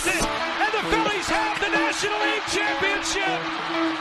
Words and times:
does 0.00 0.14
it, 0.14 0.24
and 0.24 0.72
the 0.72 0.82
Phillies 0.88 1.28
have 1.28 1.60
the 1.60 1.68
National 1.68 2.18
League 2.20 2.46
championship. 2.48 3.40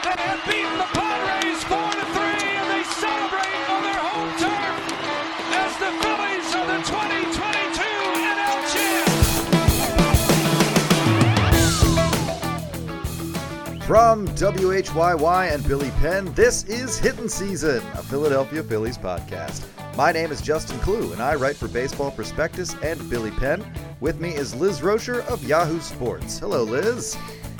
They 0.04 0.15
have 0.15 0.40
beaten 0.47 0.78
the 0.78 0.88
Padres 0.96 1.63
four 1.63 1.92
to 1.92 2.06
three, 2.15 2.56
and 2.56 2.70
they 2.72 2.83
celebrate 2.83 3.70
on 3.70 3.83
their 3.83 3.99
home 3.99 4.31
turf 4.40 4.79
as 5.60 5.76
the 5.78 5.92
Phillies 5.99 6.56
are 6.56 6.67
the 6.67 6.79
2022 6.88 7.83
NL 8.31 8.60
champs. 8.72 9.28
From 13.86 14.28
WHYY 14.29 15.54
and 15.54 15.68
Billy 15.68 15.92
Penn, 16.00 16.34
this 16.34 16.63
is 16.66 16.98
Hittin' 16.98 17.27
Season, 17.27 17.84
a 17.95 18.04
Philadelphia 18.04 18.63
Phillies 18.63 18.98
podcast. 18.98 19.66
My 19.98 20.12
name 20.13 20.31
is 20.31 20.40
Justin 20.41 20.80
Klugh, 20.80 21.12
and 21.12 21.22
I 21.22 21.36
write 21.36 21.58
for 21.58 21.68
Baseball 21.68 22.12
Prospectus 22.12 22.73
and 22.84 23.09
Billy 23.09 23.31
Penn. 23.31 23.66
With 24.02 24.20
me 24.21 24.34
is 24.35 24.55
Liz 24.55 24.80
Roscher 24.80 25.26
of 25.27 25.44
Yahoo 25.44 25.81
Sports. 25.81 26.39
Hello, 26.39 26.63
Liz. 26.63 27.16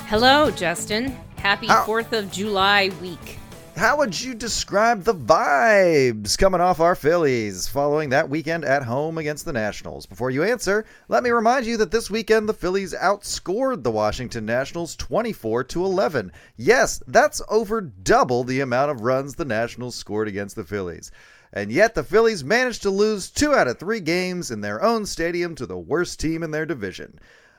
Hello, 0.06 0.50
Justin. 0.50 1.16
Happy 1.36 1.66
How- 1.66 1.84
4th 1.84 2.12
of 2.12 2.32
July 2.32 2.90
week. 3.02 3.38
How 3.76 3.96
would 3.98 4.20
you 4.20 4.34
describe 4.34 5.04
the 5.04 5.14
vibes 5.14 6.36
coming 6.36 6.60
off 6.60 6.80
our 6.80 6.94
Phillies 6.94 7.68
following 7.68 8.10
that 8.10 8.28
weekend 8.28 8.64
at 8.64 8.82
home 8.82 9.16
against 9.16 9.44
the 9.44 9.52
Nationals? 9.52 10.06
Before 10.06 10.30
you 10.30 10.42
answer, 10.42 10.84
let 11.08 11.22
me 11.22 11.30
remind 11.30 11.66
you 11.66 11.76
that 11.78 11.90
this 11.90 12.10
weekend 12.10 12.48
the 12.48 12.54
Phillies 12.54 12.94
outscored 12.94 13.82
the 13.82 13.90
Washington 13.90 14.44
Nationals 14.44 14.96
24 14.96 15.64
to 15.64 15.84
11. 15.84 16.32
Yes, 16.56 17.02
that's 17.06 17.40
over 17.48 17.80
double 17.80 18.44
the 18.44 18.60
amount 18.60 18.90
of 18.90 19.02
runs 19.02 19.36
the 19.36 19.44
Nationals 19.44 19.94
scored 19.94 20.28
against 20.28 20.56
the 20.56 20.64
Phillies. 20.64 21.10
And 21.52 21.72
yet 21.72 21.94
the 21.94 22.04
Phillies 22.04 22.44
managed 22.44 22.82
to 22.82 22.90
lose 22.90 23.30
2 23.30 23.54
out 23.54 23.68
of 23.68 23.78
3 23.78 24.00
games 24.00 24.50
in 24.50 24.60
their 24.60 24.82
own 24.82 25.06
stadium 25.06 25.54
to 25.56 25.66
the 25.66 25.78
worst 25.78 26.20
team 26.20 26.42
in 26.42 26.52
their 26.52 26.66
division. 26.66 27.18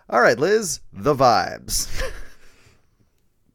All 0.09 0.22
right, 0.22 0.40
Liz, 0.40 0.79
the 0.93 1.16
vibes. 1.16 1.90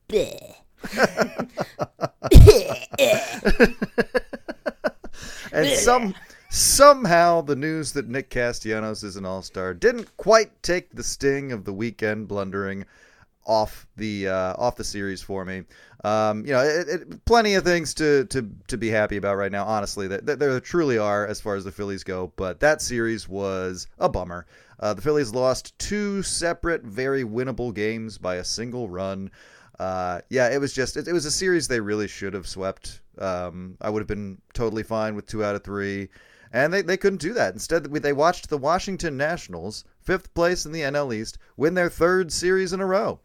and 5.53 5.69
some 5.71 6.15
somehow 6.51 7.41
the 7.41 7.57
news 7.57 7.93
that 7.93 8.09
Nick 8.09 8.31
Castellanos 8.31 9.03
is 9.03 9.17
an 9.17 9.27
all-star 9.27 9.75
didn't 9.75 10.17
quite 10.17 10.63
take 10.63 10.95
the 10.95 11.03
sting 11.03 11.51
of 11.51 11.65
the 11.65 11.73
weekend 11.73 12.29
blundering 12.29 12.87
off 13.47 13.87
the 13.97 14.29
uh, 14.29 14.55
off 14.59 14.77
the 14.77 14.85
series 14.85 15.23
for 15.23 15.45
me. 15.45 15.63
Um, 16.05 16.45
you 16.45 16.53
know, 16.53 16.61
it, 16.61 16.89
it, 16.89 17.25
plenty 17.25 17.55
of 17.55 17.65
things 17.65 17.95
to, 17.95 18.27
to 18.27 18.49
to 18.69 18.77
be 18.77 18.89
happy 18.89 19.17
about 19.17 19.37
right 19.37 19.51
now. 19.51 19.65
Honestly, 19.65 20.09
that 20.09 20.27
that 20.27 20.39
there 20.39 20.59
truly 20.61 20.99
are 20.99 21.27
as 21.27 21.41
far 21.41 21.57
as 21.57 21.65
the 21.65 21.73
Phillies 21.73 22.05
go. 22.05 22.33
But 22.37 22.61
that 22.61 22.83
series 22.83 23.29
was 23.29 23.87
a 23.99 24.09
bummer. 24.09 24.47
Uh, 24.79 24.95
the 24.95 25.03
Phillies 25.03 25.33
lost 25.33 25.79
two 25.79 26.23
separate, 26.23 26.83
very 26.83 27.25
winnable 27.25 27.73
games 27.73 28.19
by 28.19 28.37
a 28.37 28.45
single 28.45 28.89
run. 28.89 29.31
Uh, 29.79 30.21
yeah, 30.31 30.49
it 30.49 30.61
was 30.61 30.73
just 30.73 30.97
it, 30.97 31.09
it 31.09 31.13
was 31.13 31.25
a 31.27 31.31
series 31.31 31.69
they 31.69 31.81
really 31.81 32.09
should 32.09 32.35
have 32.35 32.47
swept. 32.47 33.01
Um, 33.19 33.77
I 33.81 33.91
would 33.91 34.01
have 34.01 34.09
been 34.09 34.39
totally 34.53 34.83
fine 34.83 35.15
with 35.15 35.27
two 35.27 35.45
out 35.45 35.55
of 35.55 35.65
three, 35.65 36.09
and 36.53 36.73
they, 36.73 36.83
they 36.83 36.97
couldn't 36.97 37.21
do 37.21 37.33
that. 37.35 37.55
Instead, 37.55 37.85
they 37.85 38.13
watched 38.13 38.49
the 38.49 38.59
Washington 38.59 39.17
Nationals, 39.17 39.85
fifth 40.01 40.33
place 40.35 40.67
in 40.67 40.73
the 40.73 40.83
NL 40.83 41.15
East, 41.15 41.39
win 41.57 41.75
their 41.75 41.91
third 41.91 42.33
series 42.33 42.73
in 42.73 42.81
a 42.81 42.87
row. 42.87 43.21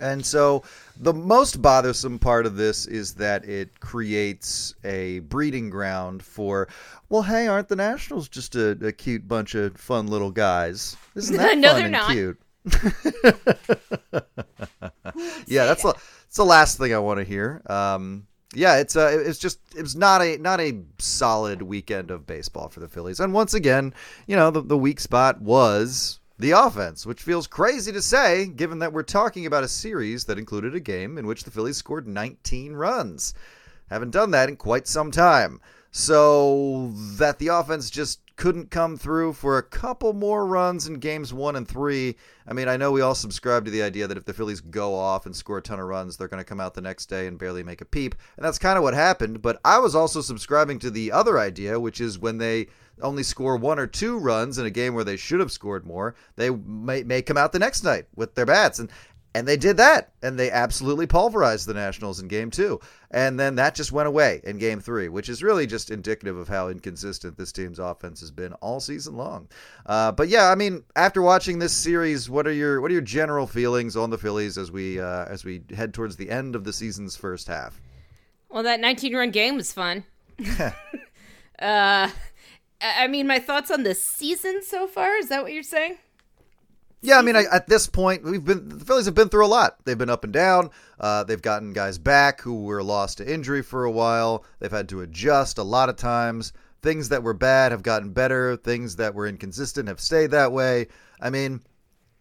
And 0.00 0.24
so 0.24 0.62
the 0.98 1.14
most 1.14 1.62
bothersome 1.62 2.18
part 2.18 2.46
of 2.46 2.56
this 2.56 2.86
is 2.86 3.14
that 3.14 3.44
it 3.44 3.80
creates 3.80 4.74
a 4.84 5.20
breeding 5.20 5.70
ground 5.70 6.22
for, 6.22 6.68
well, 7.08 7.22
hey, 7.22 7.46
aren't 7.46 7.68
the 7.68 7.76
Nationals 7.76 8.28
just 8.28 8.56
a, 8.56 8.70
a 8.84 8.92
cute 8.92 9.28
bunch 9.28 9.54
of 9.54 9.76
fun 9.76 10.06
little 10.08 10.30
guys? 10.30 10.96
Isn't 11.14 11.36
that 11.36 11.58
No, 11.58 11.68
fun 11.68 11.76
they're 11.76 11.84
and 11.84 11.92
not. 11.92 12.10
cute? 12.10 12.38
yeah, 15.46 15.66
that's 15.66 15.82
the, 15.82 15.92
that's 15.92 16.36
the 16.36 16.44
last 16.44 16.78
thing 16.78 16.94
I 16.94 16.98
want 16.98 17.18
to 17.18 17.24
hear. 17.24 17.62
Um, 17.66 18.26
yeah, 18.54 18.78
it's 18.78 18.96
uh, 18.96 19.22
it's 19.24 19.38
just 19.38 19.60
it 19.76 19.82
was 19.82 19.96
not 19.96 20.20
a 20.20 20.36
not 20.38 20.60
a 20.60 20.78
solid 20.98 21.62
weekend 21.62 22.10
of 22.10 22.26
baseball 22.26 22.68
for 22.68 22.80
the 22.80 22.88
Phillies, 22.88 23.18
and 23.18 23.32
once 23.32 23.54
again, 23.54 23.94
you 24.26 24.36
know, 24.36 24.50
the 24.50 24.60
the 24.60 24.76
weak 24.76 25.00
spot 25.00 25.40
was 25.40 26.20
the 26.42 26.50
offense, 26.50 27.06
which 27.06 27.22
feels 27.22 27.46
crazy 27.46 27.92
to 27.92 28.02
say 28.02 28.46
given 28.46 28.80
that 28.80 28.92
we're 28.92 29.04
talking 29.04 29.46
about 29.46 29.62
a 29.62 29.68
series 29.68 30.24
that 30.24 30.38
included 30.38 30.74
a 30.74 30.80
game 30.80 31.16
in 31.16 31.24
which 31.24 31.44
the 31.44 31.52
Phillies 31.52 31.76
scored 31.76 32.08
19 32.08 32.72
runs. 32.72 33.32
Haven't 33.88 34.10
done 34.10 34.32
that 34.32 34.48
in 34.48 34.56
quite 34.56 34.88
some 34.88 35.12
time. 35.12 35.60
So 35.94 36.90
that 37.18 37.38
the 37.38 37.48
offense 37.48 37.90
just 37.90 38.20
couldn't 38.36 38.70
come 38.70 38.96
through 38.96 39.34
for 39.34 39.58
a 39.58 39.62
couple 39.62 40.14
more 40.14 40.46
runs 40.46 40.86
in 40.86 40.94
games 40.94 41.34
one 41.34 41.54
and 41.54 41.68
three. 41.68 42.16
I 42.46 42.54
mean, 42.54 42.66
I 42.66 42.78
know 42.78 42.90
we 42.90 43.02
all 43.02 43.14
subscribe 43.14 43.66
to 43.66 43.70
the 43.70 43.82
idea 43.82 44.06
that 44.06 44.16
if 44.16 44.24
the 44.24 44.32
Phillies 44.32 44.62
go 44.62 44.94
off 44.94 45.26
and 45.26 45.36
score 45.36 45.58
a 45.58 45.62
ton 45.62 45.78
of 45.78 45.86
runs, 45.86 46.16
they're 46.16 46.28
going 46.28 46.40
to 46.40 46.48
come 46.48 46.60
out 46.60 46.72
the 46.72 46.80
next 46.80 47.06
day 47.06 47.26
and 47.26 47.38
barely 47.38 47.62
make 47.62 47.82
a 47.82 47.84
peep. 47.84 48.14
And 48.36 48.44
that's 48.44 48.58
kind 48.58 48.78
of 48.78 48.82
what 48.82 48.94
happened. 48.94 49.42
But 49.42 49.60
I 49.66 49.78
was 49.78 49.94
also 49.94 50.22
subscribing 50.22 50.78
to 50.78 50.90
the 50.90 51.12
other 51.12 51.38
idea, 51.38 51.78
which 51.78 52.00
is 52.00 52.18
when 52.18 52.38
they 52.38 52.68
only 53.02 53.22
score 53.22 53.56
one 53.56 53.78
or 53.78 53.86
two 53.86 54.18
runs 54.18 54.58
in 54.58 54.66
a 54.66 54.70
game 54.70 54.94
where 54.94 55.04
they 55.04 55.16
should 55.16 55.40
have 55.40 55.52
scored 55.52 55.86
more, 55.86 56.14
they 56.36 56.50
may, 56.50 57.02
may 57.02 57.20
come 57.20 57.36
out 57.36 57.52
the 57.52 57.58
next 57.58 57.84
night 57.84 58.06
with 58.16 58.34
their 58.34 58.46
bats. 58.46 58.78
And 58.78 58.90
and 59.34 59.48
they 59.48 59.56
did 59.56 59.78
that, 59.78 60.12
and 60.22 60.38
they 60.38 60.50
absolutely 60.50 61.06
pulverized 61.06 61.66
the 61.66 61.74
Nationals 61.74 62.20
in 62.20 62.28
game 62.28 62.50
two. 62.50 62.80
And 63.10 63.40
then 63.40 63.54
that 63.56 63.74
just 63.74 63.90
went 63.90 64.08
away 64.08 64.40
in 64.44 64.58
game 64.58 64.80
three, 64.80 65.08
which 65.08 65.28
is 65.28 65.42
really 65.42 65.66
just 65.66 65.90
indicative 65.90 66.36
of 66.36 66.48
how 66.48 66.68
inconsistent 66.68 67.38
this 67.38 67.52
team's 67.52 67.78
offense 67.78 68.20
has 68.20 68.30
been 68.30 68.52
all 68.54 68.78
season 68.78 69.16
long. 69.16 69.48
Uh, 69.86 70.12
but 70.12 70.28
yeah, 70.28 70.50
I 70.50 70.54
mean, 70.54 70.84
after 70.96 71.22
watching 71.22 71.58
this 71.58 71.72
series, 71.72 72.28
what 72.28 72.46
are 72.46 72.52
your 72.52 72.80
what 72.80 72.90
are 72.90 72.94
your 72.94 73.02
general 73.02 73.46
feelings 73.46 73.96
on 73.96 74.10
the 74.10 74.18
Phillies 74.18 74.58
as 74.58 74.70
we 74.70 75.00
uh, 75.00 75.24
as 75.26 75.44
we 75.44 75.62
head 75.74 75.94
towards 75.94 76.16
the 76.16 76.30
end 76.30 76.54
of 76.54 76.64
the 76.64 76.72
season's 76.72 77.16
first 77.16 77.48
half? 77.48 77.80
Well, 78.50 78.62
that 78.64 78.80
19 78.80 79.16
run 79.16 79.30
game 79.30 79.56
was 79.56 79.72
fun. 79.72 80.04
uh, 80.60 80.72
I 81.58 82.10
I 82.82 83.06
mean, 83.06 83.26
my 83.26 83.38
thoughts 83.38 83.70
on 83.70 83.82
the 83.82 83.94
season 83.94 84.62
so 84.62 84.86
far, 84.86 85.16
is 85.16 85.28
that 85.28 85.42
what 85.42 85.52
you're 85.52 85.62
saying? 85.62 85.96
Yeah, 87.04 87.18
I 87.18 87.22
mean, 87.22 87.34
I, 87.34 87.44
at 87.50 87.66
this 87.66 87.88
point, 87.88 88.22
we've 88.22 88.44
been 88.44 88.68
the 88.68 88.84
Phillies 88.84 89.06
have 89.06 89.14
been 89.14 89.28
through 89.28 89.44
a 89.44 89.48
lot. 89.48 89.84
They've 89.84 89.98
been 89.98 90.08
up 90.08 90.22
and 90.22 90.32
down. 90.32 90.70
Uh, 91.00 91.24
they've 91.24 91.42
gotten 91.42 91.72
guys 91.72 91.98
back 91.98 92.40
who 92.40 92.62
were 92.62 92.82
lost 92.82 93.18
to 93.18 93.30
injury 93.30 93.62
for 93.62 93.84
a 93.84 93.90
while. 93.90 94.44
They've 94.60 94.70
had 94.70 94.88
to 94.90 95.00
adjust 95.00 95.58
a 95.58 95.64
lot 95.64 95.88
of 95.88 95.96
times. 95.96 96.52
Things 96.80 97.08
that 97.08 97.24
were 97.24 97.34
bad 97.34 97.72
have 97.72 97.82
gotten 97.82 98.12
better. 98.12 98.56
Things 98.56 98.96
that 98.96 99.14
were 99.14 99.26
inconsistent 99.26 99.88
have 99.88 100.00
stayed 100.00 100.30
that 100.30 100.52
way. 100.52 100.86
I 101.20 101.30
mean, 101.30 101.60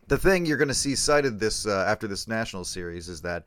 the 0.08 0.18
thing 0.18 0.48
you're 0.48 0.58
going 0.58 0.68
to 0.68 0.74
see 0.74 0.96
cited 0.96 1.40
this 1.40 1.68
uh, 1.68 1.86
after 1.88 2.08
this 2.08 2.28
national 2.28 2.66
series 2.66 3.08
is 3.08 3.22
that 3.22 3.46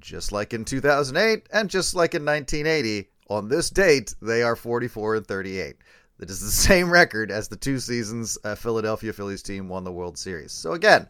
just 0.00 0.30
like 0.30 0.54
in 0.54 0.64
2008 0.64 1.48
and 1.52 1.68
just 1.68 1.96
like 1.96 2.14
in 2.14 2.24
1980, 2.24 3.08
on 3.28 3.48
this 3.48 3.68
date 3.68 4.14
they 4.22 4.42
are 4.42 4.56
44 4.56 5.16
and 5.16 5.26
38. 5.26 5.76
That 6.18 6.30
is 6.30 6.40
the 6.40 6.50
same 6.50 6.90
record 6.90 7.30
as 7.30 7.48
the 7.48 7.56
two 7.56 7.78
seasons 7.78 8.38
a 8.44 8.56
Philadelphia 8.56 9.12
Phillies 9.12 9.42
team 9.42 9.68
won 9.68 9.84
the 9.84 9.92
World 9.92 10.18
Series. 10.18 10.52
So 10.52 10.72
again, 10.72 11.06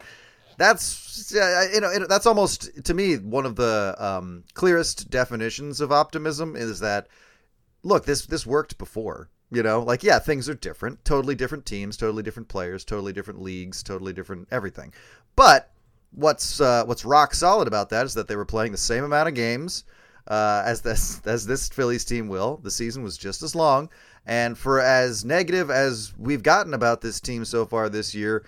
that's 0.57 1.35
uh, 1.35 1.67
you 1.73 1.81
know 1.81 1.89
it, 1.89 2.09
that's 2.09 2.25
almost 2.25 2.83
to 2.83 2.93
me 2.93 3.15
one 3.17 3.45
of 3.45 3.55
the 3.55 3.95
um, 3.97 4.43
clearest 4.53 5.09
definitions 5.09 5.81
of 5.81 5.91
optimism 5.91 6.55
is 6.55 6.79
that 6.81 7.07
look 7.83 8.05
this 8.05 8.25
this 8.25 8.45
worked 8.45 8.77
before 8.77 9.29
you 9.51 9.63
know 9.63 9.79
like 9.79 10.03
yeah 10.03 10.19
things 10.19 10.49
are 10.49 10.53
different 10.53 11.03
totally 11.05 11.33
different 11.33 11.65
teams 11.65 11.95
totally 11.95 12.21
different 12.21 12.49
players 12.49 12.83
totally 12.83 13.13
different 13.13 13.41
leagues 13.41 13.81
totally 13.81 14.11
different 14.11 14.49
everything 14.51 14.93
but 15.37 15.71
what's 16.11 16.59
uh, 16.59 16.83
what's 16.85 17.05
rock 17.05 17.33
solid 17.33 17.67
about 17.67 17.89
that 17.89 18.05
is 18.05 18.13
that 18.13 18.27
they 18.27 18.35
were 18.35 18.43
playing 18.43 18.73
the 18.73 18.77
same 18.77 19.05
amount 19.05 19.29
of 19.29 19.35
games 19.35 19.85
uh, 20.29 20.63
as 20.65 20.81
this 20.81 21.21
as 21.25 21.45
this 21.45 21.67
Phillies 21.69 22.05
team 22.05 22.27
will. 22.27 22.57
The 22.57 22.71
season 22.71 23.03
was 23.03 23.17
just 23.17 23.43
as 23.43 23.55
long, 23.55 23.89
and 24.29 24.55
for 24.55 24.79
as 24.79 25.25
negative 25.25 25.71
as 25.71 26.13
we've 26.15 26.43
gotten 26.43 26.75
about 26.75 27.01
this 27.01 27.19
team 27.19 27.43
so 27.43 27.65
far 27.65 27.89
this 27.89 28.13
year, 28.13 28.45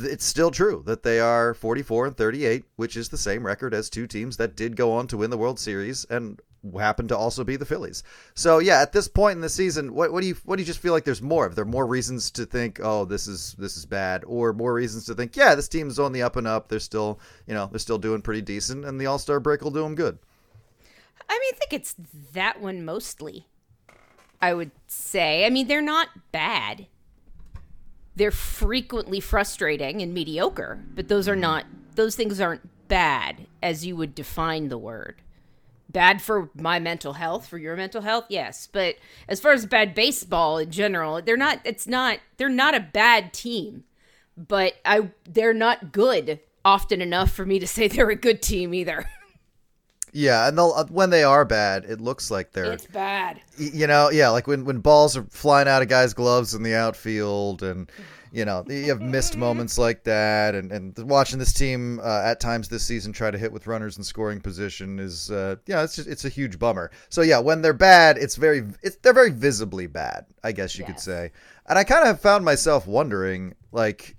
it's 0.00 0.24
still 0.24 0.52
true 0.52 0.84
that 0.86 1.02
they 1.02 1.18
are 1.18 1.54
44 1.54 2.06
and 2.06 2.16
38, 2.16 2.62
which 2.76 2.96
is 2.96 3.08
the 3.08 3.18
same 3.18 3.44
record 3.44 3.74
as 3.74 3.90
two 3.90 4.06
teams 4.06 4.36
that 4.36 4.54
did 4.54 4.76
go 4.76 4.92
on 4.92 5.08
to 5.08 5.16
win 5.16 5.30
the 5.30 5.36
World 5.36 5.58
Series 5.58 6.04
and 6.04 6.40
happen 6.78 7.08
to 7.08 7.18
also 7.18 7.42
be 7.42 7.56
the 7.56 7.66
Phillies. 7.66 8.04
So 8.34 8.60
yeah, 8.60 8.80
at 8.80 8.92
this 8.92 9.08
point 9.08 9.34
in 9.34 9.40
the 9.40 9.48
season, 9.48 9.92
what, 9.92 10.12
what 10.12 10.20
do 10.20 10.28
you 10.28 10.36
what 10.44 10.54
do 10.54 10.62
you 10.62 10.66
just 10.66 10.78
feel 10.78 10.92
like 10.92 11.02
there's 11.02 11.20
more? 11.20 11.48
There 11.48 11.64
are 11.64 11.66
more 11.66 11.88
reasons 11.88 12.30
to 12.30 12.46
think, 12.46 12.78
oh, 12.80 13.04
this 13.04 13.26
is 13.26 13.56
this 13.58 13.76
is 13.76 13.84
bad, 13.84 14.22
or 14.24 14.52
more 14.52 14.72
reasons 14.72 15.06
to 15.06 15.16
think, 15.16 15.34
yeah, 15.36 15.56
this 15.56 15.68
team's 15.68 15.98
on 15.98 16.12
the 16.12 16.22
up 16.22 16.36
and 16.36 16.46
up. 16.46 16.68
They're 16.68 16.78
still 16.78 17.18
you 17.48 17.54
know 17.54 17.66
they're 17.66 17.80
still 17.80 17.98
doing 17.98 18.22
pretty 18.22 18.42
decent, 18.42 18.84
and 18.84 19.00
the 19.00 19.06
All 19.06 19.18
Star 19.18 19.40
break 19.40 19.62
will 19.62 19.72
do 19.72 19.82
them 19.82 19.96
good. 19.96 20.20
I 21.28 21.34
mean, 21.40 21.54
I 21.54 21.58
think 21.58 21.72
it's 21.72 21.96
that 22.34 22.60
one 22.60 22.84
mostly. 22.84 23.48
I 24.42 24.52
would 24.54 24.72
say. 24.88 25.46
I 25.46 25.50
mean, 25.50 25.68
they're 25.68 25.80
not 25.80 26.08
bad. 26.32 26.86
They're 28.16 28.30
frequently 28.30 29.20
frustrating 29.20 30.02
and 30.02 30.12
mediocre, 30.12 30.82
but 30.94 31.08
those 31.08 31.28
are 31.28 31.36
not 31.36 31.64
those 31.94 32.16
things 32.16 32.40
aren't 32.40 32.68
bad 32.88 33.46
as 33.62 33.86
you 33.86 33.96
would 33.96 34.14
define 34.14 34.68
the 34.68 34.78
word. 34.78 35.22
Bad 35.88 36.20
for 36.22 36.50
my 36.54 36.78
mental 36.78 37.14
health, 37.14 37.46
for 37.46 37.58
your 37.58 37.76
mental 37.76 38.02
health, 38.02 38.24
yes. 38.28 38.66
But 38.70 38.96
as 39.28 39.40
far 39.40 39.52
as 39.52 39.66
bad 39.66 39.94
baseball 39.94 40.58
in 40.58 40.70
general, 40.70 41.22
they're 41.22 41.36
not 41.36 41.60
it's 41.64 41.86
not 41.86 42.18
they're 42.36 42.48
not 42.50 42.74
a 42.74 42.80
bad 42.80 43.32
team. 43.32 43.84
but 44.36 44.74
I 44.84 45.10
they're 45.24 45.54
not 45.54 45.92
good 45.92 46.40
often 46.64 47.00
enough 47.02 47.30
for 47.32 47.44
me 47.46 47.58
to 47.58 47.66
say 47.66 47.88
they're 47.88 48.10
a 48.10 48.16
good 48.16 48.42
team 48.42 48.74
either. 48.74 49.06
Yeah, 50.12 50.46
and 50.46 50.56
they'll, 50.58 50.72
uh, 50.76 50.84
when 50.86 51.08
they 51.10 51.24
are 51.24 51.44
bad, 51.44 51.84
it 51.86 52.00
looks 52.00 52.30
like 52.30 52.52
they're 52.52 52.72
It's 52.72 52.86
bad. 52.86 53.40
you 53.56 53.86
know, 53.86 54.10
yeah, 54.10 54.28
like 54.28 54.46
when 54.46 54.64
when 54.64 54.78
balls 54.80 55.16
are 55.16 55.24
flying 55.30 55.68
out 55.68 55.80
of 55.82 55.88
guys' 55.88 56.12
gloves 56.12 56.54
in 56.54 56.62
the 56.62 56.74
outfield, 56.74 57.62
and 57.62 57.90
you 58.30 58.44
know 58.44 58.62
you 58.68 58.88
have 58.88 59.00
missed 59.00 59.36
moments 59.38 59.78
like 59.78 60.04
that, 60.04 60.54
and 60.54 60.70
and 60.70 60.96
watching 60.98 61.38
this 61.38 61.54
team 61.54 61.98
uh, 62.02 62.22
at 62.24 62.40
times 62.40 62.68
this 62.68 62.84
season 62.84 63.12
try 63.12 63.30
to 63.30 63.38
hit 63.38 63.50
with 63.52 63.66
runners 63.66 63.96
in 63.96 64.04
scoring 64.04 64.40
position 64.40 64.98
is 64.98 65.30
uh, 65.30 65.56
yeah, 65.66 65.82
it's 65.82 65.96
just 65.96 66.08
it's 66.08 66.26
a 66.26 66.30
huge 66.30 66.58
bummer. 66.58 66.90
So 67.08 67.22
yeah, 67.22 67.38
when 67.38 67.62
they're 67.62 67.72
bad, 67.72 68.18
it's 68.18 68.36
very 68.36 68.64
it's 68.82 68.96
they're 68.96 69.14
very 69.14 69.30
visibly 69.30 69.86
bad, 69.86 70.26
I 70.44 70.52
guess 70.52 70.76
you 70.78 70.84
could 70.84 71.00
say, 71.00 71.30
and 71.68 71.78
I 71.78 71.84
kind 71.84 72.02
of 72.02 72.08
have 72.08 72.20
found 72.20 72.44
myself 72.44 72.86
wondering 72.86 73.54
like 73.72 74.14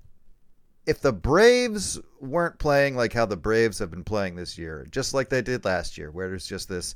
if 0.85 1.01
the 1.01 1.13
Braves 1.13 2.00
weren't 2.19 2.59
playing 2.59 2.95
like 2.95 3.13
how 3.13 3.25
the 3.25 3.38
Braves 3.38 3.80
have 3.80 3.91
been 3.91 4.03
playing 4.03 4.35
this 4.35 4.57
year, 4.57 4.85
just 4.91 5.13
like 5.13 5.30
they 5.30 5.41
did 5.41 5.65
last 5.65 5.97
year, 5.97 6.12
where 6.12 6.30
there's 6.30 6.47
just 6.47 6.68
this 6.68 6.95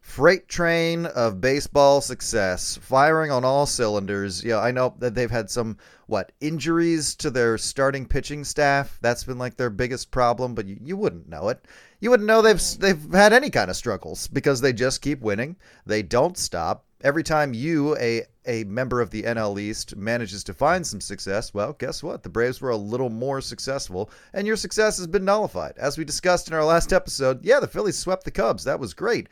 freight 0.00 0.46
train 0.48 1.06
of 1.06 1.40
baseball 1.40 2.00
success 2.00 2.78
firing 2.82 3.30
on 3.30 3.44
all 3.44 3.66
cylinders. 3.66 4.44
Yeah, 4.44 4.58
I 4.60 4.70
know 4.70 4.94
that 4.98 5.14
they've 5.14 5.30
had 5.30 5.50
some 5.50 5.78
what 6.06 6.32
injuries 6.40 7.14
to 7.16 7.30
their 7.30 7.56
starting 7.58 8.06
pitching 8.06 8.44
staff. 8.44 8.98
That's 9.00 9.24
been 9.24 9.38
like 9.38 9.56
their 9.56 9.70
biggest 9.70 10.10
problem, 10.10 10.54
but 10.54 10.66
you, 10.66 10.78
you 10.80 10.96
wouldn't 10.96 11.28
know 11.28 11.48
it. 11.48 11.64
You 12.00 12.10
wouldn't 12.10 12.26
know 12.26 12.42
they've 12.42 12.62
they've 12.78 13.12
had 13.12 13.32
any 13.32 13.50
kind 13.50 13.70
of 13.70 13.76
struggles 13.76 14.28
because 14.28 14.60
they 14.60 14.72
just 14.72 15.02
keep 15.02 15.20
winning. 15.20 15.56
They 15.86 16.02
don't 16.02 16.36
stop. 16.36 16.84
Every 17.02 17.22
time 17.22 17.54
you, 17.54 17.96
a 17.98 18.22
a 18.46 18.64
member 18.64 19.00
of 19.00 19.10
the 19.10 19.22
NL 19.22 19.58
East, 19.58 19.96
manages 19.96 20.44
to 20.44 20.54
find 20.54 20.86
some 20.86 21.00
success, 21.00 21.54
well, 21.54 21.72
guess 21.72 22.02
what? 22.02 22.22
The 22.22 22.28
Braves 22.28 22.60
were 22.60 22.70
a 22.70 22.76
little 22.76 23.08
more 23.08 23.40
successful, 23.40 24.10
and 24.34 24.46
your 24.46 24.56
success 24.56 24.98
has 24.98 25.06
been 25.06 25.24
nullified. 25.24 25.74
As 25.78 25.96
we 25.96 26.04
discussed 26.04 26.48
in 26.48 26.54
our 26.54 26.64
last 26.64 26.92
episode, 26.92 27.42
yeah, 27.44 27.58
the 27.60 27.66
Phillies 27.66 27.96
swept 27.96 28.24
the 28.24 28.30
Cubs. 28.30 28.64
That 28.64 28.80
was 28.80 28.92
great. 28.92 29.28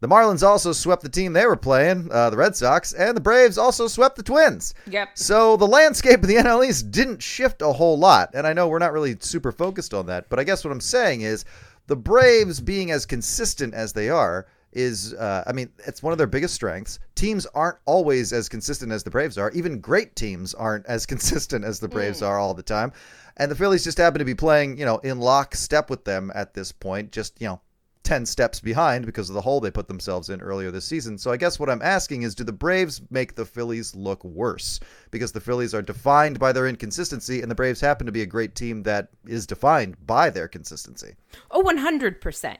The 0.00 0.08
Marlins 0.08 0.42
also 0.42 0.72
swept 0.72 1.02
the 1.02 1.08
team 1.08 1.32
they 1.32 1.46
were 1.46 1.56
playing, 1.56 2.08
uh, 2.10 2.28
the 2.28 2.36
Red 2.36 2.56
Sox, 2.56 2.92
and 2.92 3.16
the 3.16 3.20
Braves 3.20 3.56
also 3.56 3.86
swept 3.86 4.16
the 4.16 4.24
Twins. 4.24 4.74
Yep. 4.88 5.10
So 5.14 5.56
the 5.56 5.66
landscape 5.66 6.22
of 6.22 6.26
the 6.26 6.34
NL 6.34 6.66
East 6.66 6.90
didn't 6.90 7.22
shift 7.22 7.62
a 7.62 7.72
whole 7.72 7.96
lot, 7.96 8.30
and 8.34 8.44
I 8.44 8.52
know 8.52 8.66
we're 8.66 8.80
not 8.80 8.92
really 8.92 9.16
super 9.20 9.52
focused 9.52 9.94
on 9.94 10.06
that, 10.06 10.28
but 10.28 10.40
I 10.40 10.44
guess 10.44 10.64
what 10.64 10.72
I'm 10.72 10.80
saying 10.80 11.20
is 11.20 11.44
the 11.86 11.94
Braves 11.94 12.60
being 12.60 12.90
as 12.90 13.06
consistent 13.06 13.74
as 13.74 13.92
they 13.92 14.10
are 14.10 14.46
is, 14.72 15.14
uh, 15.14 15.44
I 15.46 15.52
mean, 15.52 15.70
it's 15.86 16.02
one 16.02 16.12
of 16.12 16.18
their 16.18 16.26
biggest 16.26 16.54
strengths. 16.54 16.98
Teams 17.14 17.46
aren't 17.46 17.78
always 17.84 18.32
as 18.32 18.48
consistent 18.48 18.92
as 18.92 19.02
the 19.02 19.10
Braves 19.10 19.38
are. 19.38 19.50
Even 19.52 19.80
great 19.80 20.16
teams 20.16 20.54
aren't 20.54 20.86
as 20.86 21.06
consistent 21.12 21.64
as 21.64 21.80
the 21.80 21.88
Braves 21.88 22.22
are 22.22 22.38
all 22.38 22.54
the 22.54 22.62
time. 22.62 22.92
And 23.36 23.50
the 23.50 23.56
Phillies 23.56 23.84
just 23.84 23.98
happen 23.98 24.18
to 24.18 24.24
be 24.24 24.34
playing, 24.34 24.78
you 24.78 24.84
know, 24.84 24.98
in 24.98 25.20
lockstep 25.20 25.88
with 25.88 26.04
them 26.04 26.30
at 26.34 26.54
this 26.54 26.72
point, 26.72 27.12
just, 27.12 27.40
you 27.40 27.46
know, 27.46 27.60
10 28.04 28.26
steps 28.26 28.60
behind 28.60 29.06
because 29.06 29.28
of 29.28 29.34
the 29.34 29.40
hole 29.40 29.60
they 29.60 29.70
put 29.70 29.88
themselves 29.88 30.28
in 30.28 30.40
earlier 30.40 30.70
this 30.70 30.84
season. 30.84 31.16
So 31.16 31.30
I 31.30 31.36
guess 31.36 31.58
what 31.58 31.70
I'm 31.70 31.82
asking 31.82 32.22
is 32.22 32.34
do 32.34 32.44
the 32.44 32.52
Braves 32.52 33.00
make 33.10 33.34
the 33.34 33.44
Phillies 33.44 33.94
look 33.94 34.24
worse? 34.24 34.80
Because 35.10 35.32
the 35.32 35.40
Phillies 35.40 35.74
are 35.74 35.82
defined 35.82 36.38
by 36.38 36.52
their 36.52 36.66
inconsistency 36.66 37.42
and 37.42 37.50
the 37.50 37.54
Braves 37.54 37.80
happen 37.80 38.06
to 38.06 38.12
be 38.12 38.22
a 38.22 38.26
great 38.26 38.54
team 38.54 38.82
that 38.82 39.08
is 39.26 39.46
defined 39.46 39.96
by 40.06 40.30
their 40.30 40.48
consistency. 40.48 41.14
Oh, 41.50 41.62
100%. 41.62 42.56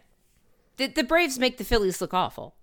The, 0.76 0.86
the 0.86 1.04
Braves 1.04 1.38
make 1.38 1.58
the 1.58 1.64
Phillies 1.64 2.00
look 2.00 2.14
awful. 2.14 2.54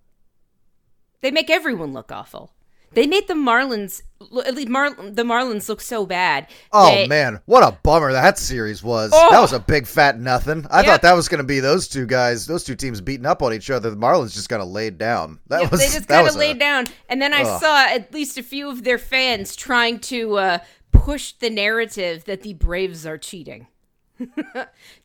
They 1.22 1.32
make 1.32 1.50
everyone 1.50 1.94
look 1.94 2.12
awful. 2.12 2.54
They 2.92 3.06
made 3.06 3.28
the 3.28 3.36
Marlins, 3.36 4.02
at 4.48 4.56
least 4.56 4.68
Mar- 4.70 4.96
the 4.96 5.24
Marlins 5.24 5.70
look 5.70 5.80
so 5.80 6.08
bad. 6.08 6.48
Oh 6.72 6.90
that- 6.96 7.08
man, 7.08 7.40
what 7.46 7.62
a 7.62 7.78
bummer 7.84 8.12
that 8.12 8.40
series 8.40 8.82
was. 8.82 9.12
Oh. 9.14 9.30
That 9.32 9.42
was 9.42 9.54
a 9.54 9.60
big 9.60 9.86
fat 9.86 10.20
nothing. 10.20 10.66
I 10.72 10.78
Yep. 10.80 10.86
thought 10.88 11.02
that 11.04 11.14
was 11.14 11.28
going 11.30 11.38
to 11.38 11.44
be 11.44 11.60
those 11.60 11.88
two 11.88 12.08
guys, 12.08 12.48
those 12.48 12.64
two 12.64 12.76
teams 12.76 13.00
beating 13.00 13.28
up 13.28 13.44
on 13.44 13.54
each 13.54 13.70
other. 13.70 13.92
The 13.92 13.96
Marlins 13.96 14.34
just 14.34 14.50
kind 14.50 14.62
of 14.62 14.70
laid 14.70 14.98
down. 14.98 15.40
That 15.50 15.62
Yep, 15.64 15.72
was 15.72 15.80
they 15.82 15.86
just 15.88 16.08
kind 16.08 16.28
of 16.28 16.34
a- 16.36 16.40
laid 16.40 16.58
down. 16.58 16.88
And 17.10 17.22
then 17.22 17.32
I 17.32 17.44
Ugh. 17.44 17.62
saw 17.62 17.86
at 17.90 18.12
least 18.12 18.40
a 18.40 18.44
few 18.44 18.70
of 18.72 18.84
their 18.84 18.98
fans 18.98 19.56
trying 19.56 20.00
to 20.00 20.38
uh, 20.38 20.58
push 20.92 21.34
the 21.34 21.52
narrative 21.52 22.26
that 22.26 22.42
the 22.42 22.54
Braves 22.56 23.06
are 23.06 23.20
cheating. 23.20 23.68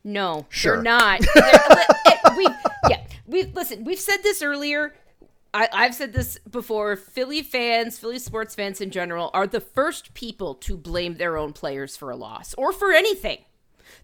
No, 0.03 0.45
Sure. 0.49 0.75
they're 0.75 0.83
not. 0.83 1.21
They're- 1.35 2.35
we, 2.37 2.47
yeah, 2.89 3.01
we 3.27 3.43
listen. 3.43 3.83
We've 3.83 3.99
said 3.99 4.17
this 4.23 4.41
earlier. 4.41 4.93
I, 5.53 5.69
I've 5.71 5.95
said 5.95 6.11
this 6.13 6.37
before. 6.49 6.95
Philly 6.95 7.41
fans, 7.41 7.97
Philly 7.97 8.19
sports 8.19 8.55
fans 8.55 8.81
in 8.81 8.91
general, 8.91 9.31
are 9.33 9.47
the 9.47 9.61
first 9.61 10.13
people 10.13 10.55
to 10.55 10.75
blame 10.75 11.15
their 11.15 11.37
own 11.37 11.53
players 11.53 11.95
for 11.95 12.09
a 12.11 12.15
loss 12.15 12.53
or 12.55 12.73
for 12.73 12.91
anything. 12.91 13.39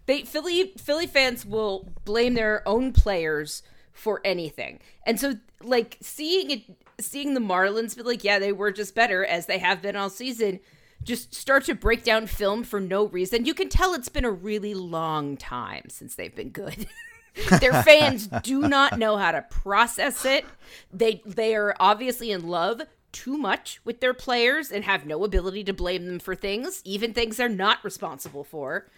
They 0.06 0.24
Philly 0.24 0.74
Philly 0.78 1.08
fans 1.08 1.46
will 1.46 1.90
blame 2.06 2.36
their 2.36 2.68
own 2.68 2.94
players 2.94 3.64
for 3.92 4.22
anything. 4.24 4.80
And 5.06 5.20
so 5.20 5.34
like 5.62 5.98
seeing 6.02 6.52
it 6.52 6.62
seeing 7.00 7.34
the 7.34 7.40
Marlins 7.42 7.96
be 7.98 8.04
like, 8.04 8.24
yeah, 8.24 8.40
they 8.40 8.52
were 8.54 8.72
just 8.72 8.96
better 8.96 9.26
as 9.26 9.46
they 9.48 9.58
have 9.58 9.82
been 9.82 9.96
all 9.96 10.10
season, 10.10 10.60
just 11.04 11.34
start 11.34 11.66
to 11.66 11.76
break 11.76 12.04
down 12.04 12.28
film 12.28 12.64
for 12.64 12.80
no 12.80 13.08
reason. 13.08 13.46
You 13.46 13.54
can 13.54 13.70
tell 13.70 13.94
it's 13.94 14.10
been 14.10 14.26
a 14.26 14.32
really 14.32 14.74
long 14.74 15.38
time 15.38 15.86
since 15.90 16.16
they've 16.16 16.36
been 16.36 16.50
good. 16.50 16.88
Their 17.60 17.82
fans 17.84 18.28
do 18.44 18.68
not 18.68 19.00
know 19.00 19.18
how 19.18 19.32
to 19.32 19.42
process 19.44 20.26
it. 20.26 20.46
They 20.92 21.22
they 21.26 21.56
are 21.56 21.74
obviously 21.80 22.32
in 22.32 22.48
love 22.48 22.82
too 23.12 23.38
much 23.38 23.80
with 23.84 24.00
their 24.00 24.14
players 24.14 24.72
and 24.72 24.84
have 24.84 25.06
no 25.06 25.24
ability 25.24 25.64
to 25.66 25.74
blame 25.74 26.06
them 26.06 26.20
for 26.20 26.36
things, 26.36 26.82
even 26.86 27.14
things 27.14 27.38
they're 27.38 27.50
not 27.50 27.84
responsible 27.84 28.44
for. 28.44 28.90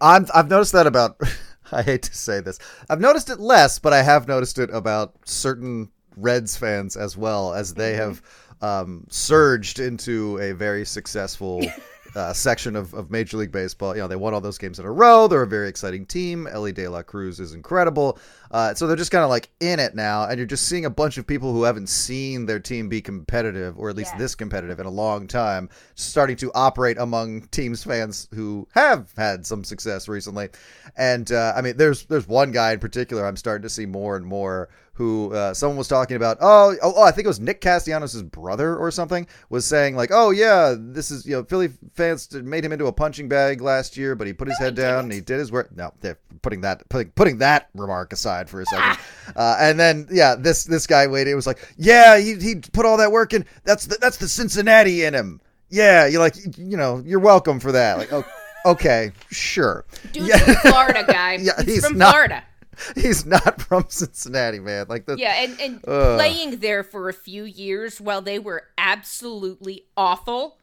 I'm, 0.00 0.26
I've 0.34 0.48
noticed 0.48 0.72
that 0.72 0.86
about. 0.86 1.20
I 1.72 1.82
hate 1.82 2.02
to 2.04 2.14
say 2.14 2.40
this. 2.40 2.58
I've 2.88 3.00
noticed 3.00 3.28
it 3.28 3.40
less, 3.40 3.78
but 3.78 3.92
I 3.92 4.02
have 4.02 4.26
noticed 4.26 4.58
it 4.58 4.70
about 4.72 5.14
certain 5.24 5.90
Reds 6.16 6.56
fans 6.56 6.96
as 6.96 7.16
well, 7.16 7.52
as 7.52 7.74
they 7.74 7.92
mm-hmm. 7.92 8.08
have 8.08 8.22
um, 8.60 9.04
surged 9.08 9.78
into 9.80 10.38
a 10.38 10.52
very 10.52 10.84
successful 10.84 11.62
uh, 12.16 12.32
section 12.32 12.74
of, 12.76 12.94
of 12.94 13.10
Major 13.10 13.36
League 13.36 13.52
Baseball. 13.52 13.94
You 13.94 14.02
know, 14.02 14.08
they 14.08 14.16
won 14.16 14.34
all 14.34 14.40
those 14.40 14.58
games 14.58 14.78
in 14.78 14.86
a 14.86 14.90
row. 14.90 15.28
They're 15.28 15.42
a 15.42 15.46
very 15.46 15.68
exciting 15.68 16.06
team. 16.06 16.46
Elly 16.46 16.72
De 16.72 16.88
La 16.88 17.02
Cruz 17.02 17.38
is 17.38 17.52
incredible. 17.54 18.18
Uh, 18.50 18.72
so 18.72 18.86
they're 18.86 18.96
just 18.96 19.10
kind 19.10 19.22
of 19.24 19.28
like 19.30 19.50
in 19.60 19.78
it 19.78 19.94
now, 19.94 20.24
and 20.24 20.38
you're 20.38 20.46
just 20.46 20.66
seeing 20.68 20.86
a 20.86 20.90
bunch 20.90 21.18
of 21.18 21.26
people 21.26 21.52
who 21.52 21.64
haven't 21.64 21.88
seen 21.88 22.46
their 22.46 22.58
team 22.58 22.88
be 22.88 23.02
competitive, 23.02 23.78
or 23.78 23.90
at 23.90 23.96
least 23.96 24.12
Yeah. 24.14 24.18
this 24.20 24.34
competitive, 24.34 24.80
in 24.80 24.86
a 24.86 24.90
long 24.90 25.26
time, 25.26 25.68
starting 25.96 26.36
to 26.38 26.50
operate 26.54 26.96
among 26.98 27.42
teams 27.48 27.84
fans 27.84 28.26
who 28.34 28.66
have 28.72 29.12
had 29.18 29.44
some 29.44 29.64
success 29.64 30.08
recently. 30.08 30.48
And 30.96 31.30
uh, 31.30 31.52
I 31.54 31.60
mean, 31.60 31.76
there's 31.76 32.06
there's 32.06 32.26
one 32.26 32.50
guy 32.50 32.72
in 32.72 32.78
particular 32.78 33.26
I'm 33.26 33.36
starting 33.36 33.62
to 33.64 33.68
see 33.68 33.84
more 33.84 34.16
and 34.16 34.24
more 34.24 34.70
who 34.98 35.32
uh, 35.32 35.54
someone 35.54 35.78
was 35.78 35.86
talking 35.86 36.16
about. 36.16 36.38
Oh, 36.40 36.74
oh, 36.82 36.92
oh, 36.96 37.02
I 37.04 37.12
think 37.12 37.24
it 37.24 37.28
was 37.28 37.38
Nick 37.38 37.60
Castellanos' 37.60 38.20
brother 38.24 38.76
or 38.76 38.90
something 38.90 39.28
was 39.48 39.64
saying 39.64 39.94
like, 39.94 40.10
oh 40.12 40.30
yeah, 40.30 40.74
this 40.76 41.10
is 41.12 41.24
you 41.24 41.36
know 41.36 41.44
Philly 41.44 41.68
fans 41.94 42.30
made 42.34 42.64
him 42.64 42.72
into 42.72 42.86
a 42.86 42.92
punching 42.92 43.28
bag 43.28 43.60
last 43.62 43.96
year, 43.96 44.16
but 44.16 44.26
he 44.26 44.32
put 44.32 44.48
his 44.48 44.58
head 44.58 44.74
down 44.74 45.04
and 45.04 45.12
he 45.12 45.20
did 45.20 45.38
his 45.38 45.52
work. 45.52 45.74
No, 45.74 45.92
they're 46.00 46.18
putting 46.42 46.62
that 46.62 46.86
putting 46.88 47.10
putting 47.12 47.38
that 47.38 47.68
remark 47.74 48.12
aside 48.12 48.50
for 48.50 48.60
a 48.60 48.66
second. 48.66 48.98
Uh, 49.36 49.56
and 49.60 49.78
then 49.78 50.08
yeah, 50.10 50.34
this 50.34 50.64
this 50.64 50.86
guy 50.86 51.06
waited. 51.06 51.30
It 51.30 51.36
was 51.36 51.46
like, 51.46 51.60
yeah, 51.76 52.18
he 52.18 52.34
he 52.34 52.56
put 52.56 52.84
all 52.84 52.96
that 52.96 53.12
work 53.12 53.32
in. 53.32 53.46
That's 53.62 53.86
the, 53.86 53.98
that's 54.00 54.16
the 54.16 54.26
Cincinnati 54.28 55.04
in 55.04 55.14
him. 55.14 55.40
Yeah, 55.70 56.06
you're 56.06 56.20
like 56.20 56.34
you 56.58 56.76
know 56.76 57.02
you're 57.06 57.20
welcome 57.20 57.60
for 57.60 57.70
that. 57.70 57.98
Like 57.98 58.12
oh, 58.12 58.24
okay, 58.66 59.12
sure. 59.30 59.84
Dude's 60.12 60.28
Yeah. 60.28 60.38
from 60.38 60.54
Florida, 60.72 61.04
guy. 61.06 61.34
Yeah, 61.40 61.52
he's, 61.58 61.66
he's 61.66 61.86
from 61.86 61.98
not- 61.98 62.10
Florida. 62.10 62.42
He's 62.94 63.26
not 63.26 63.60
from 63.60 63.86
Cincinnati, 63.88 64.60
man. 64.60 64.86
Like 64.88 65.06
the 65.06 65.16
Yeah, 65.16 65.34
and, 65.34 65.60
and 65.60 65.82
playing 65.82 66.58
there 66.58 66.82
for 66.82 67.08
a 67.08 67.12
few 67.14 67.44
years 67.44 68.00
while 68.00 68.22
they 68.22 68.38
were 68.38 68.68
absolutely 68.76 69.86
awful 69.96 70.58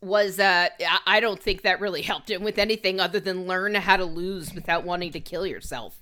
was 0.00 0.38
uh 0.38 0.68
I 1.06 1.18
don't 1.18 1.42
think 1.42 1.62
that 1.62 1.80
really 1.80 2.02
helped 2.02 2.30
him 2.30 2.42
with 2.44 2.56
anything 2.56 3.00
other 3.00 3.18
than 3.18 3.46
learn 3.46 3.74
how 3.74 3.96
to 3.96 4.04
lose 4.04 4.54
without 4.54 4.84
wanting 4.84 5.10
to 5.12 5.20
kill 5.20 5.44
yourself. 5.44 5.98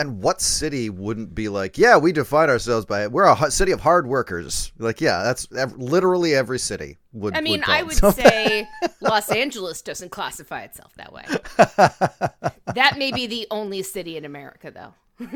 And 0.00 0.22
what 0.22 0.40
city 0.40 0.88
wouldn't 0.88 1.34
be 1.34 1.50
like, 1.50 1.76
yeah, 1.76 1.98
we 1.98 2.10
define 2.10 2.48
ourselves 2.48 2.86
by 2.86 3.02
it. 3.02 3.12
We're 3.12 3.30
a 3.30 3.50
city 3.50 3.70
of 3.70 3.82
hard 3.82 4.06
workers. 4.06 4.72
Like, 4.78 5.02
yeah, 5.02 5.22
that's 5.22 5.46
ev- 5.54 5.76
literally 5.76 6.34
every 6.34 6.58
city 6.58 6.96
would. 7.12 7.36
I 7.36 7.42
mean, 7.42 7.60
call 7.60 7.74
I 7.74 7.82
would 7.82 8.14
say 8.14 8.66
Los 9.02 9.30
Angeles 9.30 9.82
doesn't 9.82 10.08
classify 10.08 10.62
itself 10.62 10.94
that 10.94 11.12
way. 11.12 11.24
that 12.74 12.96
may 12.96 13.12
be 13.12 13.26
the 13.26 13.46
only 13.50 13.82
city 13.82 14.16
in 14.16 14.24
America 14.24 14.70
though. 14.70 15.28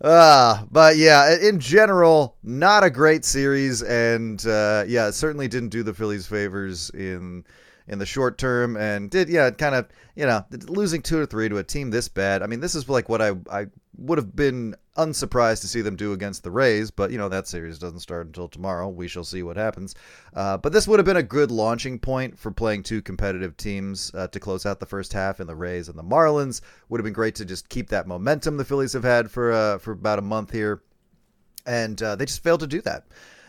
Uh, 0.00 0.64
but 0.70 0.96
yeah, 0.96 1.36
in 1.36 1.60
general, 1.60 2.36
not 2.42 2.82
a 2.82 2.88
great 2.88 3.26
series, 3.26 3.82
and 3.82 4.46
uh, 4.46 4.84
yeah, 4.86 5.08
it 5.08 5.12
certainly 5.12 5.48
didn't 5.48 5.68
do 5.68 5.82
the 5.82 5.92
Phillies 5.92 6.26
favors 6.26 6.88
in 6.94 7.44
in 7.88 7.98
the 7.98 8.06
short 8.06 8.38
term 8.38 8.76
and 8.76 9.10
did 9.10 9.28
yeah 9.28 9.50
kind 9.50 9.74
of 9.74 9.88
you 10.14 10.26
know 10.26 10.44
losing 10.68 11.02
two 11.02 11.18
or 11.18 11.26
three 11.26 11.48
to 11.48 11.58
a 11.58 11.64
team 11.64 11.90
this 11.90 12.08
bad. 12.08 12.42
I 12.42 12.46
mean 12.46 12.60
this 12.60 12.74
is 12.74 12.88
like 12.88 13.08
what 13.08 13.22
i 13.22 13.32
i 13.50 13.66
would 13.98 14.18
have 14.18 14.34
been 14.34 14.74
unsurprised 14.96 15.62
to 15.62 15.68
see 15.68 15.80
them 15.80 15.96
do 15.96 16.12
against 16.12 16.42
the 16.42 16.50
rays 16.50 16.90
but 16.90 17.10
you 17.10 17.18
know 17.18 17.28
that 17.28 17.46
series 17.46 17.78
doesn't 17.78 18.00
start 18.00 18.26
until 18.26 18.48
tomorrow. 18.48 18.88
We 18.88 19.08
shall 19.08 19.24
see 19.24 19.42
what 19.42 19.56
happens. 19.56 19.94
Uh, 20.34 20.58
but 20.58 20.72
this 20.72 20.86
would 20.86 20.98
have 20.98 21.06
been 21.06 21.16
a 21.16 21.22
good 21.22 21.50
launching 21.50 21.98
point 21.98 22.38
for 22.38 22.50
playing 22.50 22.82
two 22.82 23.02
competitive 23.02 23.56
teams 23.56 24.12
uh, 24.14 24.28
to 24.28 24.40
close 24.40 24.66
out 24.66 24.80
the 24.80 24.86
first 24.86 25.12
half 25.12 25.40
in 25.40 25.46
the 25.46 25.56
rays 25.56 25.88
and 25.88 25.98
the 25.98 26.04
marlins. 26.04 26.60
Would 26.88 27.00
have 27.00 27.04
been 27.04 27.12
great 27.12 27.34
to 27.36 27.44
just 27.44 27.68
keep 27.68 27.88
that 27.90 28.06
momentum 28.06 28.56
the 28.56 28.64
phillies 28.64 28.92
have 28.92 29.04
had 29.04 29.30
for 29.30 29.52
uh, 29.52 29.78
for 29.78 29.92
about 29.92 30.18
a 30.18 30.22
month 30.22 30.50
here. 30.50 30.82
And 31.64 32.02
uh, 32.02 32.16
they 32.16 32.24
just 32.24 32.42
failed 32.42 32.60
to 32.60 32.66
do 32.66 32.80
that 32.82 33.04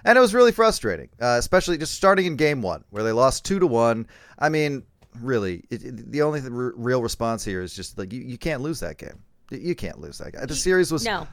and 0.06 0.18
it 0.18 0.22
was 0.22 0.34
really 0.34 0.52
frustrating, 0.52 1.10
uh, 1.22 1.38
especially 1.40 1.78
just 1.78 1.94
starting 1.94 2.26
in 2.26 2.36
game 2.36 2.62
one 2.62 2.84
where 2.90 3.04
they 3.04 3.12
lost 3.12 3.46
two 3.46 3.60
to 3.60 3.68
one. 3.68 4.08
I 4.38 4.50
mean, 4.50 4.84
really, 5.20 5.64
it, 5.70 5.84
it, 5.84 6.12
the 6.12 6.22
only 6.22 6.42
th- 6.42 6.52
r- 6.52 6.74
real 6.76 7.02
response 7.02 7.44
here 7.44 7.62
is 7.62 7.76
just 7.76 7.98
like 7.98 8.12
you, 8.12 8.22
you 8.22 8.38
can't 8.38 8.62
lose 8.62 8.80
that 8.82 8.98
game. 8.98 9.24
You 9.50 9.76
can't 9.76 10.00
lose 10.00 10.18
that 10.18 10.34
game. 10.34 10.46
The 10.46 10.56
series 10.56 10.92
was 10.92 11.06
no, 11.06 11.28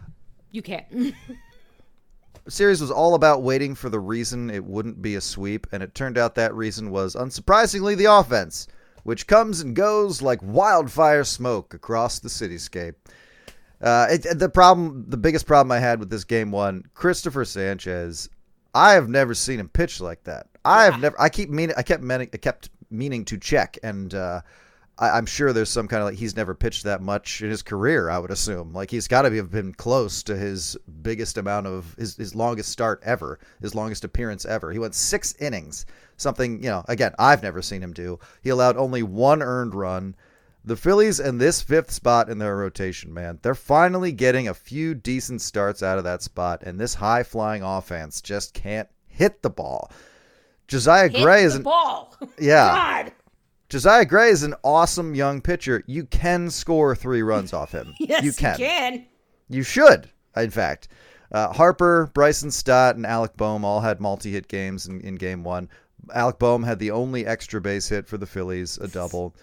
you 0.51 0.63
can't. 0.63 0.87
the 2.45 2.51
series 2.51 2.81
was 2.81 2.91
all 2.91 3.15
about 3.15 3.43
waiting 3.43 3.75
for 3.75 3.89
the 3.89 4.01
reason 4.01 4.51
it 4.51 4.65
wouldn't 4.65 5.01
be 5.03 5.15
a 5.17 5.21
sweep, 5.21 5.67
and 5.73 5.83
it 5.83 5.95
turned 5.95 6.19
out 6.19 6.35
that 6.35 6.55
reason 6.55 6.91
was 6.91 7.15
unsurprisingly 7.15 7.97
the 7.97 8.13
offense, 8.13 8.69
which 9.05 9.27
comes 9.27 9.61
and 9.61 9.75
goes 9.75 10.23
like 10.23 10.41
wildfire 10.43 11.25
smoke 11.25 11.75
across 11.75 12.19
the 12.19 12.29
cityscape. 12.29 12.95
Uh, 13.81 14.07
it, 14.11 14.39
the 14.39 14.49
problem, 14.49 15.07
the 15.09 15.17
biggest 15.17 15.47
problem 15.47 15.73
I 15.73 15.79
had 15.79 15.99
with 15.99 16.11
this 16.11 16.25
game 16.25 16.51
one, 16.51 16.85
Christopher 16.93 17.47
Sanchez 17.47 18.29
I 18.75 18.93
have 18.93 19.09
never 19.09 19.35
seen 19.35 19.61
him 19.61 19.69
pitch 19.69 20.01
like 20.01 20.25
that. 20.25 20.47
I 20.65 20.85
have 20.85 21.01
never. 21.01 21.21
I 21.21 21.29
keep 21.29 21.51
meaning. 21.51 21.75
I 21.77 21.83
kept 21.83 22.03
meaning. 22.03 22.29
I 22.33 22.37
kept 22.37 22.71
meaning 22.91 23.25
to 23.27 23.39
check, 23.39 23.79
and 23.83 24.13
uh, 24.15 24.43
I, 24.99 25.17
am 25.17 25.27
sure 25.27 25.53
there's 25.53 25.71
some 25.71 25.89
kind 25.89 26.03
of 26.03 26.09
like 26.09 26.19
he's 26.19 26.37
never 26.37 26.55
pitched 26.55 26.85
that 26.85 27.01
much 27.01 27.41
in 27.41 27.49
his 27.49 27.63
career. 27.63 28.11
I 28.11 28.19
would 28.19 28.31
assume 28.31 28.73
like 28.75 28.91
he's 28.91 29.09
got 29.09 29.23
to 29.23 29.35
have 29.37 29.51
been 29.51 29.73
close 29.73 30.23
to 30.25 30.37
his 30.37 30.77
biggest 31.03 31.39
amount 31.39 31.67
of 31.67 31.95
his 31.99 32.17
his 32.17 32.35
longest 32.35 32.71
start 32.71 33.01
ever, 33.03 33.39
his 33.63 33.75
longest 33.75 34.05
appearance 34.05 34.45
ever. 34.45 34.71
He 34.71 34.79
went 34.79 34.95
six 34.95 35.35
innings, 35.41 35.87
something 36.19 36.63
you 36.63 36.69
know. 36.69 36.85
Again, 36.87 37.13
I've 37.19 37.43
never 37.43 37.63
seen 37.63 37.83
him 37.83 37.95
do. 37.95 38.19
He 38.43 38.51
allowed 38.51 38.77
only 38.77 39.03
one 39.03 39.43
earned 39.43 39.75
run. 39.75 40.15
The 40.65 40.77
Phillies 40.77 41.21
in 41.21 41.39
this 41.39 41.63
fifth 41.63 41.91
spot 41.91 42.29
in 42.29 42.39
their 42.39 42.57
rotation, 42.57 43.15
man, 43.15 43.39
they're 43.43 43.55
finally 43.55 44.13
getting 44.13 44.47
a 44.49 44.55
few 44.55 44.95
decent 44.95 45.41
starts 45.41 45.83
out 45.83 45.97
of 45.97 46.05
that 46.05 46.23
spot, 46.23 46.63
and 46.63 46.79
this 46.79 46.95
high 46.95 47.23
flying 47.23 47.63
offense 47.63 48.21
just 48.21 48.53
can't 48.53 48.89
hit 49.07 49.43
the 49.43 49.51
ball. 49.51 49.91
Josiah 50.69 51.09
Hit 51.09 51.23
Gray 51.23 51.45
is 51.45 51.57
an 51.57 51.63
ball. 51.63 52.15
yeah. 52.39 53.03
God. 53.05 53.13
Josiah 53.71 54.05
Gray 54.05 54.31
is 54.31 54.43
an 54.43 54.55
awesome 54.63 55.15
young 55.15 55.41
pitcher. 55.41 55.83
You 55.87 56.05
can 56.05 56.51
score 56.51 56.95
three 56.95 57.23
runs 57.23 57.53
off 57.53 57.73
him. 57.73 57.95
Yes, 58.01 58.25
you 58.25 58.33
can. 58.33 58.57
can. 58.57 59.07
You 59.49 59.63
should, 59.63 60.11
in 60.37 60.51
fact. 60.51 60.89
Uh, 61.33 61.53
Harper, 61.53 62.11
Bryson 62.13 62.51
Stott, 62.51 62.97
and 62.97 63.07
Alec 63.07 63.37
Bohm 63.37 63.65
all 63.65 63.81
had 63.81 64.01
multi-hit 64.01 64.49
games 64.49 64.87
in, 64.87 65.01
in 65.01 65.15
game 65.15 65.45
one. 65.45 65.69
Alec 66.13 66.39
Bohm 66.39 66.65
had 66.65 66.79
the 66.79 66.91
only 66.91 67.25
extra 67.25 67.61
base 67.61 67.89
hit 67.89 68.07
for 68.07 68.19
the 68.19 68.27
Phillies, 68.27 68.79
a 68.79 68.89
double. 68.89 69.35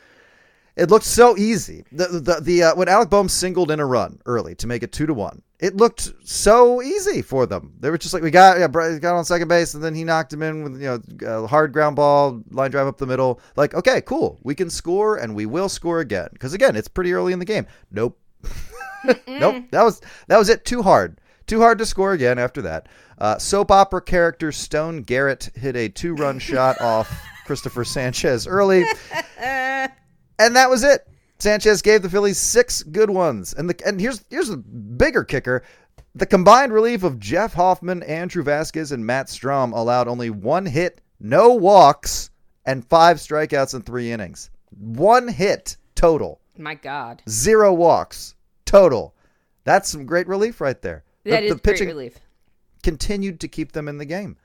It 0.77 0.91
looked 0.91 1.05
so 1.05 1.35
easy. 1.37 1.83
The 1.91 2.07
the, 2.07 2.39
the 2.39 2.63
uh, 2.63 2.75
when 2.75 2.87
Alec 2.87 3.09
Bohm 3.09 3.27
singled 3.27 3.71
in 3.71 3.79
a 3.79 3.85
run 3.85 4.21
early 4.27 4.53
to 4.55 4.67
make 4.67 4.83
it 4.83 4.91
two 4.91 5.07
to 5.07 5.13
one, 5.13 5.41
it 5.59 5.75
looked 5.75 6.13
so 6.23 6.83
easy 6.83 7.23
for 7.23 7.47
them. 7.47 7.73
They 7.79 7.89
were 7.89 7.97
just 7.97 8.13
like, 8.13 8.21
we 8.21 8.29
got 8.29 8.59
yeah, 8.59 8.67
got 8.67 9.17
on 9.17 9.25
second 9.25 9.47
base, 9.47 9.73
and 9.73 9.83
then 9.83 9.95
he 9.95 10.03
knocked 10.03 10.31
him 10.31 10.43
in 10.43 10.63
with 10.63 10.79
you 10.79 11.01
know 11.21 11.43
a 11.43 11.47
hard 11.47 11.73
ground 11.73 11.95
ball, 11.95 12.43
line 12.51 12.69
drive 12.69 12.85
up 12.85 12.99
the 12.99 13.07
middle. 13.07 13.41
Like, 13.55 13.73
okay, 13.73 14.01
cool, 14.01 14.39
we 14.43 14.53
can 14.53 14.69
score, 14.69 15.17
and 15.17 15.35
we 15.35 15.47
will 15.47 15.67
score 15.67 15.99
again. 15.99 16.29
Because 16.31 16.53
again, 16.53 16.75
it's 16.75 16.87
pretty 16.87 17.11
early 17.11 17.33
in 17.33 17.39
the 17.39 17.45
game. 17.45 17.65
Nope, 17.89 18.19
nope. 19.27 19.63
That 19.71 19.83
was 19.83 19.99
that 20.27 20.37
was 20.37 20.49
it. 20.49 20.63
Too 20.63 20.83
hard. 20.83 21.19
Too 21.47 21.59
hard 21.59 21.79
to 21.79 21.87
score 21.87 22.13
again 22.13 22.37
after 22.37 22.61
that. 22.61 22.87
Uh, 23.17 23.39
soap 23.39 23.71
opera 23.71 24.01
character 24.01 24.51
Stone 24.51 25.03
Garrett 25.03 25.49
hit 25.55 25.75
a 25.75 25.89
two 25.89 26.13
run 26.13 26.37
shot 26.37 26.79
off 26.81 27.11
Christopher 27.45 27.83
Sanchez 27.83 28.45
early 28.45 28.85
and 30.39 30.55
that 30.55 30.69
was 30.69 30.83
it. 30.83 31.07
Sanchez 31.39 31.81
gave 31.81 32.01
the 32.01 32.09
Phillies 32.09 32.37
six 32.37 32.81
good 32.83 33.09
ones, 33.09 33.53
and 33.53 33.69
the 33.69 33.87
and 33.87 33.99
here's 34.01 34.23
here's 34.29 34.49
the 34.49 34.57
bigger 34.57 35.23
kicker: 35.23 35.63
the 36.15 36.25
combined 36.25 36.73
relief 36.73 37.03
of 37.03 37.19
Jeff 37.19 37.53
Hoffman, 37.53 38.01
Andrew 38.03 38.43
Vasquez, 38.43 38.91
and 38.91 39.05
Matt 39.05 39.27
Strahm 39.27 39.71
allowed 39.73 40.07
only 40.07 40.29
one 40.31 40.65
hit, 40.65 40.99
no 41.19 41.53
walks, 41.53 42.31
and 42.65 42.85
five 42.87 43.17
strikeouts 43.17 43.75
in 43.75 43.81
three 43.83 44.11
innings. 44.11 44.49
One 44.79 45.27
hit 45.27 45.77
total, 45.95 46.41
My 46.57 46.73
God. 46.75 47.21
zero 47.29 47.71
walks 47.73 48.35
total. 48.65 49.13
That's 49.63 49.89
some 49.89 50.05
great 50.05 50.27
relief 50.27 50.59
right 50.59 50.81
there. 50.81 51.03
The- 51.23 51.31
That 51.31 51.43
is 51.43 51.51
the 51.53 51.59
pitching 51.59 51.87
great 51.87 51.93
relief. 51.93 52.19
continued 52.83 53.39
to 53.41 53.47
keep 53.47 53.71
them 53.73 53.87
in 53.87 53.97
the 53.97 54.05
game. 54.05 54.37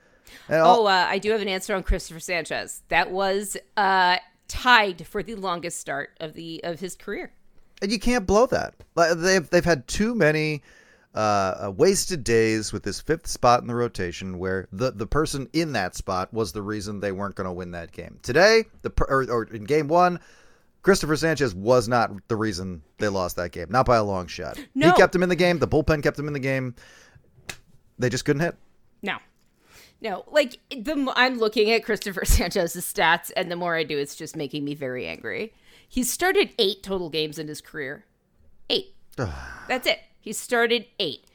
And 0.49 0.61
Oh, 0.61 0.65
all- 0.65 0.87
uh, 0.89 1.07
I 1.07 1.19
do 1.19 1.31
have 1.33 1.41
an 1.43 1.49
answer 1.49 1.75
on 1.75 1.83
Christopher 1.83 2.21
Sanchez. 2.21 2.83
That 2.89 3.11
was 3.11 3.57
uh, 3.77 4.17
tied 4.53 5.07
for 5.07 5.23
the 5.23 5.35
longest 5.35 5.79
start 5.81 6.11
of 6.21 6.35
the 6.35 6.61
of 6.65 6.79
his 6.81 6.95
career. 6.95 7.33
and 7.81 7.91
you 7.91 7.99
can't 7.99 8.27
blow 8.27 8.47
that. 8.47 8.75
They've 8.95 9.49
they've 9.49 9.65
had 9.65 9.89
too 9.89 10.15
many 10.15 10.63
uh, 11.15 11.73
wasted 11.77 12.23
days 12.25 12.73
with 12.73 12.83
this 12.83 13.01
fifth 13.01 13.27
spot 13.27 13.61
in 13.63 13.67
the 13.67 13.75
rotation, 13.75 14.39
where 14.39 14.69
the 14.73 14.91
the 14.93 15.07
person 15.07 15.49
in 15.53 15.73
that 15.73 15.95
spot 15.97 16.33
was 16.33 16.53
the 16.53 16.63
reason 16.63 17.01
they 17.01 17.13
weren't 17.13 17.35
going 17.35 17.47
to 17.47 17.53
win 17.53 17.71
that 17.73 17.93
game. 17.93 18.19
Today, 18.23 18.65
the 18.83 18.93
or, 19.09 19.25
or 19.31 19.45
in 19.45 19.65
game 19.65 19.89
one. 19.89 20.21
Christopher 20.83 21.15
Sanchez 21.15 21.55
was 21.55 21.87
not 21.87 22.11
the 22.27 22.35
reason 22.35 22.83
they 22.99 23.07
lost 23.09 23.37
that 23.37 23.53
game, 23.53 23.67
not 23.71 23.87
by 23.87 23.99
a 23.99 24.03
long 24.03 24.27
shot. 24.27 24.59
No. 24.75 24.89
He 24.89 24.93
kept 24.95 25.15
him 25.15 25.23
in 25.23 25.29
the 25.29 25.37
game. 25.37 25.61
The 25.61 25.69
bullpen 25.69 26.03
kept 26.03 26.19
him 26.19 26.27
in 26.27 26.33
the 26.33 26.41
game. 26.41 26.75
They 28.01 28.09
just 28.09 28.25
couldn't 28.25 28.41
hit. 28.41 28.57
No. 29.01 29.19
No, 30.03 30.25
like 30.33 30.59
the 30.71 31.13
I'm 31.15 31.39
looking 31.39 31.71
at 31.71 31.85
Christopher 31.85 32.25
Sanchez's 32.27 32.85
stats, 32.85 33.31
and 33.37 33.51
the 33.51 33.57
more 33.57 33.77
I 33.77 33.85
do, 33.85 33.97
it's 33.97 34.17
just 34.17 34.37
making 34.37 34.65
me 34.65 34.75
very 34.75 35.07
angry. 35.07 35.55
He's 35.89 36.11
started 36.11 36.51
eight 36.59 36.83
total 36.83 37.09
games 37.09 37.39
in 37.39 37.47
his 37.47 37.61
career. 37.61 38.05
Eight. 38.69 38.95
That's 39.17 39.87
it. 39.87 40.01
He 40.21 40.33
started 40.33 40.87
eight, 40.99 41.27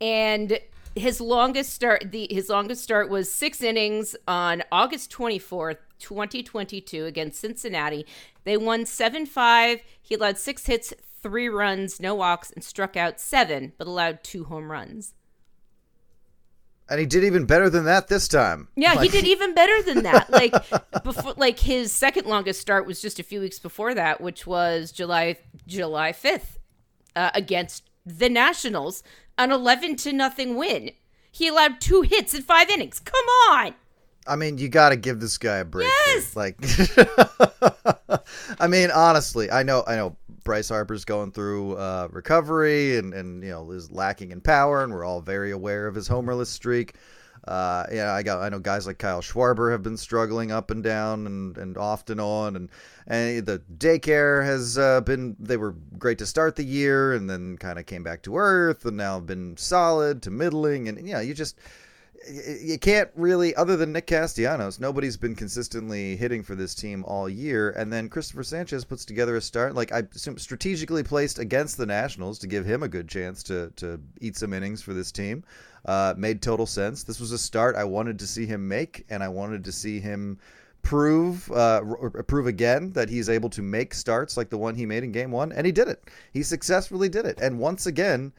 and 0.00 0.58
his 0.96 1.20
longest 1.20 1.72
start 1.72 2.10
the 2.10 2.26
his 2.28 2.48
longest 2.48 2.82
start 2.82 3.08
was 3.08 3.32
six 3.32 3.62
innings 3.62 4.16
on 4.26 4.64
August 4.72 5.12
24th, 5.12 5.78
2022 6.00 7.06
against 7.06 7.40
Cincinnati. 7.40 8.04
They 8.42 8.56
won 8.56 8.82
7-5. 8.82 9.80
He 10.02 10.16
allowed 10.16 10.38
6 10.38 10.66
hits, 10.66 10.92
3 11.22 11.48
runs, 11.48 12.00
no 12.00 12.16
walks 12.16 12.50
and 12.50 12.64
struck 12.64 12.96
out 12.96 13.20
7 13.20 13.72
but 13.78 13.86
allowed 13.86 14.24
2 14.24 14.44
home 14.44 14.72
runs. 14.72 15.14
And 16.92 17.00
he 17.00 17.06
did 17.06 17.24
even 17.24 17.46
better 17.46 17.70
than 17.70 17.86
that 17.86 18.08
this 18.08 18.28
time. 18.28 18.68
Yeah, 18.76 18.92
Like, 18.92 19.10
he 19.10 19.18
did 19.18 19.26
even 19.26 19.54
better 19.54 19.82
than 19.82 20.02
that. 20.02 20.28
Like 20.30 20.52
before 21.02 21.32
like 21.38 21.58
his 21.58 21.90
second 21.90 22.26
longest 22.26 22.60
start 22.60 22.86
was 22.86 23.00
just 23.00 23.18
a 23.18 23.22
few 23.22 23.40
weeks 23.40 23.58
before 23.58 23.94
that, 23.94 24.20
which 24.20 24.46
was 24.46 24.92
July 24.92 25.38
July 25.66 26.12
5th 26.12 26.58
uh, 27.16 27.30
against 27.34 27.88
the 28.04 28.28
Nationals, 28.28 29.02
an 29.38 29.52
11 29.52 29.96
to 29.96 30.12
nothing 30.12 30.56
win. 30.56 30.90
He 31.30 31.48
allowed 31.48 31.80
two 31.80 32.02
hits 32.02 32.34
in 32.34 32.42
5 32.42 32.68
innings. 32.68 33.00
Come 33.00 33.24
on. 33.50 33.74
I 34.26 34.36
mean, 34.36 34.58
you 34.58 34.68
got 34.68 34.90
to 34.90 34.96
give 34.96 35.18
this 35.18 35.38
guy 35.38 35.58
a 35.58 35.64
break. 35.64 35.88
here. 36.04 36.14
Yes! 36.16 36.36
Like, 36.36 36.58
I 38.60 38.66
mean, 38.68 38.90
honestly, 38.90 39.50
I 39.50 39.62
know, 39.62 39.82
I 39.86 39.96
know, 39.96 40.16
Bryce 40.44 40.70
Harper's 40.70 41.04
going 41.04 41.32
through 41.32 41.76
uh, 41.76 42.08
recovery 42.10 42.96
and 42.98 43.14
and 43.14 43.42
you 43.42 43.50
know 43.50 43.70
is 43.70 43.90
lacking 43.90 44.30
in 44.30 44.40
power, 44.40 44.82
and 44.82 44.92
we're 44.92 45.04
all 45.04 45.20
very 45.20 45.50
aware 45.50 45.86
of 45.86 45.94
his 45.94 46.08
homerless 46.08 46.48
streak. 46.48 46.94
Uh, 47.46 47.84
yeah, 47.90 48.12
I 48.12 48.22
got, 48.22 48.40
I 48.40 48.48
know 48.50 48.60
guys 48.60 48.86
like 48.86 48.98
Kyle 48.98 49.20
Schwarber 49.20 49.72
have 49.72 49.82
been 49.82 49.96
struggling 49.96 50.52
up 50.52 50.70
and 50.70 50.82
down 50.82 51.26
and, 51.26 51.58
and 51.58 51.76
off 51.76 52.08
and 52.08 52.20
on, 52.20 52.54
and 52.54 52.68
and 53.08 53.44
the 53.44 53.60
daycare 53.78 54.44
has 54.44 54.78
uh, 54.78 55.00
been. 55.00 55.36
They 55.40 55.56
were 55.56 55.74
great 55.98 56.18
to 56.18 56.26
start 56.26 56.54
the 56.54 56.64
year, 56.64 57.12
and 57.14 57.28
then 57.28 57.56
kind 57.58 57.80
of 57.80 57.86
came 57.86 58.04
back 58.04 58.22
to 58.22 58.36
earth, 58.36 58.84
and 58.84 58.96
now 58.96 59.18
been 59.18 59.56
solid 59.56 60.22
to 60.22 60.30
middling, 60.30 60.88
and 60.88 61.04
yeah, 61.06 61.20
you 61.20 61.34
just 61.34 61.58
you 62.28 62.78
can't 62.78 63.10
really, 63.14 63.54
other 63.54 63.76
than 63.76 63.92
Nick 63.92 64.06
Castellanos, 64.06 64.78
nobody's 64.78 65.16
been 65.16 65.34
consistently 65.34 66.16
hitting 66.16 66.42
for 66.42 66.54
this 66.54 66.74
team 66.74 67.04
all 67.06 67.28
year. 67.28 67.70
And 67.70 67.92
then 67.92 68.08
Christopher 68.08 68.42
Sanchez 68.42 68.84
puts 68.84 69.04
together 69.04 69.36
a 69.36 69.40
start, 69.40 69.74
like 69.74 69.92
I 69.92 70.02
assume 70.14 70.38
strategically 70.38 71.02
placed 71.02 71.38
against 71.38 71.76
the 71.76 71.86
Nationals 71.86 72.38
to 72.40 72.46
give 72.46 72.64
him 72.64 72.82
a 72.82 72.88
good 72.88 73.08
chance 73.08 73.42
to 73.44 73.72
to 73.76 74.00
eat 74.20 74.36
some 74.36 74.52
innings 74.52 74.82
for 74.82 74.94
this 74.94 75.12
team. 75.12 75.44
Uh, 75.84 76.14
made 76.16 76.40
total 76.40 76.66
sense. 76.66 77.02
This 77.02 77.18
was 77.18 77.32
a 77.32 77.38
start 77.38 77.74
I 77.74 77.84
wanted 77.84 78.18
to 78.20 78.26
see 78.26 78.46
him 78.46 78.68
make, 78.68 79.04
and 79.10 79.22
I 79.22 79.28
wanted 79.28 79.64
to 79.64 79.72
see 79.72 79.98
him 79.98 80.38
prove 80.82 81.50
uh, 81.52 81.80
prove 82.26 82.46
again 82.46 82.92
that 82.92 83.08
he's 83.08 83.28
able 83.28 83.50
to 83.50 83.62
make 83.62 83.94
starts 83.94 84.36
like 84.36 84.50
the 84.50 84.58
one 84.58 84.74
he 84.74 84.86
made 84.86 85.04
in 85.04 85.12
Game 85.12 85.30
One, 85.30 85.52
and 85.52 85.66
he 85.66 85.72
did 85.72 85.88
it. 85.88 86.08
He 86.32 86.42
successfully 86.42 87.08
did 87.08 87.26
it, 87.26 87.38
and 87.40 87.58
once 87.58 87.86
again 87.86 88.32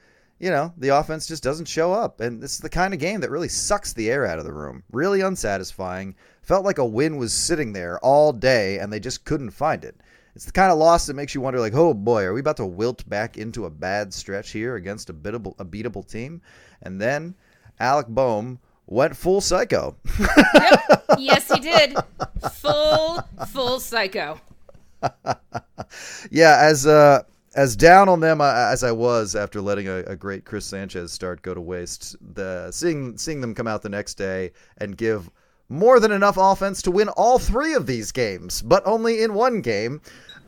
you 0.43 0.49
know, 0.49 0.73
the 0.75 0.89
offense 0.89 1.25
just 1.25 1.41
doesn't 1.41 1.69
show 1.69 1.93
up. 1.93 2.19
And 2.19 2.43
this 2.43 2.55
is 2.55 2.59
the 2.59 2.69
kind 2.69 2.93
of 2.93 2.99
game 2.99 3.21
that 3.21 3.31
really 3.31 3.47
sucks 3.47 3.93
the 3.93 4.11
air 4.11 4.25
out 4.25 4.39
of 4.39 4.43
the 4.43 4.51
room. 4.51 4.83
Really 4.91 5.21
unsatisfying. 5.21 6.15
Felt 6.41 6.65
like 6.65 6.79
a 6.79 6.85
win 6.85 7.15
was 7.15 7.31
sitting 7.31 7.71
there 7.71 7.97
all 7.99 8.33
day 8.33 8.79
and 8.79 8.91
they 8.91 8.99
just 8.99 9.23
couldn't 9.23 9.51
find 9.51 9.85
it. 9.85 9.95
It's 10.35 10.43
the 10.43 10.51
kind 10.51 10.69
of 10.69 10.77
loss 10.77 11.05
that 11.05 11.13
makes 11.13 11.33
you 11.33 11.39
wonder, 11.39 11.61
like, 11.61 11.75
oh 11.75 11.93
boy, 11.93 12.23
are 12.23 12.33
we 12.33 12.41
about 12.41 12.57
to 12.57 12.65
wilt 12.65 13.07
back 13.07 13.37
into 13.37 13.67
a 13.67 13.69
bad 13.69 14.13
stretch 14.13 14.51
here 14.51 14.75
against 14.75 15.09
a 15.09 15.13
beatable, 15.13 15.55
a 15.59 15.63
beatable 15.63 16.05
team? 16.05 16.41
And 16.81 16.99
then 16.99 17.35
Alec 17.79 18.07
Bohm 18.09 18.59
went 18.85 19.15
full 19.15 19.39
psycho. 19.39 19.95
yep. 20.19 21.05
Yes, 21.19 21.49
he 21.49 21.61
did. 21.61 21.95
Full, 22.55 23.21
full 23.47 23.79
psycho. 23.79 24.41
yeah, 26.31 26.57
as 26.59 26.85
uh, 26.85 27.21
as 27.55 27.75
down 27.75 28.09
on 28.09 28.19
them 28.19 28.41
uh, 28.41 28.53
as 28.53 28.83
I 28.83 28.91
was 28.91 29.35
after 29.35 29.61
letting 29.61 29.87
a, 29.87 29.97
a, 30.07 30.15
great 30.15 30.45
Chris 30.45 30.65
Sanchez 30.65 31.11
start 31.11 31.41
go 31.41 31.53
to 31.53 31.61
waste, 31.61 32.15
the 32.33 32.71
seeing 32.71 33.17
seeing 33.17 33.41
them 33.41 33.53
come 33.53 33.67
out 33.67 33.81
the 33.81 33.89
next 33.89 34.15
day 34.15 34.51
and 34.77 34.97
give 34.97 35.29
more 35.69 35.99
than 35.99 36.11
enough 36.11 36.37
offense 36.37 36.81
to 36.83 36.91
win 36.91 37.09
all 37.09 37.39
three 37.39 37.73
of 37.73 37.85
these 37.85 38.11
games, 38.11 38.61
but 38.61 38.83
only 38.85 39.23
in 39.23 39.33
one 39.33 39.61
game, 39.61 40.01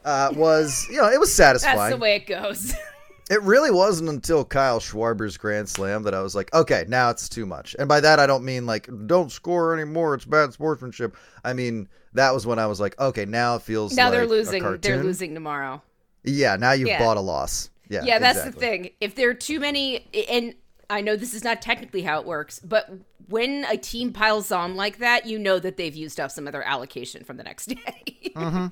uh, 0.03 0.31
was 0.35 0.87
you 0.91 0.97
know 0.97 1.09
it 1.09 1.19
was 1.19 1.33
satisfying. 1.33 1.77
That's 1.77 1.95
the 1.95 1.99
way 1.99 2.15
it 2.15 2.27
goes. 2.27 2.73
It 3.27 3.41
really 3.41 3.71
wasn't 3.71 4.09
until 4.09 4.45
Kyle 4.45 4.79
Schwarber's 4.79 5.35
grand 5.35 5.67
slam 5.67 6.03
that 6.03 6.13
I 6.13 6.21
was 6.21 6.35
like, 6.35 6.53
okay, 6.53 6.85
now 6.87 7.09
it's 7.09 7.27
too 7.27 7.47
much. 7.47 7.75
And 7.79 7.89
by 7.89 7.99
that, 7.99 8.19
I 8.19 8.27
don't 8.27 8.45
mean 8.45 8.67
like, 8.67 8.87
don't 9.07 9.31
score 9.31 9.73
anymore. 9.73 10.13
It's 10.13 10.25
bad 10.25 10.53
sportsmanship. 10.53 11.17
I 11.43 11.53
mean, 11.53 11.89
that 12.13 12.35
was 12.35 12.45
when 12.45 12.59
I 12.59 12.67
was 12.67 12.79
like, 12.79 12.99
okay, 12.99 13.25
now 13.25 13.55
it 13.55 13.63
feels 13.63 13.95
now 13.95 14.05
like 14.05 14.11
they're 14.11 14.27
losing. 14.27 14.79
They're 14.79 15.03
losing 15.03 15.33
tomorrow. 15.33 15.81
Yeah, 16.25 16.55
now 16.55 16.71
you've 16.71 16.89
yeah. 16.89 16.99
bought 16.99 17.17
a 17.17 17.21
loss. 17.21 17.69
Yeah, 17.89 18.03
yeah, 18.03 18.19
that's 18.19 18.39
exactly. 18.39 18.51
the 18.51 18.67
thing. 18.67 18.89
If 18.99 19.15
there 19.15 19.29
are 19.29 19.35
too 19.35 19.59
many, 19.59 20.07
and 20.29 20.55
I 20.89 21.01
know 21.01 21.15
this 21.15 21.33
is 21.33 21.43
not 21.43 21.61
technically 21.61 22.01
how 22.01 22.19
it 22.19 22.25
works, 22.25 22.59
but 22.59 22.89
when 23.27 23.65
a 23.69 23.77
team 23.77 24.13
piles 24.13 24.51
on 24.51 24.75
like 24.75 24.99
that, 24.99 25.25
you 25.25 25.39
know 25.39 25.59
that 25.59 25.77
they've 25.77 25.95
used 25.95 26.19
up 26.19 26.31
some 26.31 26.47
of 26.47 26.53
their 26.53 26.63
allocation 26.63 27.23
from 27.23 27.37
the 27.37 27.43
next 27.43 27.65
day. 27.67 28.31
mm-hmm. 28.35 28.67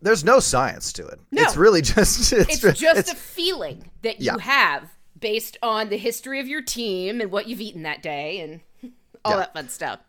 There's 0.00 0.24
no 0.24 0.38
science 0.38 0.92
to 0.94 1.06
it. 1.06 1.18
No. 1.32 1.42
It's 1.42 1.56
really 1.56 1.82
just 1.82 2.32
it's, 2.32 2.64
it's 2.64 2.78
just 2.78 3.00
it's, 3.00 3.12
a 3.12 3.16
feeling 3.16 3.90
that 4.02 4.20
you 4.20 4.26
yeah. 4.26 4.38
have 4.38 4.88
based 5.18 5.56
on 5.62 5.88
the 5.88 5.96
history 5.96 6.38
of 6.40 6.46
your 6.46 6.62
team 6.62 7.20
and 7.20 7.32
what 7.32 7.48
you've 7.48 7.60
eaten 7.60 7.82
that 7.82 8.02
day 8.02 8.40
and 8.40 8.60
all 9.24 9.32
yeah. 9.32 9.38
that 9.38 9.54
fun 9.54 9.68
stuff. 9.68 10.00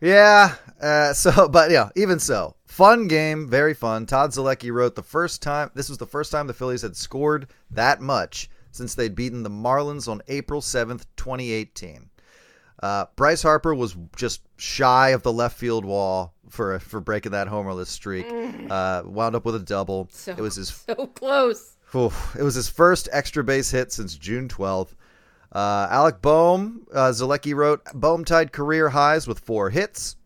Yeah. 0.00 0.54
Uh, 0.80 1.12
so, 1.12 1.48
but 1.48 1.70
yeah, 1.70 1.90
even 1.96 2.18
so, 2.18 2.55
fun 2.76 3.08
game, 3.08 3.48
very 3.48 3.72
fun. 3.72 4.04
Todd 4.04 4.32
Zolecki 4.32 4.70
wrote 4.70 4.96
the 4.96 5.02
first 5.02 5.40
time. 5.40 5.70
This 5.74 5.88
was 5.88 5.96
the 5.96 6.06
first 6.06 6.30
time 6.30 6.46
the 6.46 6.52
Phillies 6.52 6.82
had 6.82 6.94
scored 6.94 7.48
that 7.70 8.02
much 8.02 8.50
since 8.70 8.94
they'd 8.94 9.14
beaten 9.14 9.42
the 9.42 9.50
Marlins 9.50 10.08
on 10.08 10.20
April 10.28 10.60
seventh, 10.60 11.06
twenty 11.16 11.52
eighteen. 11.52 12.10
Uh, 12.82 13.06
Bryce 13.16 13.42
Harper 13.42 13.74
was 13.74 13.96
just 14.14 14.42
shy 14.58 15.08
of 15.10 15.22
the 15.22 15.32
left 15.32 15.56
field 15.56 15.86
wall 15.86 16.34
for 16.50 16.78
for 16.78 17.00
breaking 17.00 17.32
that 17.32 17.48
homerless 17.48 17.86
streak. 17.86 18.28
Mm. 18.28 18.70
Uh, 18.70 19.08
wound 19.08 19.34
up 19.34 19.46
with 19.46 19.54
a 19.54 19.60
double. 19.60 20.08
So, 20.12 20.32
it 20.32 20.40
was 20.40 20.56
his 20.56 20.68
so 20.86 21.06
close. 21.06 21.76
It 22.38 22.42
was 22.42 22.56
his 22.56 22.68
first 22.68 23.08
extra 23.10 23.42
base 23.42 23.70
hit 23.70 23.90
since 23.90 24.16
June 24.16 24.48
12th. 24.48 24.90
Uh, 25.50 25.86
Alec 25.90 26.20
Bohm, 26.20 26.86
uh, 26.92 27.08
Zolecki 27.08 27.54
wrote, 27.54 27.80
Bohm 27.94 28.24
tied 28.24 28.52
career 28.52 28.90
highs 28.90 29.26
with 29.26 29.38
four 29.38 29.70
hits, 29.70 30.16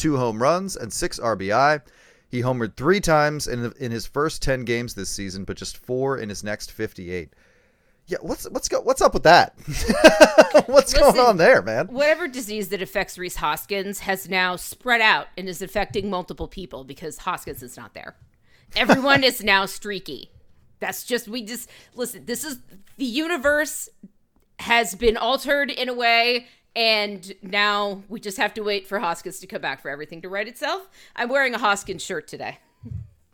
two 0.00 0.16
home 0.16 0.42
runs, 0.42 0.76
and 0.76 0.92
six 0.92 1.18
RBI. 1.20 1.82
He 2.28 2.42
homered 2.42 2.76
three 2.76 3.00
times 3.00 3.46
in 3.46 3.72
in 3.78 3.92
his 3.92 4.06
first 4.06 4.42
10 4.42 4.64
games 4.64 4.94
this 4.94 5.10
season, 5.10 5.44
but 5.44 5.56
just 5.56 5.76
four 5.76 6.16
in 6.16 6.28
his 6.28 6.42
next 6.42 6.72
58. 6.72 7.34
Yeah, 8.06 8.18
what's 8.22 8.48
what's 8.50 8.68
go, 8.68 8.80
what's 8.80 9.02
up 9.02 9.14
with 9.14 9.24
that? 9.24 9.54
what's 10.66 10.92
Listen, 10.92 11.14
going 11.14 11.20
on 11.20 11.36
there, 11.36 11.62
man? 11.62 11.88
Whatever 11.88 12.26
disease 12.28 12.68
that 12.70 12.82
affects 12.82 13.18
Rhys 13.18 13.36
Hoskins 13.36 14.00
has 14.00 14.28
now 14.28 14.56
spread 14.56 15.00
out 15.00 15.28
and 15.36 15.48
is 15.48 15.62
affecting 15.62 16.10
multiple 16.10 16.48
people 16.48 16.82
because 16.82 17.18
Hoskins 17.18 17.62
is 17.62 17.76
not 17.76 17.94
there. 17.94 18.16
Everyone 18.74 19.22
is 19.22 19.44
now 19.44 19.66
streaky. 19.66 20.30
That's 20.80 21.04
just 21.04 21.28
we 21.28 21.44
just 21.44 21.68
listen. 21.94 22.24
This 22.24 22.44
is 22.44 22.58
the 22.96 23.04
universe 23.04 23.88
has 24.60 24.94
been 24.94 25.16
altered 25.16 25.70
in 25.70 25.88
a 25.88 25.94
way, 25.94 26.46
and 26.76 27.32
now 27.42 28.02
we 28.08 28.20
just 28.20 28.36
have 28.36 28.54
to 28.54 28.62
wait 28.62 28.86
for 28.86 28.98
Hoskins 28.98 29.40
to 29.40 29.46
come 29.46 29.60
back 29.60 29.80
for 29.80 29.90
everything 29.90 30.22
to 30.22 30.28
right 30.28 30.46
itself. 30.46 30.88
I'm 31.16 31.28
wearing 31.28 31.54
a 31.54 31.58
Hoskins 31.58 32.02
shirt 32.02 32.28
today. 32.28 32.58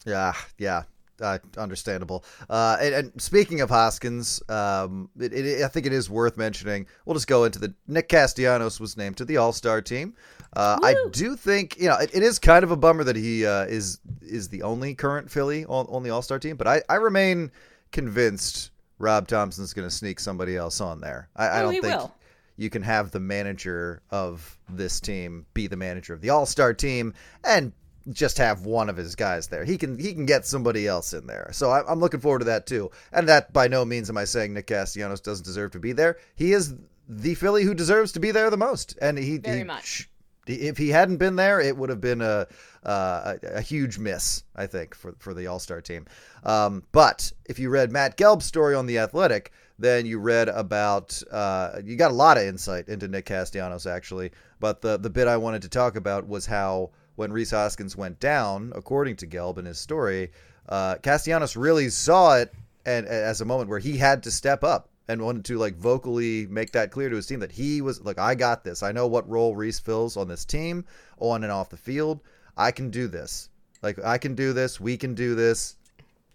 Yeah, 0.05 0.35
yeah 0.59 0.85
uh, 1.21 1.39
understandable. 1.57 2.25
Uh, 2.49 2.77
and, 2.81 2.95
and, 2.95 3.23
speaking 3.23 3.61
of 3.61 3.71
Hoskins, 3.71 4.43
um, 4.49 5.09
it, 5.19 5.33
it, 5.33 5.63
I 5.63 5.69
think 5.69 5.87
it 5.87 5.93
is 5.93 6.11
worth 6.11 6.37
mentioning. 6.37 6.87
We'll 7.05 7.15
just 7.15 7.27
go 7.27 7.45
into 7.45 7.59
the 7.59 7.75
Nick 7.87 8.09
Castellanos 8.09 8.81
was 8.81 8.97
named 8.97 9.17
to 9.19 9.25
the 9.25 9.37
All 9.37 9.53
Star 9.53 9.81
team. 9.81 10.15
Uh, 10.55 10.79
I 10.83 10.95
do 11.13 11.37
think 11.37 11.79
you 11.79 11.89
know 11.89 11.97
it, 11.97 12.11
it 12.15 12.23
is 12.23 12.39
kind 12.39 12.65
of 12.65 12.71
a 12.71 12.77
bummer 12.77 13.05
that 13.05 13.17
he 13.17 13.45
uh, 13.45 13.65
is 13.65 13.99
is 14.23 14.49
the 14.49 14.63
only 14.63 14.95
current 14.95 15.31
Philly 15.31 15.65
on, 15.67 15.87
on 15.87 16.03
the 16.03 16.11
All 16.11 16.23
Star 16.23 16.39
team, 16.39 16.57
but 16.57 16.67
I, 16.67 16.83
I 16.89 16.97
remain 16.97 17.51
convinced 17.93 18.71
Rob 18.99 19.29
Thomson's 19.29 19.75
going 19.75 19.89
to 19.89 19.95
sneak 19.95 20.21
somebody 20.21 20.57
else 20.57 20.81
on 20.81 21.01
there. 21.01 21.29
I, 21.37 21.47
I 21.47 21.61
oh, 21.61 21.63
don't 21.65 21.73
think. 21.73 21.85
Will. 21.85 22.15
You 22.57 22.71
can 22.71 22.83
have 22.83 23.11
the 23.11 23.21
manager 23.21 24.03
of 24.11 24.59
this 24.69 25.01
team 25.01 25.47
be 25.55 25.67
the 25.67 25.77
manager 25.77 26.15
of 26.15 26.21
the 26.21 26.31
All 26.31 26.47
Star 26.47 26.73
team 26.73 27.15
and 27.45 27.73
just 28.11 28.39
have 28.39 28.65
one 28.65 28.89
of 28.89 28.97
his 28.97 29.15
guys 29.15 29.49
there. 29.49 29.65
He 29.65 29.79
can 29.79 29.99
he 29.99 30.13
can 30.13 30.27
get 30.27 30.47
somebody 30.47 30.87
else 30.87 31.13
in 31.13 31.27
there. 31.27 31.51
So 31.53 31.71
I, 31.71 31.91
am 31.91 32.01
looking 32.01 32.21
forward 32.21 32.41
to 32.41 32.45
that 32.47 32.67
too. 32.67 32.91
And 33.13 33.29
that 33.29 33.53
by 33.53 33.69
no 33.69 33.85
means 33.85 34.09
am 34.09 34.17
I 34.17 34.25
saying 34.25 34.55
Nick 34.55 34.69
Castellanos 34.69 35.21
doesn't 35.21 35.45
deserve 35.45 35.73
to 35.73 35.81
be 35.81 35.93
there. 35.93 36.19
He 36.35 36.53
is 36.53 36.75
the 37.09 37.35
Philly 37.35 37.65
who 37.65 37.75
deserves 37.75 38.13
to 38.13 38.21
be 38.21 38.31
there 38.31 38.51
the 38.51 38.57
most. 38.57 38.97
And 39.01 39.19
he 39.19 39.39
very 39.39 39.59
he, 39.59 39.65
much. 39.65 40.09
If 40.47 40.79
he 40.79 40.91
hadn't 40.91 41.17
been 41.17 41.35
there, 41.35 41.61
it 41.61 41.77
would 41.77 41.91
have 41.91 42.01
been 42.01 42.21
a 42.21 42.47
uh, 42.85 43.37
a, 43.43 43.57
a, 43.57 43.61
huge 43.61 43.99
miss, 43.99 44.45
I 44.55 44.69
think, 44.69 44.95
for 44.95 45.17
for 45.19 45.35
the 45.35 45.49
All 45.49 45.59
Star 45.59 45.81
team. 45.81 46.07
Um, 46.45 46.85
but 46.93 47.33
if 47.47 47.59
you 47.59 47.69
read 47.69 47.91
Matt 47.91 48.17
Gelb's 48.17 48.45
story 48.45 48.77
on 48.77 48.87
the 48.87 48.99
Athletic, 48.99 49.51
then 49.79 50.07
you 50.07 50.19
read 50.19 50.49
about 50.49 51.23
uh, 51.31 51.81
you 51.85 51.97
got 51.97 52.11
a 52.11 52.15
lot 52.15 52.39
of 52.39 52.45
insight 52.45 52.89
into 52.89 53.09
Nick 53.09 53.27
Castellanos 53.27 53.87
actually. 53.87 54.31
But 54.61 54.81
the 54.81 54.97
the 54.97 55.11
bit 55.11 55.29
I 55.29 55.37
wanted 55.37 55.63
to 55.63 55.69
talk 55.69 55.97
about 55.97 56.27
was 56.27 56.47
how 56.47 56.91
when 57.17 57.33
Rhys 57.33 57.51
Hoskins 57.51 57.97
went 57.97 58.21
down, 58.21 58.73
according 58.75 59.17
to 59.17 59.27
Gelb 59.27 59.59
in 59.59 59.65
his 59.65 59.79
story, 59.79 60.31
uh, 60.69 60.97
Castellanos 60.97 61.57
really 61.57 61.89
saw 61.89 62.37
it 62.37 62.53
and, 62.85 63.07
as 63.07 63.41
a 63.41 63.45
moment 63.45 63.69
where 63.69 63.79
he 63.79 63.97
had 63.97 64.23
to 64.23 64.31
step 64.31 64.63
up 64.63 64.89
and 65.09 65.23
wanted 65.23 65.45
to 65.45 65.59
like 65.59 65.77
vocally 65.77 66.47
make 66.49 66.73
that 66.73 66.91
clear 66.91 67.09
to 67.09 67.17
his 67.17 67.27
team 67.27 67.41
that 67.41 67.53
he 67.53 67.81
was 67.81 68.03
like, 68.03 68.19
I 68.19 68.35
got 68.35 68.65
this. 68.65 68.83
I 68.83 68.93
know 68.93 69.07
what 69.07 69.29
role 69.29 69.55
Rhys 69.55 69.79
fills 69.79 70.17
on 70.17 70.29
this 70.29 70.45
team, 70.45 70.85
on 71.19 71.43
and 71.43 71.53
off 71.53 71.71
the 71.71 71.77
field. 71.77 72.21
I 72.57 72.71
can 72.71 72.91
do 72.91 73.09
this. 73.09 73.51
Like 73.83 74.03
I 74.05 74.19
can 74.19 74.35
do 74.35 74.53
this. 74.53 74.81
We 74.81 74.97
can 74.97 75.15
do 75.15 75.35
this. 75.35 75.77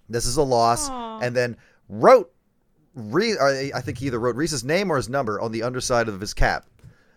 This 0.09 0.25
is 0.25 0.37
a 0.37 0.43
loss. 0.43 0.89
Aww. 0.89 1.23
And 1.23 1.35
then 1.35 1.57
wrote 1.89 2.31
I 2.97 3.81
think 3.81 3.97
he 3.99 4.07
either 4.07 4.19
wrote 4.19 4.35
Rhys's 4.35 4.63
name 4.63 4.91
or 4.91 4.97
his 4.97 5.09
number 5.09 5.39
on 5.39 5.51
the 5.51 5.63
underside 5.63 6.07
of 6.07 6.19
his 6.19 6.33
cap. 6.33 6.65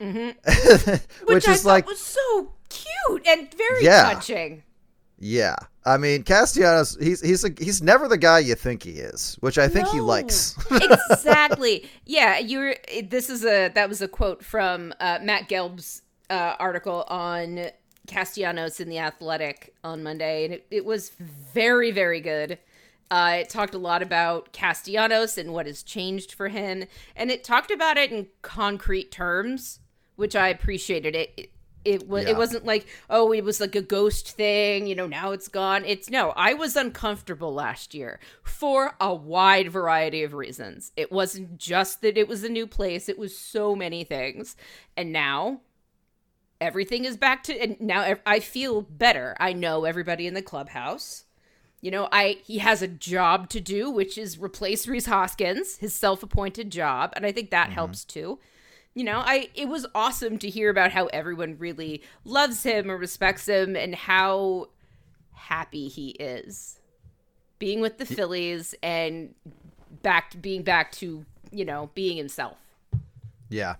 Mm-hmm. 0.01 0.91
Which, 1.27 1.47
Which 1.47 1.49
is 1.49 1.65
like 1.65 1.87
was 1.87 2.01
so 2.01 2.53
cute 2.69 3.27
and 3.27 3.53
very 3.55 3.85
yeah. 3.85 4.13
touching. 4.13 4.63
Yeah, 5.19 5.57
I 5.87 5.97
mean 5.97 6.23
Castellanos. 6.25 6.99
He's 7.01 7.21
he's 7.21 7.45
a, 7.45 7.51
he's 7.59 7.81
never 7.83 8.09
the 8.09 8.19
guy 8.19 8.41
you 8.41 8.55
think 8.55 8.83
he 8.83 8.93
is, 8.93 9.37
which 9.41 9.59
I 9.59 9.69
think 9.69 9.87
no. 9.87 9.93
he 9.93 10.01
likes. 10.01 10.57
exactly. 11.11 11.89
Yeah, 12.05 12.39
you're. 12.39 12.75
This 13.09 13.31
is 13.31 13.45
a 13.45 13.69
that 13.69 13.89
was 13.89 14.03
a 14.03 14.09
quote 14.09 14.45
from 14.45 14.93
uh, 15.01 15.21
Matt 15.23 15.49
Gelb's 15.49 16.03
uh, 16.29 16.57
article 16.59 17.05
on 17.09 17.69
Castellanos 18.07 18.81
in 18.81 18.89
the 18.89 18.99
Athletic 18.99 19.75
on 19.85 20.03
Monday, 20.03 20.45
and 20.45 20.55
it, 20.55 20.67
it 20.71 20.85
was 20.85 21.11
very 21.55 21.91
very 21.93 22.21
good. 22.21 22.59
Uh, 23.11 23.39
it 23.41 23.49
talked 23.49 23.75
a 23.75 23.79
lot 23.79 24.03
about 24.03 24.53
Castellanos 24.53 25.39
and 25.39 25.53
what 25.53 25.67
has 25.67 25.83
changed 25.83 26.33
for 26.33 26.49
him, 26.49 26.85
and 27.15 27.31
it 27.31 27.45
talked 27.45 27.71
about 27.71 27.97
it 27.97 28.11
in 28.11 28.29
concrete 28.43 29.11
terms, 29.11 29.81
which 30.17 30.35
I 30.35 30.49
appreciated. 30.49 31.15
It 31.15 31.51
it 31.85 32.09
was 32.09 32.25
yeah. 32.25 32.31
it 32.31 32.37
wasn't 32.37 32.65
like 32.65 32.87
oh 33.11 33.33
it 33.33 33.45
was 33.45 33.61
like 33.61 33.77
a 33.77 33.83
ghost 33.83 34.31
thing 34.31 34.87
you 34.87 34.95
know 34.95 35.07
now 35.07 35.33
it's 35.33 35.49
gone. 35.49 35.85
It's 35.85 36.11
no 36.11 36.33
i 36.37 36.55
was 36.55 36.77
uncomfortable 36.77 37.53
last 37.53 37.95
year 37.95 38.19
for 38.43 38.97
a 39.01 39.15
wide 39.15 39.71
variety 39.71 40.23
of 40.23 40.35
reasons. 40.35 40.93
It 40.97 41.13
wasn't 41.13 41.59
just 41.59 42.01
that 42.03 42.17
it 42.17 42.29
was 42.29 42.43
a 42.45 42.49
new 42.49 42.67
place 42.67 43.09
it 43.09 43.19
was 43.19 43.37
so 43.37 43.77
many 43.77 44.05
things. 44.05 44.57
And 44.97 45.13
now 45.13 45.61
everything 46.61 47.05
is 47.05 47.17
back 47.17 47.43
to 47.45 47.61
and 47.61 47.81
now 47.81 48.17
i 48.25 48.41
feel 48.41 48.83
better. 48.83 49.37
I 49.39 49.53
know 49.53 49.85
everybody 49.85 50.27
in 50.27 50.35
the 50.35 50.43
clubhouse 50.43 51.25
you 51.85 51.91
know 51.91 52.09
i 52.11 52.39
he 52.45 52.59
has 52.59 52.83
a 52.83 52.89
job 52.89 53.49
to 53.51 53.61
do 53.61 53.91
which 53.91 54.17
is 54.19 54.39
replace 54.39 54.89
Rhys 54.89 55.07
Hoskins 55.07 55.77
his 55.77 55.95
self-appointed 55.95 56.71
job 56.71 57.13
and 57.15 57.27
i 57.27 57.31
think 57.33 57.51
that 57.51 57.67
mm-hmm. 57.67 57.75
helps 57.75 58.05
too 58.05 58.39
you 58.95 59.03
know, 59.03 59.23
I 59.25 59.49
it 59.55 59.69
was 59.69 59.87
awesome 59.95 60.39
to 60.39 60.49
hear 60.49 60.71
about 60.71 60.93
how 60.93 61.07
everyone 61.07 61.57
really 61.59 62.03
loves 62.25 62.63
him 62.63 62.89
and 62.89 63.01
respects 63.01 63.47
him 63.47 63.75
and 63.75 63.95
how 63.95 64.69
happy 65.33 65.89
he 65.89 66.11
is 66.11 66.79
being 67.59 67.81
with 67.81 67.99
the 67.99 68.07
Phillies 68.07 68.75
and 68.83 69.35
back 70.03 70.41
being 70.41 70.63
back 70.63 70.93
to 70.93 71.27
you 71.51 71.65
know 71.65 71.91
being 71.95 72.17
himself. 72.17 72.57
Yeah. 73.49 73.77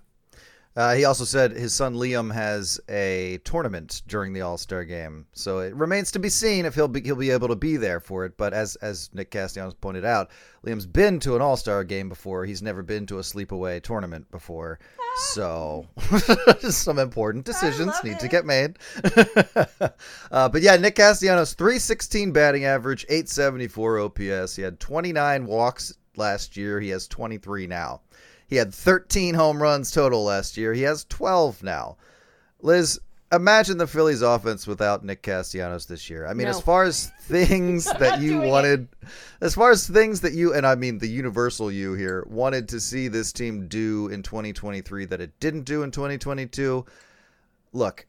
Uh, 0.75 0.93
he 0.93 1.05
also 1.05 1.23
said 1.23 1.51
his 1.53 1.73
son 1.73 1.95
Liam 1.95 2.33
has 2.33 2.81
a 2.89 3.39
tournament 3.45 4.01
during 4.07 4.33
the 4.33 4.41
All 4.41 4.57
Star 4.57 4.83
game, 4.83 5.25
so 5.31 5.59
it 5.59 5.73
remains 5.73 6.11
to 6.11 6.19
be 6.19 6.27
seen 6.27 6.65
if 6.65 6.75
he'll 6.75 6.89
be 6.89 7.01
he'll 7.01 7.15
be 7.15 7.31
able 7.31 7.47
to 7.47 7.55
be 7.55 7.77
there 7.77 8.01
for 8.01 8.25
it. 8.25 8.35
But 8.35 8.53
as 8.53 8.75
as 8.77 9.09
Nick 9.13 9.31
Castellanos 9.31 9.73
pointed 9.73 10.03
out, 10.03 10.31
Liam's 10.65 10.85
been 10.85 11.21
to 11.21 11.35
an 11.37 11.41
All 11.41 11.55
Star 11.55 11.85
game 11.85 12.09
before. 12.09 12.43
He's 12.43 12.61
never 12.61 12.83
been 12.83 13.05
to 13.05 13.19
a 13.19 13.21
sleepaway 13.21 13.81
tournament 13.81 14.29
before, 14.31 14.79
so 15.29 15.87
some 16.69 16.99
important 16.99 17.45
decisions 17.45 17.93
need 18.03 18.19
to 18.19 18.27
get 18.27 18.45
made. 18.45 18.77
uh, 20.31 20.49
but 20.49 20.61
yeah, 20.61 20.75
Nick 20.75 20.95
Castellanos, 20.95 21.53
three 21.53 21.79
sixteen 21.79 22.33
batting 22.33 22.65
average, 22.65 23.05
eight 23.07 23.29
seventy 23.29 23.69
four 23.69 23.97
OPS. 23.99 24.57
He 24.57 24.61
had 24.61 24.81
twenty 24.81 25.13
nine 25.13 25.45
walks 25.45 25.93
last 26.17 26.57
year. 26.57 26.81
He 26.81 26.89
has 26.89 27.07
twenty 27.07 27.37
three 27.37 27.65
now. 27.65 28.01
He 28.47 28.55
had 28.55 28.73
13 28.73 29.33
home 29.35 29.61
runs 29.61 29.91
total 29.91 30.23
last 30.23 30.57
year. 30.57 30.73
He 30.73 30.83
has 30.83 31.05
12 31.05 31.63
now. 31.63 31.97
Liz, 32.61 32.99
imagine 33.31 33.77
the 33.77 33.87
Phillies 33.87 34.21
offense 34.21 34.67
without 34.67 35.03
Nick 35.03 35.21
Castellanos 35.23 35.85
this 35.87 36.09
year. 36.09 36.25
I 36.27 36.33
mean, 36.33 36.45
No. 36.45 36.51
as 36.51 36.61
far 36.61 36.83
as 36.83 37.11
things 37.21 37.85
that 37.99 38.21
you 38.21 38.31
doing 38.33 38.43
it. 38.43 38.49
wanted, 38.49 38.87
as 39.41 39.55
far 39.55 39.71
as 39.71 39.87
things 39.87 40.21
that 40.21 40.33
you, 40.33 40.53
and 40.53 40.65
I 40.65 40.75
mean 40.75 40.99
the 40.99 41.07
universal 41.07 41.71
you 41.71 41.93
here, 41.93 42.25
wanted 42.29 42.69
to 42.69 42.79
see 42.79 43.07
this 43.07 43.31
team 43.33 43.67
do 43.67 44.07
in 44.09 44.21
2023 44.23 45.05
that 45.05 45.21
it 45.21 45.39
didn't 45.39 45.63
do 45.63 45.83
in 45.83 45.91
2022, 45.91 46.85
look, 47.73 48.05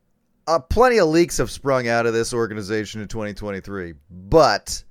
uh, 0.46 0.58
plenty 0.60 0.98
of 0.98 1.08
leaks 1.08 1.38
have 1.38 1.50
sprung 1.50 1.88
out 1.88 2.06
of 2.06 2.12
this 2.12 2.32
organization 2.32 3.00
in 3.00 3.08
2023, 3.08 3.94
but 4.10 4.84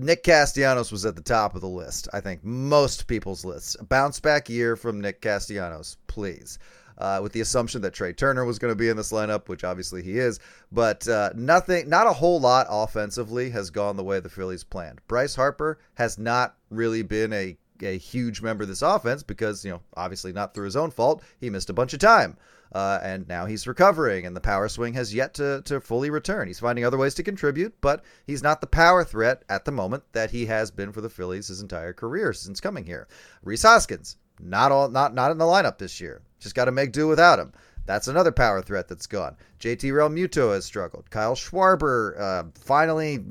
Nick 0.00 0.22
Castellanos 0.22 0.92
was 0.92 1.04
at 1.04 1.16
the 1.16 1.22
top 1.22 1.56
of 1.56 1.60
the 1.60 1.68
list. 1.68 2.08
I 2.12 2.20
think 2.20 2.44
most 2.44 3.08
people's 3.08 3.44
lists. 3.44 3.76
Bounce 3.88 4.20
back 4.20 4.48
year 4.48 4.76
from 4.76 5.00
Nick 5.00 5.20
Castellanos, 5.20 5.96
please. 6.06 6.60
Uh, 6.98 7.18
with 7.20 7.32
the 7.32 7.40
assumption 7.40 7.82
that 7.82 7.94
Trea 7.94 8.12
Turner 8.12 8.44
was 8.44 8.60
going 8.60 8.70
to 8.70 8.76
be 8.76 8.88
in 8.88 8.96
this 8.96 9.10
lineup, 9.10 9.48
which 9.48 9.64
obviously 9.64 10.02
he 10.02 10.18
is, 10.18 10.38
but 10.70 11.06
uh, 11.08 11.30
nothing, 11.34 11.88
not 11.88 12.06
a 12.06 12.12
whole 12.12 12.40
lot 12.40 12.66
offensively 12.70 13.50
has 13.50 13.70
gone 13.70 13.96
the 13.96 14.04
way 14.04 14.20
the 14.20 14.28
Phillies 14.28 14.64
planned. 14.64 15.00
Bryce 15.08 15.34
Harper 15.34 15.78
has 15.94 16.16
not 16.16 16.56
really 16.70 17.02
been 17.02 17.32
a 17.32 17.56
a 17.80 17.96
huge 17.96 18.42
member 18.42 18.64
of 18.64 18.68
this 18.68 18.82
offense 18.82 19.22
because 19.22 19.64
you 19.64 19.70
know 19.70 19.80
obviously 19.96 20.32
not 20.32 20.52
through 20.52 20.64
his 20.64 20.74
own 20.74 20.90
fault 20.90 21.22
he 21.38 21.48
missed 21.48 21.70
a 21.70 21.72
bunch 21.72 21.92
of 21.92 22.00
time 22.00 22.36
uh, 22.72 22.98
and 23.02 23.26
now 23.28 23.46
he's 23.46 23.66
recovering 23.66 24.26
and 24.26 24.36
the 24.36 24.40
power 24.40 24.68
swing 24.68 24.94
has 24.94 25.14
yet 25.14 25.34
to, 25.34 25.62
to 25.64 25.80
fully 25.80 26.10
return 26.10 26.46
he's 26.46 26.60
finding 26.60 26.84
other 26.84 26.98
ways 26.98 27.14
to 27.14 27.22
contribute 27.22 27.74
but 27.80 28.04
he's 28.26 28.42
not 28.42 28.60
the 28.60 28.66
power 28.66 29.04
threat 29.04 29.42
at 29.48 29.64
the 29.64 29.72
moment 29.72 30.02
that 30.12 30.30
he 30.30 30.46
has 30.46 30.70
been 30.70 30.92
for 30.92 31.00
the 31.00 31.10
phillies 31.10 31.48
his 31.48 31.60
entire 31.60 31.92
career 31.92 32.32
since 32.32 32.60
coming 32.60 32.84
here 32.84 33.08
rhys 33.42 33.62
hoskins 33.62 34.16
not 34.40 34.70
all 34.72 34.88
not 34.88 35.14
not 35.14 35.30
in 35.30 35.38
the 35.38 35.44
lineup 35.44 35.78
this 35.78 36.00
year 36.00 36.22
just 36.40 36.54
got 36.54 36.66
to 36.66 36.72
make 36.72 36.92
do 36.92 37.08
without 37.08 37.38
him 37.38 37.52
that's 37.88 38.06
another 38.06 38.32
power 38.32 38.60
threat 38.60 38.86
that's 38.86 39.06
gone. 39.06 39.34
JT 39.60 39.90
Realmuto 39.90 40.52
has 40.52 40.66
struggled. 40.66 41.08
Kyle 41.08 41.34
Schwarber 41.34 42.20
uh, 42.20 42.44
finally 42.60 43.24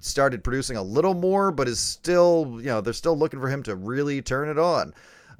started 0.00 0.44
producing 0.44 0.76
a 0.76 0.82
little 0.82 1.14
more, 1.14 1.50
but 1.50 1.68
is 1.68 1.80
still, 1.80 2.58
you 2.58 2.66
know, 2.66 2.82
they're 2.82 2.92
still 2.92 3.16
looking 3.16 3.40
for 3.40 3.48
him 3.48 3.62
to 3.62 3.74
really 3.74 4.20
turn 4.20 4.50
it 4.50 4.58
on. 4.58 4.92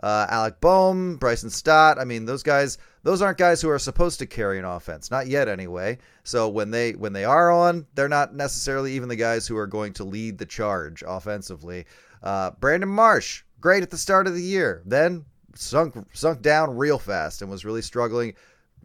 Uh, 0.02 0.26
Alec 0.30 0.62
Bohm, 0.62 1.16
Bryson 1.16 1.50
Stott. 1.50 1.98
I 1.98 2.04
mean, 2.04 2.24
those 2.24 2.42
guys, 2.42 2.78
those 3.04 3.22
aren't 3.22 3.38
guys 3.38 3.62
who 3.62 3.70
are 3.70 3.78
supposed 3.78 4.18
to 4.18 4.26
carry 4.26 4.58
an 4.58 4.64
offense, 4.64 5.10
not 5.10 5.28
yet 5.28 5.46
anyway. 5.46 5.98
So 6.24 6.48
when 6.48 6.70
they 6.70 6.92
when 6.92 7.12
they 7.12 7.24
are 7.24 7.52
on, 7.52 7.86
they're 7.94 8.08
not 8.08 8.34
necessarily 8.34 8.92
even 8.94 9.08
the 9.08 9.16
guys 9.16 9.46
who 9.46 9.56
are 9.56 9.68
going 9.68 9.92
to 9.94 10.04
lead 10.04 10.38
the 10.38 10.46
charge 10.46 11.04
offensively. 11.06 11.84
Uh, 12.22 12.50
Brandon 12.58 12.88
Marsh, 12.88 13.44
great 13.60 13.82
at 13.82 13.90
the 13.90 13.98
start 13.98 14.26
of 14.26 14.34
the 14.34 14.42
year, 14.42 14.82
then 14.84 15.24
sunk 15.54 15.94
sunk 16.12 16.42
down 16.42 16.76
real 16.76 16.98
fast 16.98 17.42
and 17.42 17.50
was 17.50 17.64
really 17.64 17.82
struggling 17.82 18.34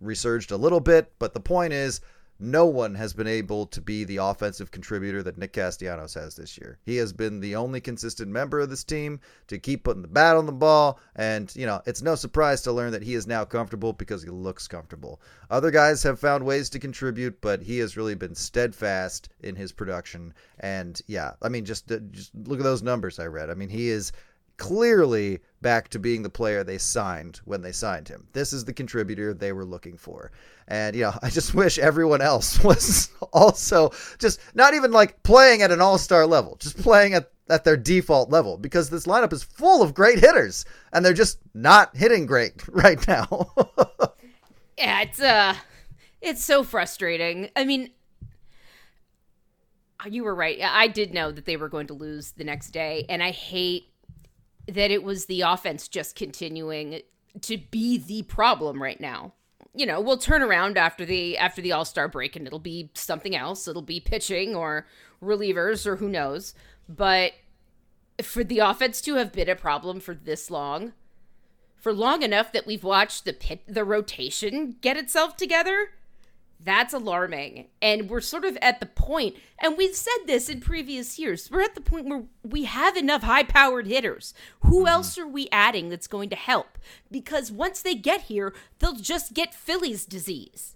resurged 0.01 0.51
a 0.51 0.57
little 0.57 0.79
bit, 0.79 1.11
but 1.19 1.33
the 1.33 1.39
point 1.39 1.73
is, 1.73 2.01
no 2.39 2.65
one 2.65 2.95
has 2.95 3.13
been 3.13 3.27
able 3.27 3.65
to 3.67 3.81
be 3.81 4.03
the 4.03 4.17
offensive 4.17 4.71
contributor 4.71 5.21
that 5.23 5.37
Nick 5.37 5.53
Castellanos 5.53 6.13
has 6.13 6.35
this 6.35 6.57
year. 6.57 6.79
He 6.85 6.95
has 6.97 7.11
been 7.11 7.39
the 7.39 7.55
only 7.55 7.81
consistent 7.81 8.29
member 8.31 8.59
of 8.59 8.69
this 8.69 8.83
team 8.83 9.19
to 9.47 9.59
keep 9.59 9.83
putting 9.83 10.01
the 10.01 10.07
bat 10.07 10.37
on 10.37 10.45
the 10.45 10.51
ball, 10.51 10.99
and 11.15 11.53
you 11.55 11.65
know 11.65 11.81
it's 11.85 12.01
no 12.01 12.15
surprise 12.15 12.61
to 12.61 12.71
learn 12.71 12.91
that 12.91 13.03
he 13.03 13.13
is 13.13 13.27
now 13.27 13.43
comfortable 13.43 13.93
because 13.93 14.23
he 14.23 14.29
looks 14.29 14.67
comfortable. 14.67 15.21
Other 15.49 15.71
guys 15.71 16.03
have 16.03 16.19
found 16.19 16.45
ways 16.45 16.69
to 16.69 16.79
contribute, 16.79 17.41
but 17.41 17.61
he 17.61 17.79
has 17.79 17.97
really 17.97 18.15
been 18.15 18.35
steadfast 18.35 19.29
in 19.41 19.55
his 19.55 19.71
production. 19.71 20.33
And 20.59 21.01
yeah, 21.07 21.33
I 21.41 21.49
mean, 21.49 21.65
just 21.65 21.91
just 22.11 22.31
look 22.35 22.59
at 22.59 22.63
those 22.63 22.83
numbers 22.83 23.19
I 23.19 23.25
read. 23.25 23.49
I 23.49 23.53
mean, 23.53 23.69
he 23.69 23.89
is 23.89 24.11
clearly 24.59 25.39
back 25.61 25.89
to 25.89 25.99
being 25.99 26.21
the 26.21 26.29
player 26.29 26.63
they 26.63 26.77
signed 26.77 27.41
when 27.45 27.61
they 27.61 27.71
signed 27.71 28.07
him. 28.07 28.27
This 28.33 28.53
is 28.53 28.65
the 28.65 28.73
contributor 28.73 29.33
they 29.33 29.51
were 29.51 29.65
looking 29.65 29.97
for. 29.97 30.31
And, 30.67 30.95
you 30.95 31.03
know, 31.03 31.13
I 31.23 31.29
just 31.29 31.55
wish 31.55 31.79
everyone 31.79 32.21
else 32.21 32.63
was 32.63 33.09
also 33.33 33.91
just 34.19 34.39
not 34.53 34.73
even 34.73 34.91
like 34.91 35.23
playing 35.23 35.61
at 35.61 35.71
an 35.71 35.81
all 35.81 35.97
star 35.97 36.25
level, 36.27 36.57
just 36.57 36.77
playing 36.77 37.13
at, 37.13 37.31
at 37.49 37.63
their 37.63 37.77
default 37.77 38.29
level 38.29 38.57
because 38.57 38.89
this 38.89 39.07
lineup 39.07 39.33
is 39.33 39.41
full 39.41 39.81
of 39.81 39.93
great 39.93 40.19
hitters 40.19 40.65
and 40.93 41.03
they're 41.03 41.13
just 41.13 41.39
not 41.53 41.95
hitting 41.95 42.25
great 42.25 42.67
right 42.67 43.05
now. 43.07 43.51
Yeah, 44.77 45.01
it's 45.01 45.19
uh 45.19 45.55
it's 46.21 46.43
so 46.43 46.63
frustrating. 46.63 47.49
I 47.55 47.65
mean 47.65 47.89
you 50.09 50.23
were 50.23 50.35
right. 50.35 50.57
I 50.61 50.87
did 50.87 51.13
know 51.13 51.31
that 51.31 51.45
they 51.45 51.57
were 51.57 51.67
going 51.67 51.87
to 51.87 51.93
lose 51.93 52.31
the 52.31 52.45
next 52.45 52.69
day 52.69 53.05
and 53.09 53.21
I 53.21 53.31
hate 53.31 53.89
that 54.73 54.91
it 54.91 55.03
was 55.03 55.25
the 55.25 55.41
offense 55.41 55.87
just 55.87 56.15
continuing 56.15 57.01
to 57.41 57.57
be 57.57 57.97
the 57.97 58.23
problem 58.23 58.81
right 58.81 58.99
now. 58.99 59.33
You 59.73 59.85
know, 59.85 60.01
we'll 60.01 60.17
turn 60.17 60.41
around 60.41 60.77
after 60.77 61.05
the 61.05 61.37
after 61.37 61.61
the 61.61 61.71
All-Star 61.71 62.07
break 62.07 62.35
and 62.35 62.47
it'll 62.47 62.59
be 62.59 62.89
something 62.95 63.35
else. 63.35 63.67
It'll 63.67 63.81
be 63.81 63.99
pitching 63.99 64.55
or 64.55 64.87
relievers 65.21 65.85
or 65.85 65.97
who 65.97 66.09
knows. 66.09 66.53
But 66.87 67.33
for 68.21 68.43
the 68.43 68.59
offense 68.59 69.01
to 69.01 69.15
have 69.15 69.31
been 69.31 69.49
a 69.49 69.55
problem 69.55 69.99
for 69.99 70.15
this 70.15 70.49
long, 70.49 70.93
for 71.75 71.93
long 71.93 72.23
enough 72.23 72.51
that 72.51 72.65
we've 72.65 72.83
watched 72.83 73.25
the 73.25 73.33
pit 73.33 73.61
the 73.67 73.85
rotation 73.85 74.75
get 74.81 74.97
itself 74.97 75.37
together 75.37 75.89
that's 76.61 76.93
alarming 76.93 77.67
and 77.81 78.09
we're 78.09 78.19
sort 78.21 78.43
of 78.43 78.57
at 78.61 78.79
the 78.79 78.85
point 78.85 79.35
and 79.59 79.77
we've 79.77 79.95
said 79.95 80.17
this 80.25 80.49
in 80.49 80.59
previous 80.59 81.17
years 81.17 81.49
we're 81.49 81.61
at 81.61 81.73
the 81.75 81.81
point 81.81 82.05
where 82.07 82.23
we 82.43 82.65
have 82.65 82.97
enough 82.97 83.23
high 83.23 83.43
powered 83.43 83.87
hitters 83.87 84.33
who 84.61 84.85
else 84.85 85.17
are 85.17 85.27
we 85.27 85.47
adding 85.51 85.89
that's 85.89 86.07
going 86.07 86.29
to 86.29 86.35
help 86.35 86.77
because 87.09 87.51
once 87.51 87.81
they 87.81 87.95
get 87.95 88.23
here 88.23 88.53
they'll 88.79 88.95
just 88.95 89.33
get 89.33 89.53
phillies 89.53 90.05
disease 90.05 90.75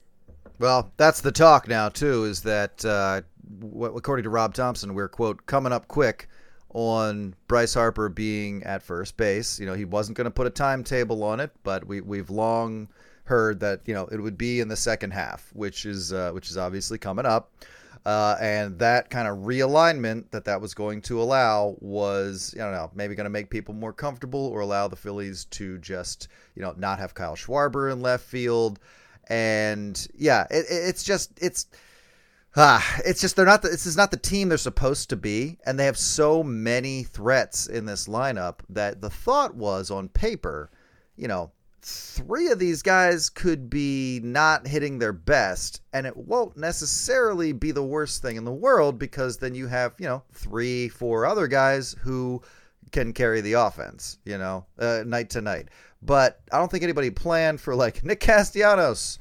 Well, 0.60 0.92
that's 0.98 1.22
the 1.22 1.32
talk 1.32 1.68
now 1.68 1.90
too. 1.90 2.26
Is 2.26 2.42
that 2.44 2.86
uh, 2.86 3.22
w- 3.60 3.96
according 3.98 4.24
to 4.24 4.30
Rob 4.30 4.54
Thomson, 4.54 4.94
we're 4.94 5.10
quote 5.10 5.46
coming 5.46 5.74
up 5.74 5.88
quick 5.88 6.28
on 6.70 7.36
Bryce 7.48 7.74
Harper 7.74 8.08
being 8.10 8.64
at 8.64 8.82
first 8.84 9.18
base. 9.18 9.60
You 9.60 9.66
know, 9.66 9.74
he 9.74 9.86
wasn't 9.86 10.16
going 10.18 10.26
to 10.26 10.32
put 10.32 10.48
a 10.48 10.52
timetable 10.52 11.24
on 11.24 11.40
it, 11.40 11.52
but 11.64 11.86
we 11.88 12.02
we've 12.02 12.30
long 12.30 12.88
heard 13.26 13.60
that 13.62 13.82
you 13.86 13.94
know 13.94 14.06
it 14.08 14.20
would 14.20 14.38
be 14.38 14.60
in 14.60 14.68
the 14.68 14.76
second 14.76 15.12
half, 15.12 15.50
which 15.54 15.86
is 15.86 16.12
uh, 16.14 16.32
which 16.32 16.50
is 16.50 16.58
obviously 16.58 16.98
coming 16.98 17.26
up. 17.26 17.52
Uh, 18.06 18.36
and 18.42 18.78
that 18.80 19.10
kind 19.10 19.30
of 19.30 19.38
realignment 19.46 20.30
that 20.32 20.44
that 20.44 20.60
was 20.60 20.74
going 20.74 21.02
to 21.02 21.22
allow 21.22 21.74
was, 21.80 22.54
I 22.56 22.64
don't 22.64 22.74
know, 22.74 22.92
maybe 22.94 23.16
going 23.16 23.24
to 23.24 23.30
make 23.30 23.50
people 23.50 23.74
more 23.74 23.94
comfortable 23.94 24.48
or 24.48 24.60
allow 24.60 24.90
the 24.90 24.98
Phillies 24.98 25.46
to 25.52 25.78
just, 25.78 26.28
you 26.54 26.62
know, 26.62 26.74
not 26.76 27.00
have 27.00 27.14
Kyle 27.14 27.36
Schwarber 27.38 27.94
in 27.94 28.02
left 28.02 28.26
field. 28.26 28.80
And 29.30 30.06
yeah, 30.18 30.48
it, 30.52 30.66
it- 30.70 30.90
it's 30.90 31.04
just, 31.06 31.32
it's, 31.42 31.68
ah, 32.58 32.86
it's 33.06 33.22
just 33.22 33.38
they're 33.38 33.46
not, 33.46 33.62
the, 33.62 33.70
this 33.70 33.86
is 33.86 33.96
not 33.96 34.12
the 34.12 34.18
team 34.18 34.50
they're 34.50 34.58
supposed 34.58 35.10
to 35.12 35.16
be. 35.16 35.58
And 35.66 35.80
they 35.80 35.86
have 35.86 35.98
so 35.98 36.44
many 36.44 37.04
threats 37.04 37.68
in 37.68 37.86
this 37.86 38.10
lineup 38.10 38.56
that 38.68 39.00
the 39.00 39.10
thought 39.10 39.56
was 39.56 39.90
on 39.90 40.10
paper, 40.10 40.70
you 41.16 41.30
know, 41.30 41.52
three 41.86 42.50
of 42.50 42.60
these 42.60 42.82
guys 42.82 43.30
could 43.30 43.70
be 43.70 44.22
not 44.24 44.66
hitting 44.66 45.00
their 45.00 45.12
best 45.12 45.82
and 45.92 46.08
it 46.08 46.16
won't 46.16 46.56
necessarily 46.56 47.52
be 47.52 47.72
the 47.72 47.84
worst 47.84 48.22
thing 48.22 48.38
in 48.38 48.46
the 48.46 48.54
world 48.54 48.98
because 48.98 49.38
then 49.38 49.54
you 49.54 49.68
have 49.68 49.94
you 50.00 50.08
know 50.08 50.24
three 50.32 50.88
four 50.88 51.26
other 51.26 51.48
guys 51.48 51.96
who 52.02 52.42
can 52.92 53.12
carry 53.12 53.42
the 53.42 53.54
offense 53.54 54.18
you 54.24 54.38
know 54.38 54.66
uh, 54.80 55.04
night 55.06 55.30
to 55.30 55.42
night. 55.42 55.68
But 56.02 56.42
i 56.52 56.58
don't 56.58 56.72
think 56.72 56.84
anybody 56.84 57.10
planned 57.10 57.60
for 57.60 57.76
like 57.76 58.04
nick 58.04 58.22
castellanos 58.22 59.20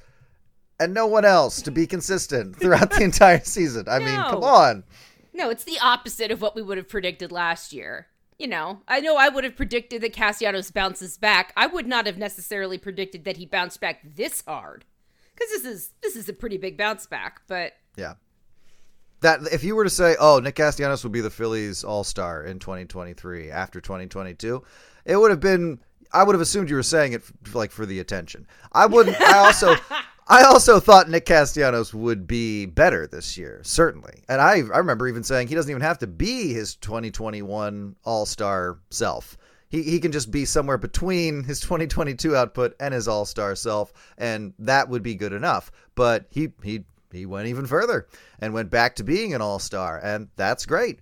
and 0.79 0.95
no 0.95 1.07
one 1.07 1.25
else 1.25 1.63
to 1.63 1.71
be 1.71 1.87
consistent 1.87 2.57
throughout 2.61 2.91
the 2.91 3.03
entire 3.03 3.41
season. 3.41 3.87
I 3.89 3.99
mean 3.99 4.21
come 4.21 4.45
on. 4.45 4.85
No 5.35 5.51
it's 5.51 5.65
the 5.65 5.81
opposite 5.83 6.31
of 6.31 6.41
what 6.41 6.55
we 6.55 6.63
would 6.63 6.79
have 6.79 6.89
predicted 6.89 7.33
last 7.33 7.73
year 7.73 8.07
you 8.43 8.49
know, 8.49 8.81
I 8.89 8.99
know 8.99 9.17
I 9.17 9.29
would 9.29 9.45
have 9.45 9.55
predicted 9.57 10.03
that 10.03 10.13
Castellanos 10.13 10.73
bounces 10.73 11.17
back. 11.17 11.53
I 11.57 11.69
would 11.69 11.87
not 11.87 12.07
have 12.07 12.19
necessarily 12.19 12.77
predicted 12.77 13.25
that 13.25 13.37
he 13.37 13.47
bounced 13.47 13.81
back 13.81 14.01
this 14.17 14.43
hard. 14.47 14.85
Because 15.33 15.49
this 15.51 15.65
is 15.65 15.91
this 16.03 16.17
is 16.17 16.29
a 16.29 16.33
pretty 16.33 16.59
big 16.59 16.77
bounce 16.77 17.07
back, 17.07 17.43
but 17.47 17.75
yeah 17.97 18.15
That 19.21 19.41
if 19.53 19.63
you 19.63 19.77
were 19.77 19.85
to 19.85 19.91
say, 19.91 20.17
"Oh, 20.19 20.41
Nick 20.41 20.57
Castellanos 20.57 21.05
would 21.05 21.13
be 21.13 21.21
the 21.21 21.31
Phillies 21.31 21.85
All 21.85 22.03
Star 22.03 22.43
in 22.43 22.59
2023 22.59 23.51
after 23.51 23.81
2022," 23.81 24.63
it 25.05 25.17
would 25.17 25.31
have 25.31 25.41
been. 25.41 25.79
I 26.13 26.25
would 26.25 26.35
have 26.35 26.43
assumed 26.43 26.69
you 26.69 26.77
were 26.77 26.83
saying 26.83 27.13
it 27.15 27.23
f- 27.23 27.55
like 27.55 27.71
for 27.71 27.87
the 27.87 28.01
attention. 28.01 28.47
I 28.73 28.87
wouldn't. 28.87 29.19
I 29.21 29.39
also. 29.39 29.77
I 30.33 30.45
also 30.45 30.81
thought 30.81 31.11
Nick 31.11 31.27
Castellanos 31.27 31.93
would 31.93 32.27
be 32.27 32.65
better 32.65 33.07
this 33.07 33.37
year, 33.37 33.61
certainly. 33.65 34.25
And 34.31 34.41
I, 34.41 34.53
I 34.53 34.79
remember 34.79 35.07
even 35.07 35.23
saying 35.23 35.49
he 35.49 35.55
doesn't 35.55 35.71
even 35.71 35.83
have 35.83 35.99
to 35.99 36.07
be 36.07 36.55
his 36.55 36.75
2021 36.77 37.97
All 38.03 38.25
Star 38.25 38.79
self. 38.89 39.37
He, 39.69 39.83
he 39.83 40.01
can 40.01 40.11
just 40.11 40.31
be 40.31 40.47
somewhere 40.47 40.79
between 40.79 41.45
his 41.45 41.61
2022 41.61 42.35
output 42.35 42.75
and 42.81 42.95
his 42.95 43.09
All 43.09 43.27
Star 43.27 43.55
self, 43.55 43.93
and 44.17 44.55
that 44.59 44.89
would 44.89 45.03
be 45.03 45.17
good 45.17 45.35
enough. 45.35 45.71
But 45.97 46.29
he, 46.31 46.49
he, 46.63 46.87
he 47.13 47.27
went 47.27 47.49
even 47.49 47.67
further 47.67 48.07
and 48.39 48.55
went 48.55 48.71
back 48.71 48.97
to 48.97 49.05
being 49.05 49.35
an 49.35 49.43
All 49.43 49.59
Star, 49.59 50.01
and 50.03 50.29
that's 50.37 50.65
great. 50.65 51.01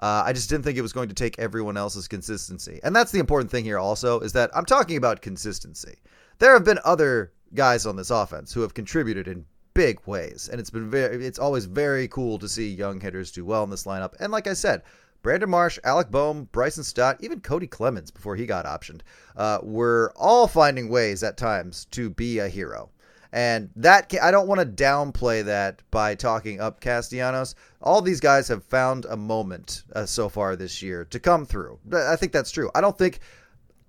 Uh, 0.00 0.24
I 0.26 0.32
just 0.32 0.50
didn't 0.50 0.64
think 0.64 0.76
it 0.76 0.82
was 0.82 0.92
going 0.92 1.08
to 1.08 1.14
take 1.14 1.38
everyone 1.38 1.76
else's 1.76 2.08
consistency. 2.08 2.80
And 2.82 2.96
that's 2.96 3.12
the 3.12 3.20
important 3.20 3.52
thing 3.52 3.62
here, 3.62 3.78
also, 3.78 4.18
is 4.18 4.32
that 4.32 4.50
I'm 4.56 4.64
talking 4.64 4.96
about 4.96 5.22
consistency. 5.22 5.98
There 6.40 6.52
have 6.54 6.64
been 6.64 6.80
other 6.84 7.30
guys 7.54 7.86
on 7.86 7.96
this 7.96 8.10
offense 8.10 8.52
who 8.52 8.60
have 8.62 8.74
contributed 8.74 9.28
in 9.28 9.44
big 9.74 10.00
ways, 10.06 10.48
and 10.50 10.60
it's 10.60 10.70
been 10.70 10.90
very, 10.90 11.24
it's 11.24 11.38
always 11.38 11.64
very 11.64 12.08
cool 12.08 12.38
to 12.38 12.48
see 12.48 12.68
young 12.68 13.00
hitters 13.00 13.32
do 13.32 13.44
well 13.44 13.64
in 13.64 13.70
this 13.70 13.84
lineup. 13.84 14.14
And 14.20 14.32
like 14.32 14.46
I 14.46 14.52
said, 14.52 14.82
Brandon 15.22 15.50
Marsh, 15.50 15.78
Alec 15.84 16.10
Bohm, 16.10 16.48
Bryson 16.50 16.82
Stott, 16.84 17.16
even 17.20 17.40
Cody 17.40 17.66
Clemens 17.66 18.10
before 18.10 18.36
he 18.36 18.44
got 18.44 18.66
optioned, 18.66 19.02
uh, 19.36 19.58
were 19.62 20.12
all 20.16 20.48
finding 20.48 20.88
ways 20.88 21.22
at 21.22 21.36
times 21.36 21.86
to 21.92 22.10
be 22.10 22.38
a 22.40 22.48
hero. 22.48 22.90
And 23.32 23.70
that 23.76 24.12
I 24.20 24.30
don't 24.30 24.46
want 24.46 24.60
to 24.60 24.66
downplay 24.66 25.42
that 25.44 25.80
by 25.90 26.14
talking 26.14 26.60
up 26.60 26.80
Castellanos. 26.80 27.54
All 27.80 28.02
these 28.02 28.20
guys 28.20 28.46
have 28.48 28.62
found 28.64 29.06
a 29.06 29.16
moment 29.16 29.84
uh, 29.94 30.04
so 30.04 30.28
far 30.28 30.54
this 30.54 30.82
year 30.82 31.06
to 31.06 31.18
come 31.18 31.46
through. 31.46 31.78
I 31.94 32.16
think 32.16 32.32
that's 32.32 32.50
true. 32.50 32.70
I 32.74 32.82
don't 32.82 32.98
think 32.98 33.20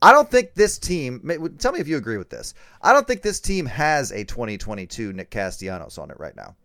I 0.04 0.12
don't 0.12 0.30
think 0.30 0.54
this 0.54 0.78
team. 0.78 1.22
Tell 1.58 1.72
me 1.72 1.80
if 1.80 1.88
you 1.88 1.98
agree 1.98 2.18
with 2.18 2.30
this. 2.30 2.54
I 2.82 2.94
don't 2.94 3.08
think 3.08 3.22
this 3.22 3.40
team 3.40 3.66
has 3.66 4.12
a 4.12 4.24
2022 4.24 5.14
Nick 5.14 5.32
Castellanos 5.32 5.98
on 5.98 6.12
it 6.12 6.20
right 6.20 6.36
now. 6.36 6.56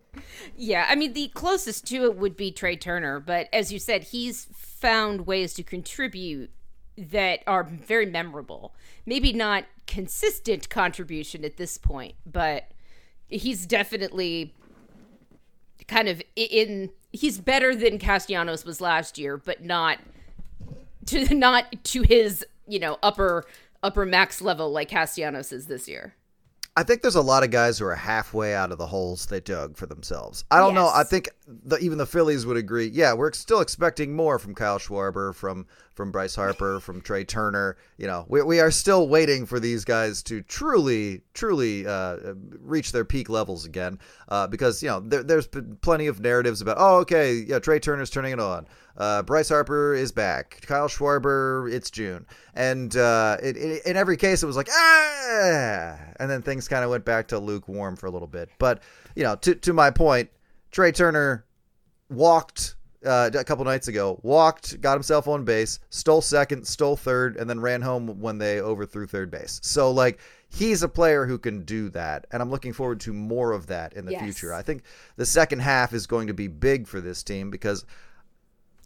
Yeah, 0.57 0.87
I 0.88 0.96
mean 0.96 1.12
the 1.12 1.29
closest 1.29 1.87
to 1.88 2.05
it 2.05 2.16
would 2.16 2.37
be 2.37 2.51
Trea 2.51 2.77
Turner, 2.77 3.20
but 3.20 3.48
as 3.53 3.72
you 3.72 3.79
said, 3.79 4.05
he's 4.05 4.48
found 4.57 5.27
ways 5.27 5.55
to 5.55 5.62
contribute 5.62 6.51
that 6.96 7.40
are 7.46 7.62
very 7.62 8.07
memorable. 8.07 8.74
Maybe 9.07 9.33
not 9.33 9.64
consistent 9.87 10.68
contribution 10.68 11.44
at 11.44 11.57
this 11.57 11.79
point, 11.79 12.14
but 12.27 12.72
he's 13.29 13.66
definitely 13.66 14.55
kind 15.87 16.09
of 16.09 16.20
in 16.35 16.90
he's 17.12 17.38
better 17.38 17.74
than 17.74 17.98
Castellanos 17.98 18.64
was 18.64 18.81
last 18.81 19.16
year, 19.18 19.37
but 19.37 19.64
not 19.64 19.98
to 21.07 21.35
not 21.35 21.85
to 21.85 22.03
his, 22.03 22.44
you 22.68 22.78
know, 22.78 22.98
upper 23.02 23.44
upper 23.83 24.04
max 24.04 24.40
level 24.40 24.70
like 24.70 24.88
Castellanos 24.88 25.52
is 25.52 25.66
this 25.66 25.88
year. 25.88 26.14
I 26.76 26.85
think 26.85 27.02
there's 27.02 27.16
a 27.16 27.22
lot 27.22 27.42
of 27.42 27.50
guys 27.50 27.76
who 27.81 27.87
are 27.87 27.96
halfway 27.96 28.54
out 28.54 28.70
of 28.70 28.78
the 28.78 28.87
holes 28.87 29.26
they 29.26 29.40
dug 29.40 29.76
for 29.76 29.87
themselves. 29.87 30.44
I 30.48 30.59
don't 30.59 30.74
yes. 30.74 30.76
know. 30.76 30.90
I 30.94 31.02
think 31.02 31.28
the, 31.48 31.76
even 31.78 31.98
the 31.98 32.07
Phillies 32.07 32.46
would 32.46 32.57
agree. 32.57 32.87
Yeah, 32.87 33.14
we're 33.14 33.33
still 33.33 33.61
expecting 33.61 34.14
more 34.14 34.38
from 34.38 34.54
Kyle 34.54 34.78
Schwarber, 34.78 35.35
from 35.35 35.66
from 35.98 36.12
Bryce 36.12 36.37
Harper, 36.37 36.78
from 36.78 37.00
Trea 37.00 37.24
Turner. 37.24 37.76
You 37.96 38.06
know, 38.06 38.24
we, 38.28 38.40
we 38.42 38.61
are 38.61 38.70
still 38.70 39.08
waiting 39.08 39.46
for 39.46 39.58
these 39.58 39.84
guys 39.84 40.22
to 40.22 40.42
truly, 40.42 41.22
truly 41.34 41.88
uh, 41.88 42.34
reach 42.61 42.92
their 42.92 43.04
peak 43.04 43.28
levels 43.28 43.66
again. 43.66 43.98
Uh, 44.28 44.46
because 44.46 44.80
you 44.80 44.88
know, 44.88 45.00
there, 45.00 45.24
has 45.37 45.48
been 45.48 45.76
plenty 45.80 46.06
of 46.06 46.20
narratives 46.20 46.61
about, 46.61 46.76
oh, 46.78 46.98
okay, 46.98 47.34
yeah, 47.34 47.58
Trea 47.58 47.80
Turner's 47.80 48.11
turning 48.11 48.32
it 48.32 48.38
on. 48.38 48.68
Uh, 48.96 49.24
Bryce 49.24 49.48
Harper 49.48 49.92
is 49.92 50.12
back. 50.12 50.61
Kyle 50.62 50.87
Schwarber, 50.87 51.68
it's 51.72 51.90
June, 51.90 52.26
and 52.54 52.96
uh, 52.96 53.37
it, 53.42 53.56
it, 53.56 53.84
in 53.84 53.96
every 53.96 54.16
case, 54.16 54.44
it 54.44 54.46
was 54.46 54.56
like 54.56 54.68
ah, 54.72 55.98
and 56.20 56.30
then 56.30 56.42
things 56.42 56.66
kind 56.66 56.84
of 56.84 56.90
went 56.90 57.04
back 57.04 57.28
to 57.28 57.38
lukewarm 57.38 57.96
for 57.96 58.06
a 58.06 58.11
little 58.11 58.26
bit. 58.26 58.50
But 58.58 58.82
you 59.14 59.22
know, 59.22 59.37
to 59.37 59.54
to 59.54 59.72
my 59.72 59.90
point, 59.90 60.30
Trea 60.72 60.90
Turner 60.90 61.44
walked 62.08 62.74
uh, 63.04 63.30
a 63.32 63.44
couple 63.44 63.64
nights 63.64 63.88
ago, 63.88 64.18
walked, 64.22 64.80
got 64.80 64.94
himself 64.94 65.28
on 65.28 65.44
base, 65.44 65.78
stole 65.90 66.20
second, 66.20 66.66
stole 66.66 66.96
third, 66.96 67.37
and 67.37 67.48
then 67.48 67.61
ran 67.61 67.82
home 67.82 68.20
when 68.20 68.38
they 68.38 68.61
overthrew 68.61 69.06
third 69.06 69.30
base. 69.30 69.61
So 69.62 69.90
like 69.90 70.18
he's 70.48 70.82
a 70.82 70.88
player 70.88 71.26
who 71.26 71.38
can 71.38 71.64
do 71.64 71.90
that, 71.90 72.26
and 72.30 72.42
I'm 72.42 72.50
looking 72.50 72.72
forward 72.72 73.00
to 73.00 73.12
more 73.12 73.52
of 73.52 73.66
that 73.68 73.92
in 73.92 74.04
the 74.04 74.12
yes. 74.12 74.22
future. 74.22 74.52
I 74.52 74.62
think 74.62 74.82
the 75.16 75.26
second 75.26 75.61
half 75.61 75.92
is 75.92 76.06
going 76.06 76.26
to 76.28 76.34
be 76.34 76.48
big 76.48 76.87
for 76.87 77.00
this 77.00 77.22
team 77.22 77.50
because 77.50 77.84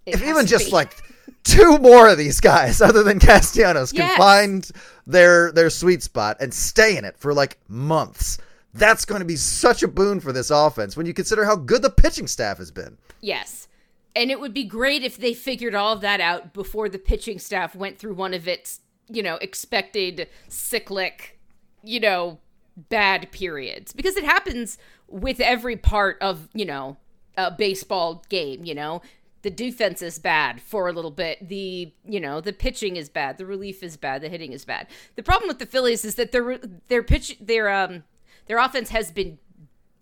it 0.05 0.17
if 0.17 0.23
even 0.23 0.47
just 0.47 0.67
be. 0.67 0.73
like 0.73 0.95
two 1.45 1.79
more 1.79 2.09
of 2.09 2.19
these 2.19 2.41
guys 2.41 2.81
other 2.83 3.03
than 3.03 3.19
Castellanos 3.19 3.93
yes. 3.93 4.09
can 4.09 4.19
find 4.19 4.71
their 5.07 5.53
their 5.53 5.71
sweet 5.71 6.03
spot 6.03 6.37
and 6.41 6.53
stay 6.53 6.97
in 6.97 7.05
it 7.05 7.17
for 7.19 7.33
like 7.33 7.59
months. 7.69 8.39
That's 8.75 9.05
going 9.05 9.21
to 9.21 9.27
be 9.27 9.37
such 9.37 9.83
a 9.83 9.89
boon 9.89 10.21
for 10.21 10.33
this 10.33 10.51
offense 10.51 10.97
when 10.97 11.05
you 11.05 11.13
consider 11.13 11.45
how 11.45 11.57
good 11.57 11.83
the 11.83 11.91
pitching 11.91 12.27
staff 12.27 12.57
has 12.57 12.71
been. 12.71 12.97
Yes. 13.21 13.69
And 14.15 14.31
it 14.31 14.41
would 14.41 14.53
be 14.53 14.65
great 14.65 15.03
if 15.03 15.17
they 15.17 15.35
figured 15.35 15.75
all 15.75 15.93
of 15.95 16.01
that 16.03 16.21
out 16.21 16.53
before 16.53 16.89
the 16.89 16.99
pitching 16.99 17.39
staff 17.39 17.75
went 17.75 17.99
through 17.99 18.15
one 18.15 18.35
of 18.35 18.47
its, 18.47 18.81
you 19.09 19.23
know, 19.23 19.37
expected 19.37 20.29
cyclic, 20.49 21.39
you 21.83 21.99
know, 21.99 22.39
bad 22.77 23.33
periods. 23.33 23.93
Because 23.93 24.17
it 24.17 24.25
happens 24.25 24.77
with 25.09 25.41
every 25.41 25.77
part 25.77 26.19
of, 26.21 26.49
you 26.53 26.67
know, 26.67 26.99
a 27.37 27.51
baseball 27.51 28.23
game, 28.29 28.65
you 28.65 28.75
know 28.75 29.01
the 29.43 29.51
defense 29.51 30.01
is 30.03 30.19
bad 30.19 30.63
for 30.63 30.89
a 30.89 30.93
little 30.93 31.11
bit. 31.11 31.49
The 31.49 31.93
you 32.05 32.21
know 32.21 32.41
the 32.41 32.53
pitching 32.53 32.97
is 32.97 33.09
bad. 33.09 33.39
The 33.39 33.47
relief 33.47 33.83
is 33.83 33.97
bad. 33.97 34.23
The 34.23 34.29
hitting 34.29 34.53
is 34.53 34.65
bad. 34.65 34.87
The 35.17 35.23
problem 35.23 35.49
with 35.49 35.59
the 35.59 35.67
Phillies 35.67 36.05
is 36.05 36.15
that 36.15 36.33
their 36.33 36.59
their 36.89 37.03
pitch 37.03 37.37
their 37.41 37.69
um 37.69 38.05
their 38.47 38.59
offense 38.59 38.91
has 38.91 39.11
been 39.11 39.39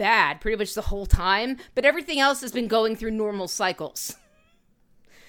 bad 0.01 0.41
pretty 0.41 0.57
much 0.57 0.73
the 0.73 0.81
whole 0.81 1.05
time, 1.05 1.59
but 1.75 1.85
everything 1.85 2.19
else 2.19 2.41
has 2.41 2.53
been 2.53 2.69
going 2.69 2.97
through 2.97 3.11
normal 3.11 3.47
cycles. 3.47 4.17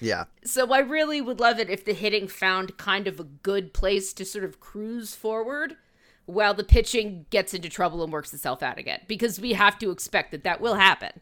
Yeah. 0.00 0.24
So 0.44 0.72
I 0.72 0.78
really 0.78 1.20
would 1.20 1.40
love 1.40 1.58
it 1.60 1.68
if 1.68 1.84
the 1.84 1.92
hitting 1.92 2.26
found 2.26 2.78
kind 2.78 3.06
of 3.06 3.20
a 3.20 3.24
good 3.24 3.74
place 3.74 4.14
to 4.14 4.24
sort 4.24 4.44
of 4.44 4.60
cruise 4.60 5.14
forward 5.14 5.76
while 6.24 6.54
the 6.54 6.64
pitching 6.64 7.26
gets 7.28 7.52
into 7.52 7.68
trouble 7.68 8.02
and 8.02 8.10
works 8.10 8.32
itself 8.32 8.62
out 8.62 8.78
again 8.78 9.02
because 9.06 9.38
we 9.38 9.52
have 9.52 9.78
to 9.78 9.90
expect 9.90 10.30
that 10.30 10.42
that 10.42 10.62
will 10.62 10.76
happen. 10.76 11.20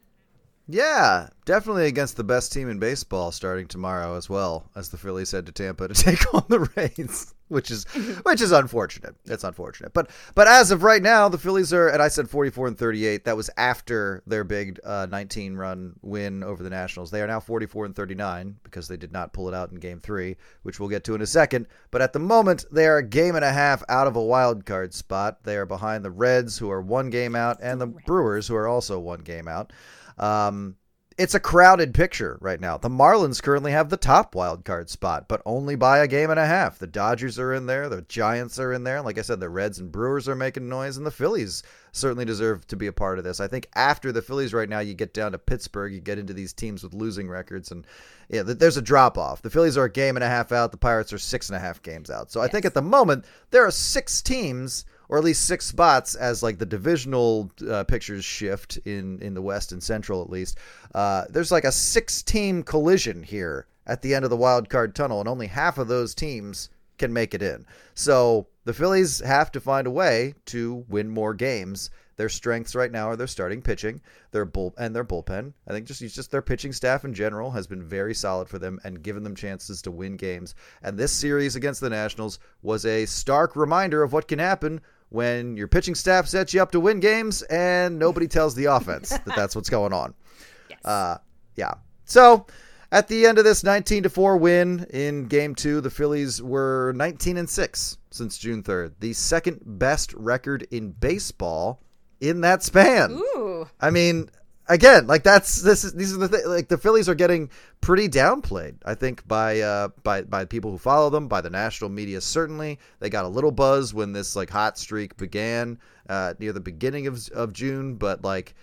Yeah, 0.73 1.31
definitely 1.47 1.87
against 1.87 2.17
the 2.17 2.23
best 2.23 2.53
team 2.53 2.71
in 2.71 2.79
baseball 2.79 3.33
starting 3.33 3.67
tomorrow 3.67 4.17
as 4.17 4.31
well 4.31 4.71
as 4.77 4.89
the 4.89 4.99
Phillies 4.99 5.33
head 5.33 5.47
to 5.47 5.53
Tampa 5.53 5.89
to 5.89 5.95
take 6.05 6.33
on 6.33 6.45
the 6.49 6.61
Rays, 6.77 7.35
which 7.49 7.73
is 7.73 7.85
which 8.23 8.41
is 8.41 8.53
unfortunate. 8.53 9.17
It's 9.25 9.43
unfortunate. 9.43 9.93
But 9.93 10.11
but 10.37 10.47
as 10.47 10.71
of 10.71 10.85
right 10.85 11.03
now, 11.03 11.29
the 11.29 11.39
Phillies 11.39 11.73
are 11.73 11.89
and 11.89 12.01
I 12.01 12.07
said 12.07 12.31
44 12.31 12.69
and 12.69 12.79
38. 12.79 13.25
That 13.25 13.37
was 13.37 13.51
after 13.57 14.23
their 14.29 14.45
big 14.45 14.79
uh, 14.85 15.09
19 15.11 15.57
run 15.57 15.97
win 16.03 16.45
over 16.45 16.63
the 16.63 16.71
Nationals. 16.71 17.11
They 17.11 17.21
are 17.21 17.27
now 17.27 17.41
44 17.41 17.87
and 17.87 17.97
39 17.97 18.57
because 18.63 18.87
they 18.87 18.97
did 18.97 19.11
not 19.13 19.33
pull 19.33 19.49
it 19.49 19.55
out 19.55 19.73
in 19.73 19.81
game 19.81 19.99
3, 19.99 20.37
which 20.63 20.79
we'll 20.79 20.89
get 20.89 21.03
to 21.05 21.17
in 21.17 21.21
a 21.21 21.27
second. 21.27 21.67
But 21.91 22.01
at 22.01 22.13
the 22.13 22.21
moment, 22.21 22.67
they 22.71 22.87
are 22.87 22.99
a 22.99 23.03
game 23.03 23.35
and 23.35 23.45
a 23.45 23.53
half 23.53 23.83
out 23.89 24.07
of 24.07 24.15
a 24.15 24.23
wild 24.23 24.67
card 24.67 24.95
spot. 24.95 25.43
They 25.43 25.57
are 25.57 25.67
behind 25.67 26.05
the 26.05 26.13
Reds 26.13 26.59
who 26.59 26.71
are 26.71 26.81
one 26.81 27.11
game 27.11 27.35
out 27.35 27.59
and 27.61 27.81
the 27.81 27.89
Brewers 27.89 28.47
who 28.47 28.55
are 28.55 28.69
also 28.69 29.01
one 29.01 29.21
game 29.21 29.49
out. 29.49 29.73
Um, 30.21 30.77
it's 31.21 31.35
a 31.35 31.41
crowded 31.41 31.93
picture 31.93 32.39
right 32.41 32.59
now. 32.59 32.79
The 32.79 32.89
Marlins 32.89 33.43
currently 33.43 33.73
have 33.73 33.91
the 33.91 33.99
top 33.99 34.35
wild 34.35 34.65
card 34.65 34.89
spot, 34.89 35.29
but 35.29 35.43
only 35.45 35.77
by 35.77 35.99
a 35.99 36.07
game 36.07 36.31
and 36.31 36.41
a 36.41 36.47
half. 36.47 36.79
The 36.79 36.87
Dodgers 36.87 37.39
are 37.39 37.53
in 37.53 37.67
there, 37.67 37.91
the 37.91 38.01
Giants 38.03 38.59
are 38.59 38.73
in 38.73 38.85
there. 38.85 39.03
Like 39.03 39.19
I 39.19 39.23
said, 39.23 39.39
the 39.39 39.51
Reds 39.51 39.79
and 39.79 39.93
Brewers 39.93 40.31
are 40.31 40.35
making 40.35 40.71
noise, 40.71 40.97
and 40.97 41.05
the 41.05 41.11
Phillies 41.11 41.63
certainly 41.93 42.25
deserve 42.25 42.67
to 42.69 42.77
be 42.77 42.87
a 42.87 42.93
part 42.93 43.19
of 43.19 43.25
this. 43.25 43.39
I 43.39 43.49
think 43.49 43.69
after 43.75 44.13
the 44.13 44.23
Phillies 44.23 44.55
right 44.55 44.69
now, 44.69 44.79
you 44.79 44.95
get 44.95 45.13
down 45.13 45.33
to 45.33 45.39
Pittsburgh, 45.39 45.93
you 45.93 46.01
get 46.01 46.19
into 46.19 46.33
these 46.33 46.55
teams 46.55 46.83
with 46.83 46.95
losing 46.95 47.29
records, 47.29 47.71
and 47.71 47.87
yeah, 48.31 48.43
there's 48.43 48.79
a 48.79 48.83
drop 48.83 49.19
off. 49.19 49.43
The 49.43 49.51
Phillies 49.51 49.77
are 49.77 49.85
a 49.85 49.93
game 49.93 50.17
and 50.17 50.25
a 50.25 50.29
half 50.29 50.53
out, 50.53 50.71
the 50.71 50.79
Pirates 50.79 51.13
are 51.13 51.19
six 51.19 51.51
and 51.51 51.57
a 51.57 51.61
half 51.61 51.83
games 51.83 52.09
out. 52.09 52.33
So 52.33 52.41
yes. 52.41 52.49
I 52.49 52.53
think 52.53 52.65
at 52.65 52.73
the 52.73 52.81
moment, 52.81 53.27
there 53.51 53.67
are 53.67 53.71
six 53.71 54.23
teams 54.23 54.87
or 55.11 55.19
at 55.19 55.25
least 55.25 55.45
six 55.45 55.67
spots 55.67 56.15
as 56.15 56.43
like 56.43 56.59
the 56.59 56.65
divisional 56.65 57.51
uh, 57.69 57.85
pictures 57.85 58.25
shift 58.25 58.79
in 58.85 59.21
in 59.21 59.35
the 59.35 59.43
West 59.43 59.73
and 59.73 59.83
Central 59.83 60.23
at 60.23 60.31
least. 60.31 60.57
Uh, 60.95 61.25
there's 61.29 61.53
like 61.53 61.65
a 61.65 61.73
six 61.73 62.23
team 62.23 62.63
collision 62.63 63.23
here 63.23 63.67
at 63.87 64.03
the 64.03 64.15
end 64.15 64.25
of 64.25 64.31
the 64.31 64.37
wild 64.37 64.71
card 64.71 64.95
tunnel, 64.95 65.19
and 65.21 65.29
only 65.29 65.49
half 65.49 65.79
of 65.79 65.89
those 65.89 66.15
teams 66.15 66.71
can 66.97 67.13
make 67.13 67.35
it 67.35 67.43
in. 67.43 67.67
So 67.95 68.47
the 68.65 68.73
Phillies 68.73 69.21
have 69.21 69.51
to 69.53 69.61
find 69.61 69.87
a 69.87 69.91
way 69.91 70.35
to 70.47 70.85
win 70.89 71.09
more 71.09 71.35
games. 71.35 71.91
Their 72.17 72.29
strengths 72.29 72.75
right 72.75 72.93
now 72.93 73.09
are 73.09 73.17
their 73.17 73.27
starting 73.27 73.63
pitching, 73.63 74.03
their 74.31 74.45
bull 74.45 74.75
and 74.79 74.95
their 74.95 75.05
bullpen. 75.05 75.55
I 75.67 75.73
think 75.73 75.87
just 75.87 76.03
just 76.03 76.31
their 76.31 76.43
pitching 76.43 76.73
staff 76.73 77.05
in 77.05 77.15
general 77.15 77.51
has 77.51 77.67
been 77.67 77.83
very 77.83 78.15
solid 78.15 78.49
for 78.49 78.61
them 78.61 78.79
and 78.85 79.03
given 79.03 79.25
them 79.25 79.35
chances 79.35 79.83
to 79.83 79.91
win 79.91 80.17
games. 80.17 80.55
And 80.83 80.97
this 80.97 81.11
series 81.11 81.57
against 81.57 81.81
the 81.81 81.91
Nationals 81.91 82.39
was 82.63 82.87
a 82.87 83.07
stark 83.07 83.57
reminder 83.57 84.05
of 84.05 84.13
what 84.13 84.29
can 84.29 84.39
happen 84.39 84.83
when 85.11 85.57
your 85.57 85.69
pitching 85.69 85.95
staff 85.95 86.27
sets 86.27 86.55
you 86.55 86.63
up 86.63 86.73
to 86.73 86.81
win 86.81 87.01
games 87.01 87.43
and 87.43 87.99
nobody 87.99 88.27
tells 88.27 88.55
the 88.55 88.65
offense 88.65 89.11
that 89.11 89.37
that's 89.37 89.55
what's 89.55 89.71
going 89.71 89.93
on. 89.93 90.15
Yes. 90.71 90.85
Uh, 90.85 91.19
yeah. 91.57 91.75
So 92.05 92.47
at 92.93 93.09
the 93.09 93.27
end 93.27 93.39
of 93.39 93.45
this 93.45 93.65
19 93.65 94.05
to 94.05 94.09
4 94.09 94.37
win 94.37 94.87
in 94.91 95.27
game 95.27 95.55
two, 95.57 95.81
the 95.81 95.91
Phillies 95.91 96.41
were 96.41 96.93
19 96.95 97.37
and 97.37 97.51
6 97.51 97.99
since 98.13 98.39
June 98.39 98.63
3rd, 98.63 98.95
the 99.01 99.13
second 99.13 99.61
best 99.65 100.15
record 100.15 100.67
in 100.71 100.93
baseball 100.93 101.81
in 102.21 102.41
that 102.43 102.63
span. 102.63 103.13
Ooh. 103.13 103.69
I 103.81 103.91
mean, 103.91 104.31
again, 104.71 105.07
like 105.07 105.23
that's 105.23 105.61
this 105.61 105.85
is 105.85 105.93
these 105.93 106.15
are 106.15 106.19
the 106.19 106.29
th- 106.29 106.47
like 106.47 106.69
the 106.69 106.79
Phillies 106.79 107.09
are 107.09 107.15
getting 107.15 107.51
pretty 107.81 108.09
downplayed. 108.09 108.77
I 108.87 108.95
think 108.95 109.27
by 109.29 109.61
uh 109.61 109.89
by 110.03 110.23
by 110.23 110.45
people 110.47 110.71
who 110.71 110.79
follow 110.79 111.11
them, 111.11 111.29
by 111.29 111.41
the 111.43 111.51
national 111.51 111.91
media 111.91 112.21
certainly. 112.21 112.79
They 113.01 113.11
got 113.11 113.25
a 113.25 113.29
little 113.29 113.51
buzz 113.51 113.93
when 113.93 114.13
this 114.13 114.35
like 114.37 114.49
hot 114.49 114.79
streak 114.79 115.17
began 115.19 115.79
uh 116.09 116.35
near 116.39 116.53
the 116.53 116.61
beginning 116.61 117.07
of 117.07 117.29
of 117.31 117.53
June, 117.53 117.97
but 117.97 118.25
like 118.25 118.55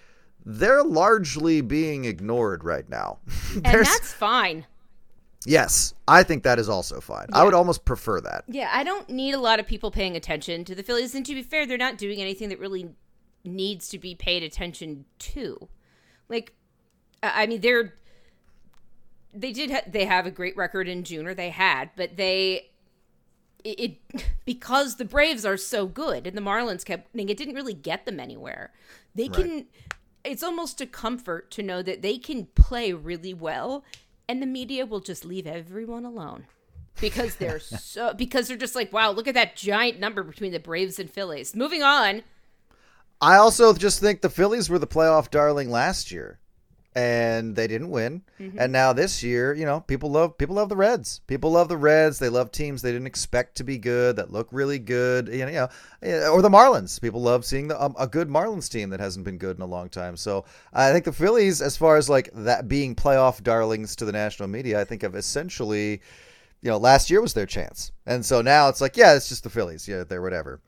they're 0.46 0.84
largely 0.84 1.62
being 1.62 2.06
ignored 2.06 2.64
right 2.64 2.88
now. 2.90 3.20
And 3.56 3.86
that's 3.86 4.14
fine. 4.14 4.66
yes, 5.46 5.94
I 6.08 6.24
think 6.24 6.44
that 6.44 6.58
is 6.60 6.70
also 6.70 7.02
fine. 7.02 7.28
I 7.34 7.44
would 7.44 7.54
almost 7.54 7.84
prefer 7.86 8.22
that. 8.22 8.46
Yeah, 8.48 8.70
I 8.72 8.84
don't 8.84 9.10
need 9.10 9.34
a 9.34 9.40
lot 9.40 9.60
of 9.60 9.68
people 9.68 9.92
paying 9.92 10.16
attention 10.16 10.64
to 10.66 10.76
the 10.76 10.84
Phillies. 10.84 11.16
And 11.16 11.26
to 11.26 11.34
be 11.36 11.44
fair, 11.44 11.66
they're 11.66 11.78
not 11.78 11.98
doing 11.98 12.22
anything 12.22 12.50
that 12.50 12.60
really 12.60 12.90
needs 13.44 13.90
to 13.90 13.98
be 14.00 14.16
paid 14.16 14.44
attention 14.44 15.06
to. 15.20 15.68
Like, 16.30 16.54
I 17.24 17.48
mean, 17.48 17.62
they're 17.62 17.94
they 19.34 19.52
did 19.52 19.72
ha- 19.72 19.82
they 19.88 20.06
have 20.06 20.26
a 20.26 20.32
great 20.32 20.58
record 20.58 20.88
in 20.88 21.04
June, 21.04 21.28
or 21.28 21.34
they 21.34 21.50
had, 21.50 21.92
but 21.96 22.18
they 22.18 22.70
it, 23.64 23.80
it 23.80 24.26
because 24.46 24.96
the 24.96 25.06
Braves 25.06 25.46
are 25.46 25.58
so 25.58 25.86
good 25.86 26.28
and 26.28 26.36
the 26.36 26.42
Marlins 26.42 26.86
kept 26.86 27.14
winning, 27.14 27.30
it 27.30 27.38
didn't 27.38 27.56
really 27.56 27.74
get 27.74 28.06
them 28.06 28.20
anywhere. 28.20 28.72
They 29.16 29.28
can. 29.28 29.66
It's 30.24 30.44
almost 30.44 30.82
a 30.82 30.86
comfort 30.86 31.50
to 31.52 31.64
know 31.64 31.82
that 31.82 32.02
they 32.02 32.18
can 32.18 32.48
play 32.48 32.92
really 32.92 33.34
well, 33.34 33.86
and 34.28 34.42
the 34.42 34.48
media 34.48 34.86
will 34.86 35.00
just 35.00 35.24
leave 35.24 35.48
everyone 35.48 36.04
alone 36.04 36.48
because 37.00 37.36
they're 37.36 37.60
so 37.62 38.14
because 38.14 38.48
they're 38.48 38.58
just 38.58 38.76
like 38.76 38.92
wow 38.92 39.12
look 39.12 39.28
at 39.28 39.34
that 39.34 39.56
giant 39.56 40.00
number 40.00 40.24
between 40.24 40.52
the 40.52 40.60
braves 40.60 41.00
and 41.00 41.10
phillies 41.10 41.56
moving 41.56 41.84
on 41.84 42.24
I 43.22 43.38
also 43.38 43.74
just 43.74 44.00
think 44.00 44.22
the 44.22 44.30
Phillies 44.30 44.70
were 44.70 44.80
the 44.80 44.88
playoff 44.88 45.32
darling 45.32 45.72
last 45.72 46.12
year, 46.12 46.40
and 46.94 47.56
they 47.56 47.68
didn't 47.68 47.90
win. 47.90 48.22
And 48.60 48.72
now 48.72 48.94
this 48.94 49.24
year, 49.24 49.54
you 49.54 49.66
know, 49.66 49.82
people 49.82 50.12
love 50.12 50.38
people 50.38 50.56
love 50.56 50.70
the 50.70 50.76
Reds. 50.76 51.22
People 51.26 51.52
love 51.52 51.68
the 51.68 51.78
Reds. 51.78 52.20
They 52.20 52.30
love 52.30 52.52
teams 52.52 52.82
they 52.82 52.92
didn't 52.92 53.08
expect 53.08 53.58
to 53.58 53.64
be 53.64 53.80
good 53.80 54.18
that 54.18 54.32
look 54.32 54.48
really 54.52 54.78
good. 54.78 55.30
You 55.30 55.46
know, 55.48 55.68
eh, 56.04 56.28
or 56.28 56.42
the 56.44 56.50
Marlins. 56.50 57.02
People 57.02 57.22
love 57.22 57.44
seeing 57.44 57.68
the, 57.68 57.84
um, 57.84 57.96
a 58.00 58.08
good 58.08 58.30
Marlins 58.30 58.70
team 58.70 58.92
that 58.92 59.00
hasn't 59.00 59.26
been 59.26 59.38
good 59.38 59.58
in 59.58 59.64
a 59.64 59.68
long 59.68 59.90
time. 59.90 60.16
So 60.16 60.46
I 60.74 60.92
think 60.92 61.06
the 61.06 61.12
Phillies, 61.12 61.62
as 61.62 61.76
far 61.76 61.98
as 61.98 62.10
like 62.10 62.30
that 62.34 62.68
being 62.68 62.96
playoff 62.96 63.42
darlings 63.42 63.96
to 63.98 64.06
the 64.06 64.12
national 64.12 64.50
media, 64.50 64.80
I 64.80 64.84
think 64.84 65.02
have 65.02 65.16
essentially. 65.16 66.02
You 66.60 66.72
know, 66.72 66.78
last 66.78 67.12
year 67.12 67.22
was 67.22 67.36
their 67.36 67.46
chance, 67.46 67.92
and 68.08 68.26
so 68.26 68.42
now 68.42 68.68
it's 68.68 68.82
like, 68.82 68.98
yeah, 68.98 69.14
it's 69.14 69.30
just 69.30 69.44
the 69.44 69.50
Phillies. 69.50 69.88
Yeah, 69.88 70.04
they're 70.04 70.24
whatever. 70.24 70.60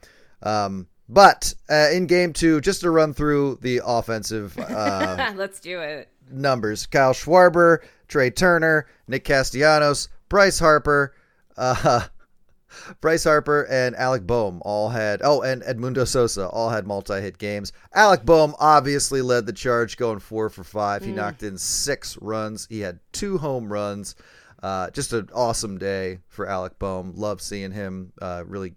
Um, 0.43 0.85
but 1.09 1.53
uh, 1.69 1.89
in 1.91 2.07
game 2.07 2.31
two, 2.31 2.61
just 2.61 2.81
to 2.81 2.91
run 2.91 3.13
through 3.13 3.57
the 3.61 3.81
offensive 3.83 4.57
uh, 4.69 5.33
let's 5.35 5.59
do 5.59 5.79
it 5.79 6.09
numbers 6.31 6.85
Kyle 6.85 7.13
Schwarber, 7.13 7.79
Trea 8.07 8.31
Turner, 8.31 8.87
Nick 9.07 9.23
Castellanos, 9.23 10.09
Bryce 10.29 10.59
Harper, 10.59 11.13
uh, 11.57 12.05
Bryce 13.01 13.23
Harper, 13.23 13.63
and 13.69 13.95
Alec 13.95 14.25
Bohm 14.27 14.61
all 14.63 14.89
had, 14.89 15.21
oh, 15.23 15.41
and 15.41 15.63
Edmundo 15.63 16.07
Sosa 16.07 16.47
all 16.47 16.69
had 16.69 16.85
multi 16.85 17.19
hit 17.19 17.37
games. 17.37 17.73
Alec 17.93 18.23
Bohm 18.23 18.55
obviously 18.59 19.21
led 19.21 19.45
the 19.45 19.53
charge 19.53 19.97
going 19.97 20.19
four 20.19 20.49
for 20.49 20.63
five. 20.63 21.03
He 21.03 21.11
knocked 21.11 21.43
in 21.43 21.57
six 21.57 22.17
runs, 22.21 22.67
he 22.69 22.81
had 22.81 22.99
two 23.11 23.37
home 23.37 23.71
runs. 23.71 24.15
Uh, 24.61 24.89
just 24.91 25.13
an 25.13 25.29
awesome 25.33 25.77
day 25.77 26.19
for 26.27 26.45
Alec 26.47 26.77
Bohm. 26.79 27.13
Love 27.15 27.39
seeing 27.41 27.71
him 27.71 28.11
uh, 28.21 28.43
really 28.45 28.73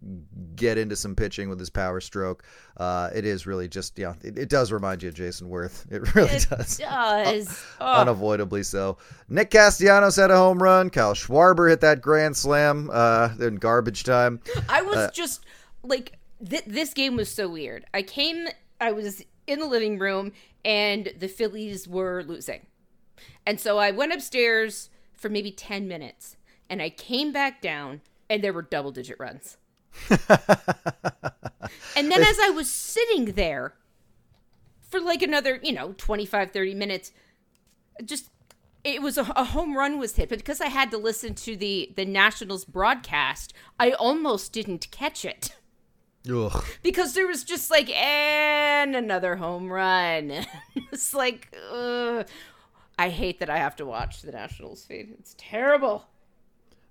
get 0.55 0.79
into 0.79 0.95
some 0.95 1.16
pitching 1.16 1.49
with 1.49 1.59
his 1.59 1.71
power 1.71 2.01
stroke. 2.01 2.45
Uh, 2.77 3.11
it 3.14 3.25
is 3.25 3.47
really 3.47 3.66
just, 3.68 3.99
yeah, 3.99 4.14
it, 4.23 4.38
it 4.38 4.49
does 4.49 4.71
remind 4.71 5.03
you 5.03 5.09
of 5.09 5.14
Jayson 5.14 5.49
Werth. 5.49 5.85
It 5.92 6.14
really 6.14 6.31
it 6.31 6.47
does. 6.49 6.79
does 6.79 7.64
Oh, 7.81 8.01
Unavoidably 8.01 8.62
so. 8.62 8.97
Nick 9.29 9.51
Castellanos 9.51 10.16
had 10.16 10.31
a 10.31 10.37
home 10.37 10.62
run. 10.62 10.88
Kyle 10.90 11.14
Schwarber 11.14 11.68
hit 11.68 11.81
that 11.81 12.01
grand 12.01 12.37
slam 12.37 12.88
uh, 12.92 13.31
in 13.40 13.57
garbage 13.57 14.05
time. 14.05 14.40
i 14.68 14.83
was 14.83 14.97
uh, 14.97 15.11
just 15.12 15.45
like 15.83 16.12
th- 16.49 16.64
this 16.66 16.95
game 16.95 17.16
was 17.16 17.29
so 17.31 17.49
weird 17.49 17.85
i 17.92 18.03
came 18.03 18.47
i 18.81 18.92
was 18.92 19.25
in 19.47 19.59
the 19.59 19.66
living 19.66 19.99
room 19.99 20.31
and 20.64 21.12
the 21.18 21.27
phillies 21.29 21.88
were 21.88 22.23
losing 22.27 22.66
and 23.47 23.59
so 23.59 23.79
i 23.79 23.90
went 23.90 24.12
upstairs 24.12 24.88
for 25.23 25.29
maybe 25.29 25.53
10 25.53 25.87
minutes 25.87 26.37
and 26.69 26.83
i 26.83 26.91
came 26.91 27.33
back 27.33 27.63
down 27.63 28.01
and 28.29 28.43
there 28.43 28.53
were 28.53 28.63
double 28.63 28.91
digit 28.91 29.17
runs 29.21 29.57
and 30.11 30.21
then 32.11 32.23
as 32.23 32.39
i 32.41 32.51
was 32.53 32.71
sitting 32.71 33.27
there 33.33 33.75
for 34.81 35.01
like 35.01 35.23
another 35.23 35.61
you 35.63 35.73
know 35.73 35.95
25 35.97 36.51
30 36.51 36.75
minutes 36.75 37.13
just 38.05 38.31
it 38.85 39.01
was 39.01 39.17
a, 39.17 39.23
a 39.37 39.45
home 39.45 39.77
run 39.77 39.99
was 39.99 40.17
hit 40.17 40.29
but 40.29 40.39
because 40.39 40.61
i 40.61 40.67
had 40.67 40.91
to 40.91 40.99
listen 40.99 41.35
to 41.35 41.57
the 41.57 41.93
the 41.95 42.05
nationals 42.05 42.65
broadcast 42.65 43.53
i 43.79 43.93
almost 43.93 44.53
didn't 44.53 44.91
catch 44.91 45.25
it 45.25 45.55
Ugh. 46.31 46.65
because 46.83 47.15
there 47.15 47.27
was 47.27 47.45
just 47.45 47.71
like 47.71 47.91
and 47.91 48.97
another 48.97 49.37
home 49.37 49.71
run 49.71 50.31
it's 50.93 51.15
like 51.15 51.55
ugh. 51.71 52.27
I 53.03 53.09
hate 53.09 53.41
that 53.41 53.51
i 53.51 53.59
have 53.59 53.75
to 53.77 53.85
watch 53.85 54.23
the 54.23 54.31
nationals 54.31 54.85
feed 54.85 55.15
it's 55.19 55.35
terrible 55.37 56.05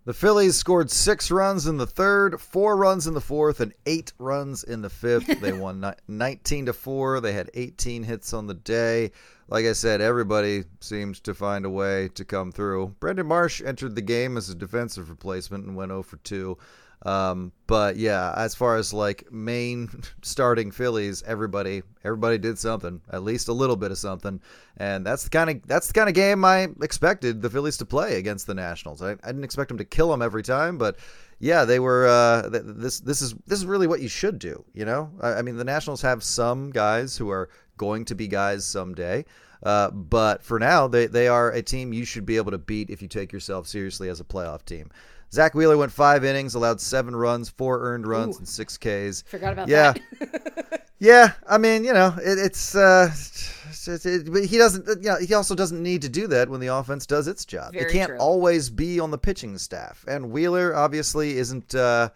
The 0.03 0.13
Phillies 0.13 0.55
scored 0.55 0.89
six 0.89 1.29
runs 1.29 1.67
in 1.67 1.77
the 1.77 1.85
third, 1.85 2.41
four 2.41 2.75
runs 2.75 3.05
in 3.05 3.13
the 3.13 3.21
fourth, 3.21 3.59
and 3.59 3.71
eight 3.85 4.13
runs 4.17 4.63
in 4.63 4.81
the 4.81 4.89
fifth. 4.89 5.27
They 5.41 5.53
won 5.53 5.93
19 6.07 6.65
to 6.65 6.73
four. 6.73 7.21
They 7.21 7.33
had 7.33 7.51
18 7.53 8.01
hits 8.01 8.33
on 8.33 8.47
the 8.47 8.55
day. 8.55 9.11
Like 9.47 9.65
I 9.65 9.73
said, 9.73 10.01
everybody 10.01 10.63
seemed 10.79 11.23
to 11.23 11.35
find 11.35 11.65
a 11.65 11.69
way 11.69 12.09
to 12.15 12.25
come 12.25 12.51
through. 12.51 12.95
Brandon 12.99 13.27
Marsh 13.27 13.61
entered 13.63 13.93
the 13.93 14.01
game 14.01 14.37
as 14.37 14.49
a 14.49 14.55
defensive 14.55 15.07
replacement 15.07 15.65
and 15.65 15.75
went 15.75 15.91
0 15.91 16.01
for 16.01 16.17
2. 16.17 16.57
Um, 17.03 17.51
but 17.65 17.95
yeah, 17.95 18.33
as 18.37 18.53
far 18.53 18.77
as 18.77 18.93
like 18.93 19.31
main 19.31 19.89
starting 20.21 20.71
Phillies, 20.71 21.23
everybody 21.23 21.81
everybody 22.03 22.37
did 22.37 22.59
something, 22.59 23.01
at 23.11 23.23
least 23.23 23.47
a 23.47 23.53
little 23.53 23.75
bit 23.75 23.91
of 23.91 23.97
something, 23.97 24.39
and 24.77 25.05
that's 25.05 25.23
the 25.23 25.29
kind 25.29 25.49
of 25.49 25.67
that's 25.67 25.87
the 25.87 25.93
kind 25.93 26.09
of 26.09 26.15
game 26.15 26.45
I 26.45 26.69
expected 26.81 27.41
the 27.41 27.49
Phillies 27.49 27.77
to 27.77 27.85
play 27.85 28.17
against 28.17 28.45
the 28.45 28.53
Nationals. 28.53 29.01
I, 29.01 29.11
I 29.11 29.27
didn't 29.27 29.43
expect 29.43 29.69
them 29.69 29.77
to 29.79 29.85
kill 29.85 30.09
them 30.11 30.21
every 30.21 30.43
time, 30.43 30.77
but 30.77 30.97
yeah, 31.39 31.65
they 31.65 31.79
were. 31.79 32.07
Uh, 32.07 32.49
th- 32.49 32.63
this 32.65 32.99
this 32.99 33.21
is 33.21 33.33
this 33.47 33.57
is 33.57 33.65
really 33.65 33.87
what 33.87 34.01
you 34.01 34.07
should 34.07 34.37
do. 34.37 34.63
You 34.73 34.85
know, 34.85 35.11
I, 35.21 35.33
I 35.35 35.41
mean, 35.41 35.57
the 35.57 35.63
Nationals 35.63 36.03
have 36.03 36.23
some 36.23 36.69
guys 36.69 37.17
who 37.17 37.31
are 37.31 37.49
going 37.77 38.05
to 38.05 38.15
be 38.15 38.27
guys 38.27 38.63
someday. 38.63 39.25
Uh, 39.63 39.91
but 39.91 40.41
for 40.41 40.59
now, 40.59 40.87
they, 40.87 41.05
they 41.05 41.27
are 41.27 41.51
a 41.51 41.61
team 41.61 41.93
you 41.93 42.05
should 42.05 42.25
be 42.25 42.37
able 42.37 42.51
to 42.51 42.57
beat 42.57 42.89
if 42.89 43.01
you 43.01 43.07
take 43.07 43.31
yourself 43.31 43.67
seriously 43.67 44.09
as 44.09 44.19
a 44.19 44.23
playoff 44.23 44.65
team. 44.65 44.89
Zack 45.33 45.53
Wheeler 45.55 45.77
went 45.77 45.91
five 45.91 46.23
innings, 46.25 46.55
allowed 46.55 46.81
seven 46.81 47.15
runs, 47.15 47.49
four 47.49 47.79
earned 47.81 48.05
runs, 48.05 48.35
Ooh. 48.35 48.39
and 48.39 48.47
six 48.47 48.77
Ks. 48.77 49.23
forgot 49.27 49.53
about 49.53 49.67
Yeah. 49.69 49.93
that 50.19 50.87
Yeah, 50.99 51.31
I 51.49 51.57
mean, 51.57 51.83
you 51.83 51.93
know, 51.93 52.13
it, 52.23 52.37
it's 52.37 52.75
uh, 52.75 53.07
it's- 53.11 53.87
it's- 53.87 54.05
it, 54.05 54.31
but 54.31 54.45
he 54.45 54.57
doesn't. 54.59 54.87
You 55.03 55.09
know, 55.09 55.17
he 55.17 55.33
also 55.33 55.55
doesn't 55.55 55.81
need 55.81 56.03
to 56.03 56.09
do 56.09 56.27
that 56.27 56.47
when 56.47 56.59
the 56.59 56.67
offense 56.67 57.07
does 57.07 57.27
its 57.27 57.43
job. 57.43 57.73
Very 57.73 57.85
it 57.85 57.91
can't 57.91 58.09
true. 58.09 58.19
always 58.19 58.69
be 58.69 58.99
on 58.99 59.09
the 59.09 59.17
pitching 59.17 59.57
staff, 59.57 60.05
and 60.07 60.29
Wheeler 60.31 60.75
obviously 60.75 61.37
isn't. 61.37 61.73
Uh, 61.73 62.09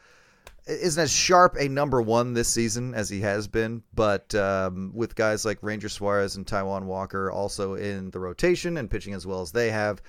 isn't 0.67 1.01
as 1.01 1.11
sharp 1.11 1.55
a 1.59 1.67
number 1.69 2.01
one 2.01 2.33
this 2.33 2.47
season 2.47 2.93
as 2.95 3.07
he 3.09 3.21
has 3.21 3.47
been, 3.47 3.81
but 3.93 4.33
um, 4.35 4.91
with 4.95 5.13
guys 5.15 5.45
like 5.45 5.57
Ranger 5.61 5.89
Suarez 5.89 6.35
and 6.37 6.45
Taijuan 6.45 6.83
Walker 6.85 7.29
also 7.31 7.75
in 7.75 8.09
the 8.11 8.19
rotation 8.19 8.77
and 8.77 8.89
pitching 8.89 9.13
as 9.13 9.27
well 9.27 9.41
as 9.41 9.51
they 9.51 9.69
have, 9.69 10.01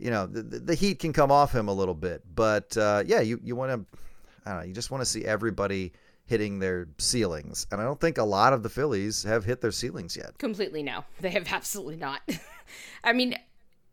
you 0.00 0.10
know, 0.10 0.26
the, 0.26 0.42
the 0.42 0.74
heat 0.74 0.98
can 0.98 1.12
come 1.12 1.30
off 1.30 1.54
him 1.54 1.68
a 1.68 1.72
little 1.72 1.94
bit. 1.94 2.22
But 2.34 2.76
uh, 2.76 3.04
yeah, 3.06 3.20
you, 3.20 3.38
you 3.42 3.54
want 3.54 3.72
to, 3.72 3.98
I 4.46 4.50
don't 4.50 4.60
know, 4.60 4.66
you 4.66 4.72
just 4.72 4.90
want 4.90 5.02
to 5.02 5.06
see 5.06 5.24
everybody 5.24 5.92
hitting 6.24 6.58
their 6.58 6.88
ceilings. 6.98 7.66
And 7.70 7.80
I 7.80 7.84
don't 7.84 8.00
think 8.00 8.16
a 8.16 8.24
lot 8.24 8.52
of 8.52 8.62
the 8.62 8.68
Phillies 8.68 9.24
have 9.24 9.44
hit 9.44 9.60
their 9.60 9.72
ceilings 9.72 10.16
yet. 10.16 10.38
Completely 10.38 10.82
no. 10.82 11.04
They 11.20 11.30
have 11.30 11.52
absolutely 11.52 11.96
not. 11.96 12.22
I 13.04 13.12
mean, 13.12 13.34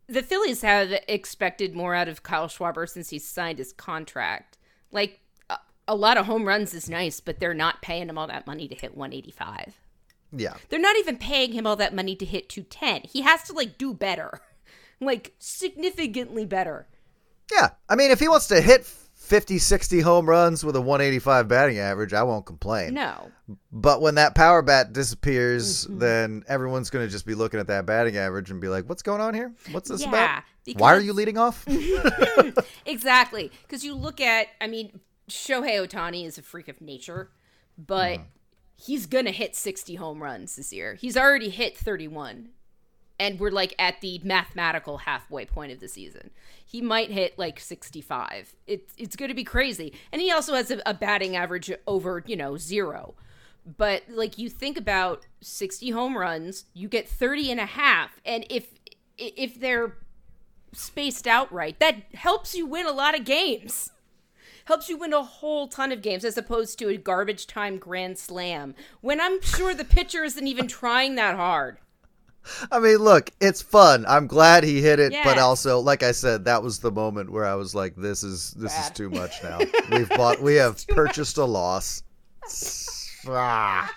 the 0.06 0.22
Phillies 0.22 0.62
have 0.62 0.92
expected 1.08 1.74
more 1.74 1.94
out 1.94 2.08
of 2.08 2.22
Kyle 2.22 2.48
Schwarber 2.48 2.88
since 2.88 3.10
he 3.10 3.18
signed 3.18 3.58
his 3.58 3.72
contract. 3.72 4.56
Like, 4.90 5.20
a, 5.50 5.58
a 5.86 5.94
lot 5.94 6.16
of 6.16 6.26
home 6.26 6.46
runs 6.46 6.72
is 6.72 6.88
nice, 6.88 7.20
but 7.20 7.40
they're 7.40 7.54
not 7.54 7.82
paying 7.82 8.08
him 8.08 8.16
all 8.16 8.28
that 8.28 8.46
money 8.46 8.68
to 8.68 8.74
hit 8.74 8.96
185. 8.96 9.74
Yeah. 10.32 10.54
They're 10.68 10.78
not 10.78 10.96
even 10.96 11.18
paying 11.18 11.52
him 11.52 11.66
all 11.66 11.76
that 11.76 11.94
money 11.94 12.14
to 12.16 12.24
hit 12.24 12.48
210. 12.48 13.10
He 13.10 13.22
has 13.22 13.42
to, 13.44 13.52
like, 13.52 13.76
do 13.76 13.92
better. 13.92 14.40
Like, 15.00 15.34
significantly 15.38 16.44
better. 16.44 16.86
Yeah. 17.52 17.70
I 17.88 17.94
mean, 17.96 18.10
if 18.10 18.20
he 18.20 18.28
wants 18.28 18.48
to 18.48 18.60
hit 18.60 18.84
50, 18.84 19.58
60 19.58 20.00
home 20.00 20.28
runs 20.28 20.64
with 20.64 20.74
a 20.76 20.80
185 20.80 21.48
batting 21.48 21.78
average, 21.78 22.12
I 22.12 22.22
won't 22.22 22.46
complain. 22.46 22.94
No. 22.94 23.30
But 23.72 24.00
when 24.00 24.16
that 24.16 24.34
power 24.34 24.60
bat 24.62 24.92
disappears, 24.92 25.86
Mm-hmm. 25.86 25.98
then 25.98 26.44
everyone's 26.48 26.90
going 26.90 27.06
to 27.06 27.10
just 27.10 27.26
be 27.26 27.34
looking 27.34 27.60
at 27.60 27.66
that 27.68 27.86
batting 27.86 28.16
average 28.16 28.50
and 28.50 28.60
be 28.60 28.68
like, 28.68 28.88
"What's 28.88 29.02
going 29.02 29.20
on 29.20 29.32
here? 29.34 29.52
What's 29.70 29.88
this 29.88 30.02
Yeah, 30.02 30.08
about? 30.08 30.42
Why 30.80 30.94
are 30.94 31.00
you 31.00 31.12
leading 31.14 31.38
off?" 31.38 31.64
Exactly. 32.86 33.50
Because 33.62 33.84
you 33.84 33.94
look 33.94 34.20
at, 34.20 34.48
I 34.60 34.66
mean, 34.66 35.00
Shohei 35.30 35.86
Ohtani 35.86 36.26
is 36.26 36.38
a 36.38 36.42
freak 36.42 36.68
of 36.68 36.80
nature, 36.80 37.30
but 37.76 38.20
he's 38.76 39.06
going 39.06 39.24
to 39.26 39.30
hit 39.32 39.54
60 39.56 39.94
home 39.96 40.22
runs 40.22 40.56
this 40.56 40.72
year. 40.72 40.94
He's 40.94 41.16
already 41.16 41.50
hit 41.50 41.76
31. 41.76 42.48
And 43.20 43.40
we're 43.40 43.50
like 43.50 43.74
at 43.78 44.00
the 44.00 44.20
mathematical 44.22 44.98
halfway 44.98 45.44
point 45.44 45.72
of 45.72 45.80
the 45.80 45.88
season. 45.88 46.30
He 46.64 46.80
might 46.80 47.10
hit 47.10 47.38
like 47.38 47.58
65. 47.58 48.54
It's 48.66 48.94
it's 48.96 49.16
going 49.16 49.28
to 49.28 49.34
be 49.34 49.44
crazy. 49.44 49.92
And 50.12 50.22
he 50.22 50.30
also 50.30 50.54
has 50.54 50.70
a, 50.70 50.80
a 50.86 50.94
batting 50.94 51.34
average 51.34 51.72
over, 51.86 52.22
you 52.26 52.36
know, 52.36 52.56
zero. 52.56 53.14
But 53.76 54.04
like 54.08 54.38
you 54.38 54.48
think 54.48 54.78
about 54.78 55.26
60 55.40 55.90
home 55.90 56.16
runs, 56.16 56.64
you 56.74 56.88
get 56.88 57.08
30 57.08 57.50
and 57.50 57.60
a 57.60 57.66
half. 57.66 58.20
And 58.24 58.46
if 58.48 58.68
if 59.18 59.58
they're 59.58 59.96
spaced 60.72 61.26
out 61.26 61.52
right, 61.52 61.78
that 61.80 61.96
helps 62.14 62.54
you 62.54 62.66
win 62.66 62.86
a 62.86 62.92
lot 62.92 63.18
of 63.18 63.24
games. 63.24 63.90
Helps 64.66 64.88
you 64.88 64.98
win 64.98 65.12
a 65.12 65.22
whole 65.22 65.66
ton 65.66 65.92
of 65.92 66.02
games 66.02 66.24
as 66.24 66.36
opposed 66.36 66.78
to 66.78 66.88
a 66.88 66.96
garbage 66.96 67.46
time 67.46 67.78
grand 67.78 68.18
slam 68.18 68.74
when 69.00 69.20
I'm 69.20 69.40
sure 69.40 69.74
the 69.74 69.84
pitcher 69.84 70.24
isn't 70.24 70.46
even 70.46 70.68
trying 70.68 71.14
that 71.14 71.36
hard. 71.36 71.78
I 72.70 72.78
mean, 72.78 72.98
look, 72.98 73.30
it's 73.40 73.62
fun. 73.62 74.04
I'm 74.08 74.26
glad 74.26 74.64
he 74.64 74.80
hit 74.80 74.98
it, 74.98 75.12
but 75.24 75.38
also, 75.38 75.80
like 75.80 76.02
I 76.02 76.12
said, 76.12 76.44
that 76.44 76.62
was 76.62 76.78
the 76.78 76.90
moment 76.90 77.30
where 77.30 77.44
I 77.44 77.54
was 77.54 77.74
like, 77.74 77.94
"This 77.96 78.22
is 78.22 78.52
this 78.52 78.72
is 78.78 78.90
too 78.90 79.10
much 79.10 79.32
now. 79.42 79.58
We've 79.90 80.08
bought, 80.08 80.40
we 80.40 80.56
have 80.56 80.86
purchased 80.88 81.36
a 81.38 81.44
loss." 81.44 82.02
ah. 83.28 83.94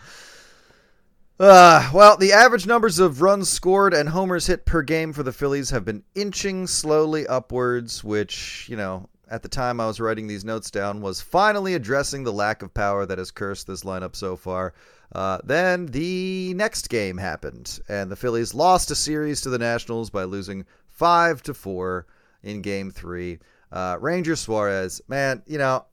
Uh, 1.39 1.89
well, 1.91 2.18
the 2.18 2.34
average 2.34 2.68
numbers 2.68 2.99
of 2.99 3.24
runs 3.24 3.49
scored 3.49 3.95
and 3.95 4.10
homers 4.10 4.45
hit 4.45 4.64
per 4.64 4.84
game 4.84 5.12
for 5.12 5.24
the 5.24 5.32
Phillies 5.32 5.72
have 5.72 5.84
been 5.84 6.04
inching 6.14 6.68
slowly 6.68 7.26
upwards, 7.26 8.04
which, 8.04 8.68
you 8.70 8.76
know, 8.76 9.10
at 9.28 9.41
the 9.41 9.49
time 9.49 9.80
I 9.80 9.88
was 9.88 9.99
writing 9.99 10.28
these 10.28 10.45
notes 10.45 10.70
down, 10.70 11.02
was 11.02 11.20
finally 11.20 11.74
addressing 11.74 12.24
the 12.24 12.34
lack 12.34 12.62
of 12.62 12.76
power 12.76 13.08
that 13.08 13.18
has 13.18 13.32
cursed 13.32 13.66
this 13.66 13.84
lineup 13.84 14.16
so 14.16 14.36
far. 14.36 14.76
Uh, 15.14 15.39
then 15.43 15.88
the 15.88 16.53
next 16.53 16.89
game 16.89 17.18
happened, 17.18 17.80
and 17.89 18.09
the 18.09 18.16
Phillies 18.16 18.53
lost 18.53 18.91
a 18.91 18.95
series 18.95 19.41
to 19.41 19.49
the 19.49 19.59
Nationals 19.59 20.09
by 20.09 20.24
losing 20.24 20.66
five 20.88 21.43
to 21.43 21.53
four 21.53 22.07
in 22.43 22.62
Game 22.62 22.91
Three. 22.91 23.39
Uh, 23.72 23.97
Ranger 23.99 24.36
Suarez, 24.36 25.01
man, 25.07 25.43
you 25.45 25.57
know, 25.57 25.86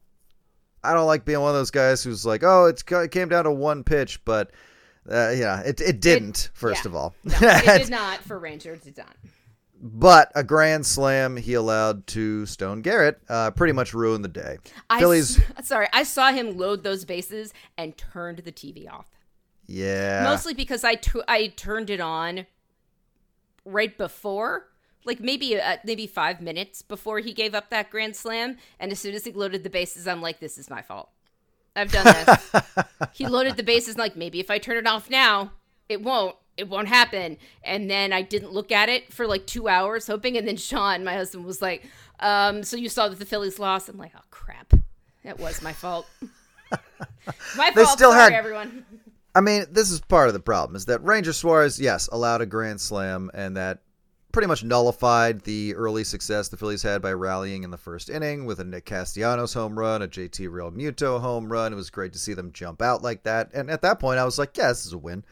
I 0.82 0.94
don't 0.94 1.06
like 1.06 1.24
being 1.24 1.40
one 1.40 1.50
of 1.50 1.56
those 1.56 1.70
guys 1.70 2.02
who's 2.02 2.24
like, 2.24 2.42
oh, 2.44 2.66
it's, 2.66 2.82
it 2.88 3.10
came 3.10 3.28
down 3.28 3.44
to 3.44 3.52
one 3.52 3.84
pitch, 3.84 4.24
but 4.24 4.52
uh, 5.10 5.30
yeah, 5.30 5.60
it 5.60 5.80
it 5.80 6.00
didn't. 6.00 6.50
first 6.54 6.84
yeah. 6.84 6.88
of 6.88 6.94
all, 6.94 7.14
No, 7.24 7.36
it 7.40 7.78
did 7.78 7.90
not 7.90 8.22
for 8.22 8.38
Ranger. 8.38 8.74
It 8.74 8.84
did 8.84 8.98
not. 8.98 9.16
But 9.80 10.32
a 10.34 10.42
grand 10.42 10.84
slam 10.86 11.36
he 11.36 11.54
allowed 11.54 12.06
to 12.08 12.46
Stone 12.46 12.82
Garrett 12.82 13.20
uh, 13.28 13.50
pretty 13.52 13.72
much 13.72 13.94
ruined 13.94 14.24
the 14.24 14.28
day. 14.28 14.58
I 14.90 14.98
Phillies, 14.98 15.38
s- 15.38 15.44
sorry, 15.68 15.88
I 15.92 16.02
saw 16.02 16.32
him 16.32 16.56
load 16.56 16.82
those 16.82 17.04
bases 17.04 17.52
and 17.76 17.96
turned 17.96 18.38
the 18.38 18.52
TV 18.52 18.90
off. 18.90 19.06
yeah, 19.66 20.22
Mostly 20.24 20.54
because 20.54 20.84
I 20.84 20.98
I 21.28 21.48
turned 21.48 21.90
it 21.90 22.00
on 22.00 22.46
right 23.64 23.96
before, 23.96 24.68
like 25.04 25.20
maybe 25.20 25.60
uh, 25.60 25.76
maybe 25.84 26.06
five 26.06 26.40
minutes 26.40 26.82
before 26.82 27.20
he 27.20 27.32
gave 27.32 27.54
up 27.54 27.70
that 27.70 27.90
grand 27.90 28.16
slam. 28.16 28.56
And 28.80 28.90
as 28.90 28.98
soon 28.98 29.14
as 29.14 29.24
he 29.24 29.32
loaded 29.32 29.62
the 29.64 29.70
bases, 29.70 30.08
I'm 30.08 30.20
like, 30.22 30.40
this 30.40 30.58
is 30.58 30.68
my 30.70 30.82
fault. 30.82 31.10
I've 31.76 31.92
done 31.92 32.04
this. 32.04 32.52
he 33.12 33.26
loaded 33.28 33.56
the 33.56 33.62
bases 33.62 33.96
like 33.96 34.16
maybe 34.16 34.40
if 34.40 34.50
I 34.50 34.58
turn 34.58 34.76
it 34.76 34.86
off 34.86 35.08
now, 35.08 35.52
it 35.88 36.02
won't. 36.02 36.34
It 36.58 36.68
won't 36.68 36.88
happen. 36.88 37.38
And 37.64 37.88
then 37.90 38.12
I 38.12 38.22
didn't 38.22 38.52
look 38.52 38.72
at 38.72 38.88
it 38.88 39.12
for 39.12 39.26
like 39.26 39.46
two 39.46 39.68
hours, 39.68 40.06
hoping. 40.06 40.36
And 40.36 40.46
then 40.46 40.56
Sean, 40.56 41.04
my 41.04 41.14
husband, 41.14 41.44
was 41.44 41.62
like, 41.62 41.84
um, 42.20 42.62
"So 42.64 42.76
you 42.76 42.88
saw 42.88 43.08
that 43.08 43.18
the 43.18 43.24
Phillies 43.24 43.58
lost?" 43.58 43.88
I'm 43.88 43.96
like, 43.96 44.12
"Oh 44.16 44.20
crap, 44.30 44.74
that 45.24 45.38
was 45.38 45.62
my 45.62 45.72
fault." 45.72 46.06
my 47.56 47.70
They 47.74 47.84
fault. 47.84 47.96
still 47.98 48.10
Sorry, 48.12 48.32
had- 48.32 48.38
everyone. 48.38 48.84
I 49.34 49.40
mean, 49.40 49.66
this 49.70 49.90
is 49.90 50.00
part 50.00 50.26
of 50.28 50.34
the 50.34 50.40
problem 50.40 50.74
is 50.74 50.86
that 50.86 51.04
Ranger 51.04 51.32
Suarez, 51.32 51.78
yes, 51.80 52.08
allowed 52.10 52.40
a 52.40 52.46
grand 52.46 52.80
slam, 52.80 53.30
and 53.34 53.56
that 53.56 53.78
pretty 54.32 54.48
much 54.48 54.64
nullified 54.64 55.42
the 55.42 55.74
early 55.76 56.02
success 56.02 56.48
the 56.48 56.56
Phillies 56.56 56.82
had 56.82 57.00
by 57.00 57.12
rallying 57.12 57.62
in 57.62 57.70
the 57.70 57.76
first 57.78 58.10
inning 58.10 58.46
with 58.46 58.58
a 58.58 58.64
Nick 58.64 58.84
Castellanos 58.86 59.54
home 59.54 59.78
run, 59.78 60.02
a 60.02 60.08
JT 60.08 60.48
Realmuto 60.48 61.20
home 61.20 61.50
run. 61.52 61.72
It 61.72 61.76
was 61.76 61.88
great 61.90 62.12
to 62.14 62.18
see 62.18 62.34
them 62.34 62.52
jump 62.52 62.82
out 62.82 63.02
like 63.02 63.22
that. 63.24 63.50
And 63.54 63.70
at 63.70 63.82
that 63.82 64.00
point, 64.00 64.18
I 64.18 64.24
was 64.24 64.38
like, 64.38 64.56
yeah, 64.56 64.68
this 64.68 64.84
is 64.86 64.92
a 64.92 64.98
win. 64.98 65.22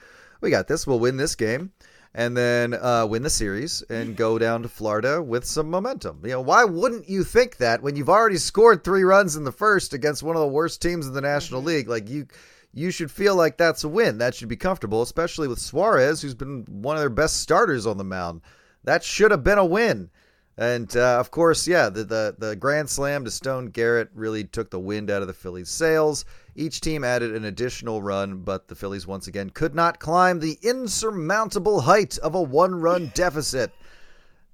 We 0.41 0.51
got 0.51 0.69
this. 0.69 0.87
We'll 0.87 1.01
win 1.01 1.17
this 1.17 1.35
game. 1.35 1.73
And 2.15 2.35
then 2.35 2.73
uh, 2.73 3.07
win 3.07 3.23
the 3.23 3.31
series 3.31 3.83
and 3.91 4.17
go 4.17 4.39
down 4.39 4.63
to 4.63 4.69
Florida 4.71 5.23
with 5.23 5.45
some 5.45 5.69
momentum. 5.69 6.21
You 6.25 6.31
know, 6.31 6.41
why 6.41 6.65
wouldn't 6.65 7.11
you 7.11 7.25
think 7.25 7.59
that 7.59 7.83
when 7.83 7.95
you've 7.95 8.09
already 8.09 8.39
scored 8.39 8.83
three 8.83 9.03
runs 9.03 9.37
in 9.37 9.45
the 9.45 9.53
first 9.53 9.93
against 9.93 10.23
one 10.23 10.35
of 10.35 10.41
the 10.41 10.49
worst 10.49 10.81
teams 10.81 11.07
in 11.07 11.13
the 11.13 11.21
National 11.21 11.63
League? 11.63 11.91
Like 11.91 12.09
you, 12.09 12.27
you 12.73 12.91
should 12.91 13.11
feel 13.11 13.37
like 13.37 13.59
that's 13.59 13.85
a 13.85 13.89
win. 13.89 14.17
That 14.17 14.35
should 14.35 14.49
be 14.49 14.57
comfortable, 14.57 15.03
especially 15.03 15.47
with 15.47 15.59
Suarez, 15.59 16.23
who's 16.23 16.35
been 16.35 16.65
one 16.69 16.97
of 16.97 17.01
their 17.01 17.11
best 17.11 17.41
starters 17.41 17.87
on 17.87 17.99
the 17.99 18.05
mound. 18.05 18.41
That 18.85 19.05
should 19.05 19.31
have 19.31 19.45
been 19.45 19.59
a 19.59 19.65
win. 19.65 20.11
And 20.59 20.97
uh, 20.97 21.19
of 21.21 21.31
course, 21.31 21.69
yeah, 21.69 21.91
the, 21.91 22.05
the 22.05 22.35
the 22.39 22.57
grand 22.57 22.89
slam 22.89 23.25
to 23.25 23.31
Stone 23.31 23.67
Garrett 23.67 24.09
really 24.15 24.45
took 24.45 24.71
the 24.71 24.81
wind 24.81 25.11
out 25.11 25.21
of 25.21 25.29
the 25.29 25.35
Phillies' 25.35 25.69
sails. 25.69 26.25
Each 26.55 26.81
team 26.81 27.05
added 27.05 27.35
an 27.35 27.45
additional 27.45 28.01
run, 28.01 28.39
but 28.39 28.69
the 28.69 28.75
Phillies 28.75 29.07
once 29.07 29.27
again 29.27 29.51
could 29.51 29.75
not 29.75 30.01
climb 30.01 30.41
the 30.41 30.59
insurmountable 30.63 31.83
height 31.83 32.17
of 32.19 32.35
a 32.35 32.41
one-run 32.41 33.13
deficit. 33.15 33.71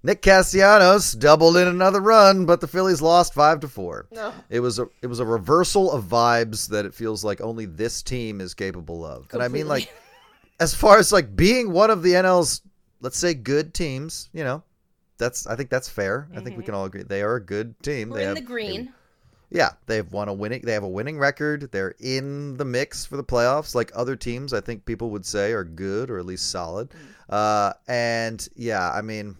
Nick 0.02 0.20
Castellanos 0.22 1.12
doubled 1.12 1.56
in 1.56 1.68
another 1.68 2.00
run, 2.00 2.44
but 2.44 2.60
the 2.60 2.66
Phillies 2.66 3.00
lost 3.00 3.32
five 3.32 3.60
to 3.60 3.68
four. 3.68 4.08
No. 4.10 4.32
It 4.50 4.58
was 4.58 4.80
a 4.80 4.88
it 5.02 5.06
was 5.06 5.20
a 5.20 5.26
reversal 5.26 5.92
of 5.92 6.04
vibes 6.04 6.68
that 6.70 6.84
it 6.84 6.94
feels 6.94 7.22
like 7.22 7.40
only 7.40 7.66
this 7.66 8.02
team 8.02 8.40
is 8.40 8.54
capable 8.54 9.04
of. 9.06 9.28
And 9.32 9.40
I 9.40 9.46
mean, 9.46 9.68
like, 9.68 9.92
as 10.58 10.74
far 10.74 10.98
as 10.98 11.12
like 11.12 11.36
being 11.36 11.70
one 11.70 11.90
of 11.90 12.02
the 12.02 12.14
NL's 12.14 12.62
let's 13.00 13.18
say 13.18 13.34
good 13.34 13.74
teams, 13.74 14.28
you 14.32 14.42
know, 14.42 14.64
that's 15.22 15.46
I 15.46 15.56
think 15.56 15.70
that's 15.70 15.88
fair. 15.88 16.28
I 16.36 16.40
think 16.40 16.56
we 16.58 16.64
can 16.64 16.74
all 16.74 16.84
agree 16.84 17.02
they 17.02 17.22
are 17.22 17.36
a 17.36 17.40
good 17.40 17.80
team. 17.82 18.10
We're 18.10 18.16
they 18.16 18.22
in 18.22 18.28
have 18.28 18.36
the 18.36 18.42
green. 18.42 18.92
yeah, 19.50 19.70
they've 19.86 20.10
won 20.10 20.28
a 20.28 20.32
winning. 20.34 20.62
They 20.62 20.72
have 20.72 20.82
a 20.82 20.88
winning 20.88 21.18
record. 21.18 21.70
They're 21.72 21.94
in 22.00 22.56
the 22.56 22.64
mix 22.64 23.04
for 23.06 23.16
the 23.16 23.24
playoffs, 23.24 23.74
like 23.74 23.90
other 23.94 24.16
teams. 24.16 24.52
I 24.52 24.60
think 24.60 24.84
people 24.84 25.10
would 25.10 25.24
say 25.24 25.52
are 25.52 25.64
good 25.64 26.10
or 26.10 26.18
at 26.18 26.26
least 26.26 26.50
solid. 26.50 26.90
Uh, 27.28 27.72
and 27.88 28.46
yeah, 28.56 28.90
I 28.92 29.00
mean, 29.00 29.36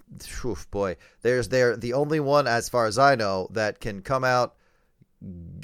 boy, 0.70 0.97
there's 1.22 1.49
they're 1.49 1.76
the 1.76 1.93
only 1.93 2.20
one, 2.20 2.47
as 2.47 2.68
far 2.68 2.87
as 2.87 2.99
I 2.99 3.14
know, 3.16 3.49
that 3.53 3.80
can 3.80 4.01
come 4.01 4.24
out, 4.24 4.55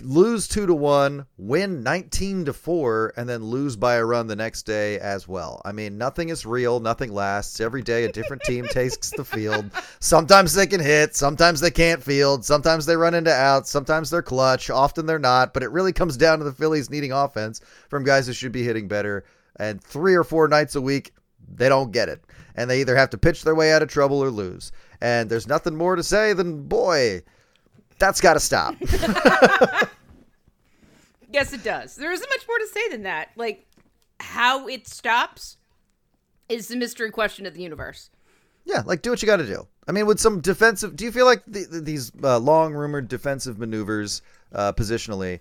lose 0.03 0.47
two 0.49 0.67
to 0.67 0.75
one, 0.75 1.27
win 1.37 1.83
nineteen 1.83 2.45
to 2.45 2.53
four, 2.53 3.13
and 3.17 3.29
then 3.29 3.45
lose 3.45 3.77
by 3.77 3.97
a 3.97 4.05
run 4.05 4.27
the 4.27 4.37
next 4.37 4.63
day 4.63 4.99
as 4.99 5.27
well. 5.27 5.61
I 5.65 5.73
mean, 5.73 5.99
nothing 5.99 6.29
is 6.29 6.47
real. 6.47 6.81
Nothing 6.81 7.13
lasts. 7.13 7.61
Every 7.61 7.83
day, 7.83 8.05
a 8.05 8.13
different 8.13 8.43
team 8.43 8.67
takes 8.71 9.11
the 9.11 9.25
field. 9.25 9.71
Sometimes 10.01 10.55
they 10.55 10.67
can 10.67 10.81
hit. 10.81 11.17
Sometimes 11.17 11.61
they 11.61 11.71
can't 11.71 12.03
field. 12.03 12.45
Sometimes 12.45 12.87
they 12.87 12.97
run 12.97 13.15
into 13.15 13.33
outs. 13.33 13.71
Sometimes 13.71 14.11
they're 14.11 14.23
clutch. 14.23 14.71
Often 14.71 15.07
they're 15.07 15.19
not. 15.19 15.53
But 15.53 15.63
it 15.63 15.71
really 15.71 15.93
comes 15.93 16.17
down 16.17 16.39
to 16.39 16.45
the 16.45 16.53
Phillies 16.53 16.91
needing 16.91 17.13
offense 17.13 17.61
from 17.89 18.05
guys 18.05 18.27
who 18.27 18.33
should 18.33 18.53
be 18.53 18.63
hitting 18.63 18.89
better. 18.89 19.25
And 19.57 19.83
three 19.83 20.15
or 20.15 20.25
four 20.25 20.47
nights 20.49 20.77
a 20.77 20.81
week, 20.81 21.13
they 21.53 21.69
don't 21.69 21.93
get 21.93 22.09
it. 22.09 22.23
And 22.55 22.71
they 22.71 22.81
either 22.81 22.97
have 22.97 23.11
to 23.11 23.19
pitch 23.19 23.45
their 23.45 23.55
way 23.55 23.73
out 23.73 23.83
of 23.83 23.89
trouble 23.89 24.23
or 24.23 24.31
lose. 24.31 24.73
And 25.01 25.31
there's 25.31 25.47
nothing 25.47 25.77
more 25.77 25.97
to 25.97 26.03
say 26.03 26.33
than, 26.33 26.65
boy, 26.65 27.23
that's 27.99 28.21
got 28.21 28.35
to 28.35 28.41
stop. 28.41 28.75
Yes, 31.31 31.53
it 31.53 31.63
does. 31.63 31.97
There 31.97 32.11
isn't 32.11 32.29
much 32.29 32.49
more 32.49 32.59
to 32.59 32.67
say 32.69 32.89
than 32.89 33.03
that. 33.03 33.31
Like, 33.37 33.67
how 34.21 34.67
it 34.67 34.89
stops 34.89 35.59
is 36.49 36.69
the 36.69 36.77
mystery 36.77 37.11
question 37.11 37.47
of 37.47 37.55
the 37.55 37.63
universe. 37.63 38.11
Yeah, 38.65 38.83
like 38.85 39.03
do 39.03 39.11
what 39.11 39.23
you 39.23 39.27
got 39.27 39.37
to 39.37 39.47
do. 39.47 39.67
I 39.87 39.93
mean, 39.93 40.07
with 40.07 40.21
some 40.21 40.41
defensive, 40.41 40.97
do 40.97 41.05
you 41.05 41.13
feel 41.13 41.27
like 41.27 41.43
the, 41.47 41.81
these 41.83 42.13
uh, 42.23 42.39
long 42.39 42.75
rumored 42.75 43.09
defensive 43.09 43.59
maneuvers 43.59 44.23
uh, 44.53 44.73
positionally 44.73 45.41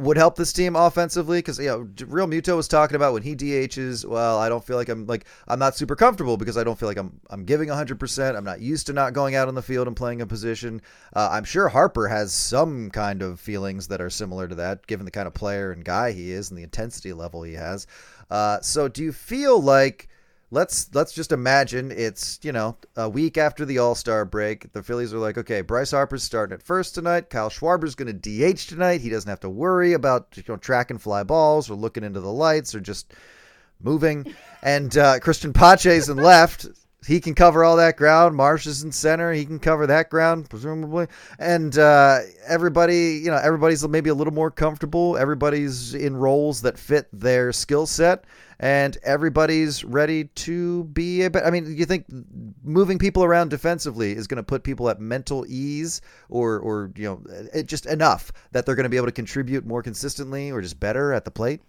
would 0.00 0.16
help 0.16 0.36
this 0.36 0.52
team 0.52 0.76
offensively? 0.76 1.38
Because 1.38 1.58
you 1.58 1.66
know, 1.66 1.84
Realmuto 1.96 2.56
was 2.56 2.66
talking 2.66 2.96
about 2.96 3.12
when 3.12 3.22
he 3.22 3.36
DHs. 3.36 4.04
Well, 4.04 4.38
I 4.38 4.48
don't 4.48 4.64
feel 4.64 4.76
like 4.76 4.88
I'm 4.88 5.06
like 5.06 5.26
I'm 5.46 5.58
not 5.58 5.76
super 5.76 5.94
comfortable 5.94 6.36
because 6.36 6.56
I 6.56 6.64
don't 6.64 6.78
feel 6.78 6.88
like 6.88 6.96
I'm 6.96 7.20
I'm 7.28 7.44
giving 7.44 7.68
100. 7.68 8.00
percent 8.00 8.36
I'm 8.36 8.44
not 8.44 8.60
used 8.60 8.86
to 8.86 8.92
not 8.92 9.12
going 9.12 9.34
out 9.34 9.48
on 9.48 9.54
the 9.54 9.62
field 9.62 9.86
and 9.86 9.96
playing 9.96 10.22
a 10.22 10.26
position. 10.26 10.80
Uh, 11.14 11.28
I'm 11.30 11.44
sure 11.44 11.68
Harper 11.68 12.08
has 12.08 12.32
some 12.32 12.90
kind 12.90 13.20
of 13.22 13.38
feelings 13.38 13.88
that 13.88 14.00
are 14.00 14.10
similar 14.10 14.48
to 14.48 14.54
that, 14.56 14.86
given 14.86 15.04
the 15.04 15.12
kind 15.12 15.26
of 15.26 15.34
player 15.34 15.70
and 15.70 15.84
guy 15.84 16.12
he 16.12 16.32
is 16.32 16.50
and 16.50 16.58
the 16.58 16.64
intensity 16.64 17.12
level 17.12 17.42
he 17.42 17.54
has. 17.54 17.86
Uh, 18.30 18.60
so, 18.60 18.88
do 18.88 19.02
you 19.02 19.12
feel 19.12 19.60
like 19.60 20.08
let's 20.50 20.92
let's 20.94 21.12
just 21.12 21.32
imagine 21.32 21.90
it's 21.90 22.38
you 22.42 22.52
know 22.52 22.76
a 22.96 23.08
week 23.08 23.38
after 23.38 23.64
the 23.64 23.78
All 23.78 23.94
Star 23.94 24.24
break. 24.24 24.72
The 24.72 24.82
Phillies 24.82 25.14
are 25.14 25.18
like, 25.18 25.38
okay, 25.38 25.60
Bryce 25.60 25.92
Harper's 25.92 26.22
starting 26.22 26.54
at 26.54 26.62
first 26.62 26.94
tonight. 26.94 27.30
Kyle 27.30 27.50
Schwarber's 27.50 27.94
going 27.94 28.20
to 28.20 28.52
DH 28.54 28.68
tonight. 28.68 29.00
He 29.00 29.10
doesn't 29.10 29.30
have 29.30 29.40
to 29.40 29.50
worry 29.50 29.92
about 29.92 30.28
you 30.34 30.44
know 30.48 30.56
track 30.56 30.90
and 30.90 31.00
fly 31.00 31.22
balls 31.22 31.70
or 31.70 31.74
looking 31.74 32.04
into 32.04 32.20
the 32.20 32.32
lights 32.32 32.74
or 32.74 32.80
just 32.80 33.12
moving. 33.80 34.34
And 34.62 34.96
uh, 34.96 35.20
Cristian 35.20 35.54
Pache's 35.54 36.08
in 36.08 36.16
left. 36.16 36.66
He 37.06 37.20
can 37.20 37.34
cover 37.34 37.64
all 37.64 37.76
that 37.76 37.96
ground. 37.96 38.36
Marsh 38.36 38.66
is 38.66 38.82
in 38.82 38.92
center. 38.92 39.32
He 39.32 39.46
can 39.46 39.58
cover 39.58 39.86
that 39.86 40.10
ground, 40.10 40.50
presumably. 40.50 41.06
And 41.38 41.76
uh, 41.78 42.20
everybody, 42.46 43.20
you 43.24 43.30
know, 43.30 43.38
everybody's 43.38 43.86
maybe 43.88 44.10
a 44.10 44.14
little 44.14 44.34
more 44.34 44.50
comfortable. 44.50 45.16
Everybody's 45.16 45.94
in 45.94 46.16
roles 46.16 46.60
that 46.62 46.78
fit 46.78 47.08
their 47.12 47.52
skill 47.52 47.86
set 47.86 48.24
and 48.60 48.98
everybody's 49.02 49.82
ready 49.82 50.24
to 50.24 50.84
be 50.84 51.22
a 51.22 51.30
bit. 51.30 51.42
I 51.44 51.50
mean, 51.50 51.74
you 51.74 51.86
think 51.86 52.04
moving 52.62 52.98
people 52.98 53.24
around 53.24 53.48
defensively 53.48 54.12
is 54.12 54.26
going 54.26 54.36
to 54.36 54.42
put 54.42 54.62
people 54.62 54.90
at 54.90 55.00
mental 55.00 55.46
ease 55.48 56.02
or 56.28 56.58
or 56.58 56.92
you 56.94 57.04
know, 57.04 57.62
just 57.62 57.86
enough 57.86 58.30
that 58.52 58.66
they're 58.66 58.74
going 58.74 58.84
to 58.84 58.90
be 58.90 58.98
able 58.98 59.06
to 59.06 59.12
contribute 59.12 59.64
more 59.64 59.82
consistently 59.82 60.52
or 60.52 60.60
just 60.60 60.78
better 60.78 61.14
at 61.14 61.24
the 61.24 61.30
plate? 61.30 61.62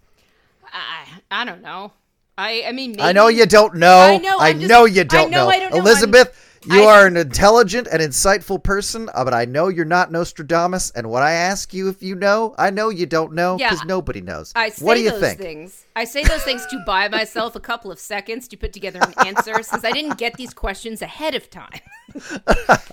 I 0.70 1.06
I 1.30 1.44
don't 1.46 1.62
know. 1.62 1.92
I 2.38 2.64
I 2.66 2.72
mean, 2.72 2.92
maybe, 2.92 3.02
I 3.02 3.12
know 3.12 3.28
you 3.28 3.46
don't 3.46 3.74
know. 3.74 4.00
I 4.00 4.18
know. 4.18 4.38
I 4.38 4.52
just, 4.52 4.68
know 4.68 4.84
you 4.84 5.04
don't 5.04 5.28
I 5.28 5.30
know, 5.30 5.44
know. 5.44 5.48
I 5.48 5.58
don't 5.58 5.72
know. 5.72 5.78
Elizabeth, 5.78 6.28
I'm, 6.68 6.76
you 6.76 6.82
are 6.84 7.06
an 7.06 7.16
intelligent 7.16 7.88
and 7.90 8.00
insightful 8.00 8.62
person, 8.62 9.10
uh, 9.12 9.24
but 9.24 9.34
I 9.34 9.44
know 9.44 9.68
you're 9.68 9.84
not 9.84 10.12
Nostradamus. 10.12 10.90
And 10.92 11.10
when 11.10 11.22
I 11.22 11.32
ask 11.32 11.74
you 11.74 11.88
if 11.88 12.02
you 12.02 12.14
know, 12.14 12.54
I 12.56 12.70
know 12.70 12.88
you 12.88 13.04
don't 13.04 13.32
know 13.32 13.58
because 13.58 13.80
yeah, 13.80 13.86
nobody 13.86 14.20
knows. 14.20 14.52
I 14.54 14.70
say 14.70 14.84
what 14.84 14.94
do 14.94 15.00
you 15.00 15.10
those 15.10 15.20
think? 15.20 15.40
things. 15.40 15.84
I 15.96 16.04
say 16.04 16.24
those 16.24 16.42
things 16.42 16.64
to 16.66 16.82
buy 16.86 17.08
myself 17.08 17.54
a 17.56 17.60
couple 17.60 17.90
of 17.90 17.98
seconds 17.98 18.48
to 18.48 18.56
put 18.56 18.72
together 18.72 19.00
an 19.02 19.26
answer, 19.26 19.62
since 19.62 19.84
I 19.84 19.90
didn't 19.90 20.18
get 20.18 20.34
these 20.34 20.54
questions 20.54 21.02
ahead 21.02 21.34
of 21.34 21.50
time. 21.50 21.80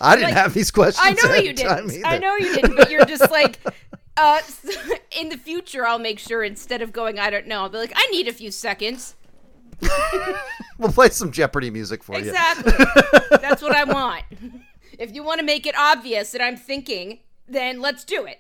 I 0.02 0.16
didn't 0.16 0.30
like, 0.30 0.34
have 0.34 0.54
these 0.54 0.72
questions. 0.72 1.20
I 1.24 1.28
know 1.28 1.36
you 1.36 1.54
didn't. 1.54 2.06
I 2.06 2.18
know 2.18 2.36
you 2.36 2.56
didn't, 2.56 2.76
but 2.76 2.90
you're 2.90 3.06
just 3.06 3.30
like. 3.32 3.60
Uh, 4.18 4.42
in 5.18 5.30
the 5.30 5.38
future, 5.38 5.88
I'll 5.88 5.98
make 5.98 6.20
sure 6.20 6.44
instead 6.44 6.82
of 6.82 6.92
going, 6.92 7.20
I 7.20 7.30
don't 7.30 7.48
know, 7.48 7.62
I'll 7.62 7.70
be 7.70 7.78
like, 7.78 7.94
I 7.96 8.06
need 8.08 8.28
a 8.28 8.34
few 8.34 8.52
seconds. 8.52 9.16
We'll 10.78 10.92
play 10.92 11.10
some 11.10 11.32
Jeopardy 11.32 11.70
music 11.70 12.04
for 12.04 12.18
exactly. 12.18 12.72
you. 12.72 12.86
Exactly. 12.86 13.38
That's 13.42 13.62
what 13.62 13.76
I 13.76 13.84
want. 13.84 14.24
If 14.98 15.14
you 15.14 15.24
want 15.24 15.40
to 15.40 15.46
make 15.46 15.66
it 15.66 15.76
obvious 15.78 16.32
that 16.32 16.42
I'm 16.42 16.58
thinking, 16.58 17.20
then 17.48 17.82
let's 17.82 18.04
do 18.04 18.26
it. 18.26 18.40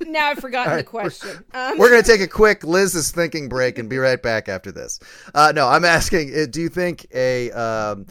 Now 0.00 0.26
I've 0.26 0.38
forgotten 0.38 0.72
right, 0.74 0.78
the 0.78 0.84
question. 0.84 1.44
We're, 1.54 1.70
um. 1.72 1.78
we're 1.78 1.90
going 1.90 2.02
to 2.02 2.08
take 2.10 2.20
a 2.20 2.28
quick 2.28 2.64
Liz 2.64 2.94
is 2.94 3.10
thinking 3.10 3.48
break 3.48 3.78
and 3.78 3.88
be 3.88 3.98
right 3.98 4.22
back 4.22 4.48
after 4.48 4.72
this. 4.72 5.00
Uh, 5.34 5.52
no, 5.54 5.68
I'm 5.68 5.84
asking, 5.84 6.34
uh, 6.36 6.46
do 6.50 6.60
you 6.60 6.68
think 6.68 7.06
a. 7.14 7.50
Um, 7.52 8.06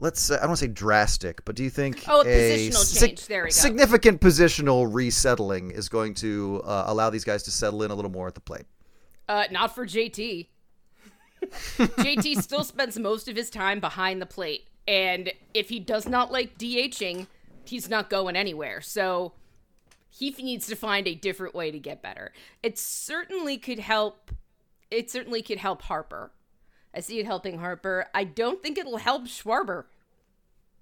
let's 0.00 0.30
uh, 0.30 0.34
I 0.34 0.38
don't 0.38 0.48
want 0.48 0.58
to 0.58 0.64
say 0.66 0.72
drastic, 0.72 1.44
but 1.44 1.54
do 1.54 1.62
you 1.62 1.70
think 1.70 2.04
oh, 2.08 2.22
a, 2.24 2.28
a 2.28 2.58
positional 2.70 3.00
change? 3.00 3.26
there 3.26 3.42
we 3.42 3.48
go. 3.48 3.52
Significant 3.52 4.20
positional 4.20 4.92
resettling 4.92 5.70
is 5.70 5.88
going 5.88 6.14
to 6.14 6.62
uh, 6.64 6.84
allow 6.86 7.10
these 7.10 7.24
guys 7.24 7.42
to 7.44 7.50
settle 7.50 7.82
in 7.82 7.90
a 7.90 7.94
little 7.94 8.10
more 8.10 8.26
at 8.26 8.34
the 8.34 8.40
plate. 8.40 8.66
Uh, 9.28 9.44
not 9.50 9.74
for 9.74 9.86
JT. 9.86 10.48
JT 11.78 12.42
still 12.42 12.64
spends 12.64 12.98
most 12.98 13.28
of 13.28 13.36
his 13.36 13.50
time 13.50 13.80
behind 13.80 14.20
the 14.20 14.26
plate, 14.26 14.68
and 14.86 15.32
if 15.54 15.68
he 15.68 15.78
does 15.78 16.08
not 16.08 16.32
like 16.32 16.58
DHing, 16.58 17.26
he's 17.64 17.88
not 17.88 18.10
going 18.10 18.36
anywhere. 18.36 18.80
So 18.80 19.32
he 20.10 20.30
needs 20.30 20.66
to 20.66 20.76
find 20.76 21.06
a 21.06 21.14
different 21.14 21.54
way 21.54 21.70
to 21.70 21.78
get 21.78 22.02
better. 22.02 22.32
It 22.62 22.78
certainly 22.78 23.58
could 23.58 23.78
help. 23.78 24.32
It 24.90 25.10
certainly 25.10 25.42
could 25.42 25.58
help 25.58 25.82
Harper. 25.82 26.32
I 26.94 27.00
see 27.00 27.20
it 27.20 27.26
helping 27.26 27.58
Harper. 27.58 28.06
I 28.14 28.24
don't 28.24 28.62
think 28.62 28.78
it'll 28.78 28.96
help 28.96 29.24
Schwarber. 29.24 29.84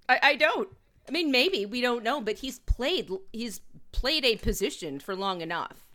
I, 0.07 0.19
I 0.23 0.35
don't. 0.35 0.69
I 1.07 1.11
mean, 1.11 1.31
maybe 1.31 1.65
we 1.65 1.81
don't 1.81 2.03
know, 2.03 2.21
but 2.21 2.39
he's 2.39 2.59
played. 2.59 3.09
He's 3.31 3.61
played 3.91 4.25
a 4.25 4.37
position 4.37 4.99
for 4.99 5.15
long 5.15 5.41
enough. 5.41 5.85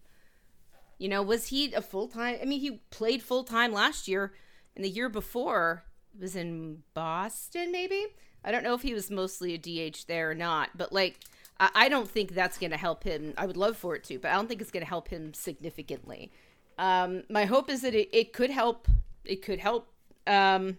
You 0.99 1.09
know, 1.09 1.23
was 1.23 1.49
he 1.49 1.73
a 1.73 1.83
full 1.83 2.09
time? 2.09 2.39
I 2.41 2.45
mean, 2.45 2.61
he 2.61 2.83
played 2.91 3.23
full 3.23 3.45
time 3.45 3.73
last 3.73 4.07
year 4.07 4.33
and 4.75 4.85
the 4.85 4.91
year 4.91 5.09
before 5.09 5.85
was 6.19 6.37
in 6.37 6.83
Boston, 6.95 7.73
maybe. 7.73 8.07
I 8.45 8.51
don't 8.51 8.65
know 8.65 8.75
if 8.75 8.83
he 8.83 8.95
was 8.95 9.11
mostly 9.11 9.55
a 9.55 9.59
DH 9.59 10.07
there 10.09 10.31
or 10.31 10.35
not, 10.35 10.71
but 10.77 10.93
like 10.93 11.21
I, 11.61 11.71
I 11.75 11.89
don't 11.89 12.09
think 12.09 12.33
that's 12.33 12.59
going 12.59 12.73
to 12.73 12.77
help 12.77 13.05
him. 13.05 13.35
I 13.37 13.47
would 13.47 13.57
love 13.57 13.77
for 13.77 13.95
it 13.95 14.05
to, 14.05 14.19
but 14.19 14.31
I 14.31 14.35
don't 14.35 14.49
think 14.49 14.61
it's 14.61 14.71
going 14.71 14.85
to 14.85 14.89
help 14.89 15.09
him 15.09 15.35
significantly. 15.35 16.33
Um, 16.79 17.23
my 17.31 17.45
hope 17.45 17.71
is 17.71 17.83
that 17.83 17.95
it, 17.95 18.09
it 18.13 18.33
could 18.33 18.51
help. 18.51 18.89
It 19.25 19.43
could 19.43 19.61
help 19.61 19.89
um, 20.27 20.79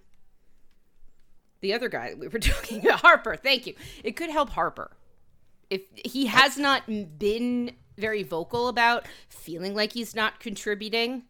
the 1.61 1.73
other 1.73 1.87
guy 1.87 2.09
that 2.09 2.19
we 2.19 2.27
were 2.27 2.39
talking 2.39 2.79
about, 2.79 2.99
Harper. 3.01 3.35
Thank 3.35 3.67
you. 3.67 3.75
It 4.03 4.15
could 4.15 4.29
help 4.29 4.49
Harper 4.49 4.91
if 5.69 5.81
he 6.05 6.27
has 6.27 6.57
not 6.57 6.83
been 7.17 7.71
very 7.97 8.23
vocal 8.23 8.67
about 8.67 9.07
feeling 9.29 9.75
like 9.75 9.93
he's 9.93 10.15
not 10.15 10.39
contributing 10.39 11.23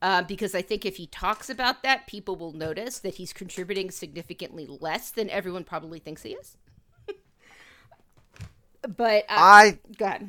uh, 0.00 0.22
because 0.22 0.54
I 0.54 0.62
think 0.62 0.86
if 0.86 0.96
he 0.96 1.06
talks 1.06 1.50
about 1.50 1.82
that, 1.82 2.06
people 2.06 2.36
will 2.36 2.52
notice 2.52 2.98
that 3.00 3.16
he's 3.16 3.32
contributing 3.32 3.90
significantly 3.90 4.66
less 4.68 5.10
than 5.10 5.28
everyone 5.30 5.64
probably 5.64 5.98
thinks 5.98 6.22
he 6.22 6.30
is. 6.30 6.56
but 8.96 9.24
uh, 9.24 9.36
I 9.36 9.78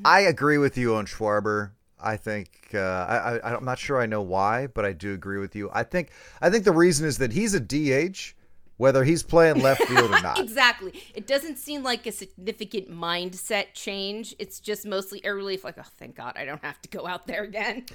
I 0.03 0.21
agree 0.21 0.57
with 0.57 0.77
you 0.77 0.95
on 0.95 1.05
Schwarber. 1.05 1.71
I 2.01 2.17
think 2.17 2.69
uh, 2.73 2.79
I, 2.79 3.37
I 3.37 3.55
I'm 3.55 3.65
not 3.65 3.77
sure 3.77 4.01
I 4.01 4.05
know 4.05 4.21
why, 4.21 4.67
but 4.67 4.85
I 4.85 4.93
do 4.93 5.13
agree 5.13 5.39
with 5.39 5.55
you. 5.55 5.69
I 5.71 5.83
think 5.83 6.09
I 6.41 6.49
think 6.49 6.63
the 6.63 6.71
reason 6.71 7.05
is 7.05 7.19
that 7.19 7.31
he's 7.31 7.53
a 7.53 7.59
DH, 7.59 8.33
whether 8.77 9.03
he's 9.03 9.21
playing 9.21 9.61
left 9.61 9.83
field 9.83 10.09
or 10.09 10.21
not. 10.23 10.39
exactly. 10.39 10.99
It 11.13 11.27
doesn't 11.27 11.57
seem 11.57 11.83
like 11.83 12.07
a 12.07 12.11
significant 12.11 12.89
mindset 12.89 13.73
change. 13.73 14.33
It's 14.39 14.59
just 14.59 14.85
mostly 14.85 15.21
a 15.23 15.33
relief, 15.33 15.63
like 15.63 15.77
oh, 15.77 15.83
thank 15.99 16.15
God, 16.15 16.33
I 16.37 16.45
don't 16.45 16.63
have 16.63 16.81
to 16.81 16.89
go 16.89 17.05
out 17.05 17.27
there 17.27 17.43
again. 17.43 17.85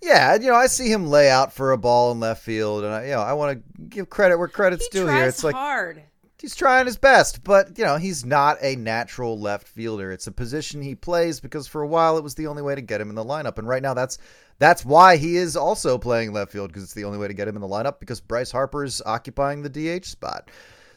Yeah, 0.00 0.36
you 0.36 0.46
know, 0.46 0.54
I 0.54 0.66
see 0.66 0.90
him 0.90 1.08
lay 1.08 1.30
out 1.30 1.52
for 1.52 1.72
a 1.72 1.78
ball 1.78 2.12
in 2.12 2.20
left 2.20 2.42
field, 2.42 2.84
and 2.84 2.92
I, 2.92 3.04
you 3.04 3.10
know, 3.12 3.20
I 3.20 3.32
want 3.32 3.58
to 3.58 3.82
give 3.82 4.08
credit 4.08 4.38
where 4.38 4.48
credit's 4.48 4.86
he 4.86 4.98
due 4.98 5.06
here. 5.06 5.24
It's 5.24 5.42
like 5.42 5.54
hard. 5.54 6.02
He's 6.40 6.54
trying 6.54 6.86
his 6.86 6.96
best, 6.96 7.42
but 7.42 7.76
you 7.76 7.84
know, 7.84 7.96
he's 7.96 8.24
not 8.24 8.58
a 8.62 8.76
natural 8.76 9.40
left 9.40 9.66
fielder. 9.66 10.12
It's 10.12 10.28
a 10.28 10.32
position 10.32 10.80
he 10.80 10.94
plays 10.94 11.40
because 11.40 11.66
for 11.66 11.82
a 11.82 11.88
while 11.88 12.16
it 12.16 12.22
was 12.22 12.36
the 12.36 12.46
only 12.46 12.62
way 12.62 12.76
to 12.76 12.80
get 12.80 13.00
him 13.00 13.08
in 13.08 13.16
the 13.16 13.24
lineup, 13.24 13.58
and 13.58 13.66
right 13.66 13.82
now 13.82 13.92
that's 13.92 14.18
that's 14.60 14.84
why 14.84 15.16
he 15.16 15.36
is 15.36 15.56
also 15.56 15.98
playing 15.98 16.32
left 16.32 16.52
field 16.52 16.68
because 16.68 16.84
it's 16.84 16.94
the 16.94 17.04
only 17.04 17.18
way 17.18 17.26
to 17.26 17.34
get 17.34 17.48
him 17.48 17.56
in 17.56 17.60
the 17.60 17.68
lineup 17.68 17.98
because 17.98 18.20
Bryce 18.20 18.52
Harper's 18.52 19.02
occupying 19.04 19.62
the 19.62 19.68
DH 20.00 20.04
spot. 20.04 20.48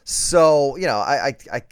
So 0.04 0.76
you 0.76 0.86
know, 0.86 0.98
I, 0.98 1.28
I, 1.28 1.36
I 1.52 1.62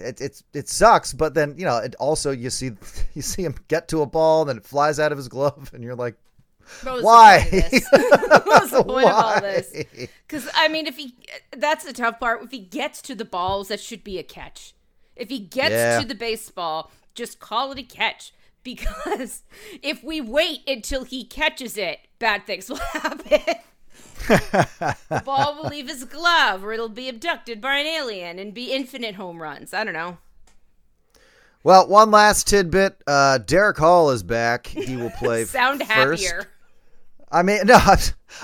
it, 0.00 0.20
it, 0.20 0.42
it 0.52 0.68
sucks, 0.68 1.12
but 1.12 1.34
then 1.34 1.54
you 1.56 1.64
know, 1.64 1.78
it 1.78 1.96
also 1.96 2.30
you 2.30 2.50
see 2.50 2.70
you 3.14 3.22
see 3.22 3.42
him 3.42 3.54
get 3.66 3.88
to 3.88 4.02
a 4.02 4.06
ball, 4.06 4.42
and 4.42 4.48
then 4.50 4.56
it 4.58 4.64
flies 4.64 5.00
out 5.00 5.12
of 5.12 5.18
his 5.18 5.28
glove, 5.28 5.70
and 5.74 5.82
you're 5.82 5.96
like, 5.96 6.16
why? 6.82 7.46
what 7.90 8.46
was 8.46 8.70
the 8.70 8.84
point 8.84 9.04
Why? 9.04 9.10
of 9.10 9.24
all 9.24 9.40
this? 9.40 9.84
Because 10.26 10.48
I 10.54 10.68
mean, 10.68 10.86
if 10.86 10.96
he 10.96 11.14
that's 11.56 11.84
the 11.84 11.92
tough 11.92 12.20
part. 12.20 12.42
If 12.42 12.50
he 12.50 12.60
gets 12.60 13.02
to 13.02 13.14
the 13.14 13.24
balls, 13.24 13.68
that 13.68 13.80
should 13.80 14.04
be 14.04 14.18
a 14.18 14.22
catch. 14.22 14.74
If 15.16 15.28
he 15.28 15.40
gets 15.40 15.72
yeah. 15.72 16.00
to 16.00 16.06
the 16.06 16.14
baseball, 16.14 16.90
just 17.14 17.40
call 17.40 17.72
it 17.72 17.78
a 17.78 17.82
catch. 17.82 18.32
Because 18.64 19.44
if 19.82 20.04
we 20.04 20.20
wait 20.20 20.60
until 20.68 21.04
he 21.04 21.24
catches 21.24 21.78
it, 21.78 22.00
bad 22.18 22.44
things 22.44 22.68
will 22.68 22.76
happen. 22.76 23.40
the 24.26 25.22
ball 25.24 25.54
will 25.54 25.70
leave 25.70 25.88
his 25.88 26.04
glove, 26.04 26.62
or 26.62 26.72
it'll 26.72 26.90
be 26.90 27.08
abducted 27.08 27.62
by 27.62 27.78
an 27.78 27.86
alien 27.86 28.38
and 28.38 28.52
be 28.52 28.72
infinite 28.72 29.14
home 29.14 29.40
runs. 29.40 29.72
I 29.72 29.84
don't 29.84 29.94
know. 29.94 30.18
Well, 31.62 31.88
one 31.88 32.10
last 32.10 32.46
tidbit. 32.46 33.00
Uh, 33.06 33.38
Darrick 33.42 33.78
Hall 33.78 34.10
is 34.10 34.22
back. 34.22 34.66
He 34.66 34.96
will 34.96 35.10
play. 35.10 35.44
Sound 35.44 35.80
first. 35.80 35.90
happier. 36.22 36.48
I 37.30 37.42
mean, 37.42 37.60
no, 37.66 37.78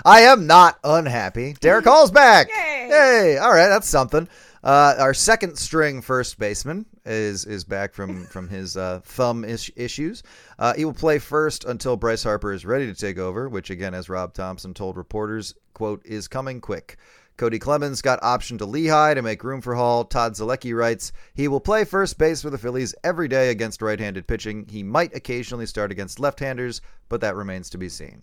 I 0.04 0.20
am 0.22 0.46
not 0.46 0.78
unhappy. 0.84 1.54
Darrick 1.54 1.84
Hall's 1.84 2.10
back. 2.10 2.48
Yay! 2.48 2.88
Yay! 2.90 3.38
All 3.38 3.50
right, 3.52 3.68
that's 3.68 3.88
something. 3.88 4.28
Uh, 4.62 4.94
our 4.98 5.12
second 5.12 5.58
string 5.58 6.00
first 6.00 6.38
baseman 6.38 6.86
is 7.04 7.44
is 7.44 7.64
back 7.64 7.92
from 7.92 8.24
from 8.32 8.48
his 8.48 8.76
uh, 8.76 9.00
thumb 9.04 9.44
is- 9.44 9.70
issues. 9.76 10.22
Uh, 10.58 10.72
he 10.74 10.84
will 10.84 10.94
play 10.94 11.18
first 11.18 11.64
until 11.64 11.96
Bryce 11.96 12.22
Harper 12.22 12.52
is 12.52 12.64
ready 12.64 12.86
to 12.86 12.94
take 12.94 13.18
over, 13.18 13.48
which 13.48 13.68
again, 13.70 13.92
as 13.92 14.08
Rob 14.08 14.32
Thomson 14.32 14.72
told 14.72 14.96
reporters, 14.96 15.54
"quote 15.74 16.00
is 16.06 16.28
coming 16.28 16.60
quick." 16.60 16.96
Cody 17.36 17.58
Clemens 17.58 18.00
got 18.00 18.20
optioned 18.22 18.58
to 18.58 18.64
Lehigh 18.64 19.14
to 19.14 19.20
make 19.20 19.42
room 19.42 19.60
for 19.60 19.74
Hall. 19.74 20.04
Todd 20.04 20.34
Zolecki 20.34 20.72
writes, 20.72 21.10
he 21.34 21.48
will 21.48 21.58
play 21.58 21.84
first 21.84 22.16
base 22.16 22.40
for 22.40 22.48
the 22.48 22.58
Phillies 22.58 22.94
every 23.02 23.26
day 23.26 23.50
against 23.50 23.82
right-handed 23.82 24.28
pitching. 24.28 24.66
He 24.70 24.84
might 24.84 25.16
occasionally 25.16 25.66
start 25.66 25.90
against 25.90 26.20
left-handers, 26.20 26.80
but 27.08 27.20
that 27.22 27.34
remains 27.34 27.70
to 27.70 27.78
be 27.78 27.88
seen. 27.88 28.22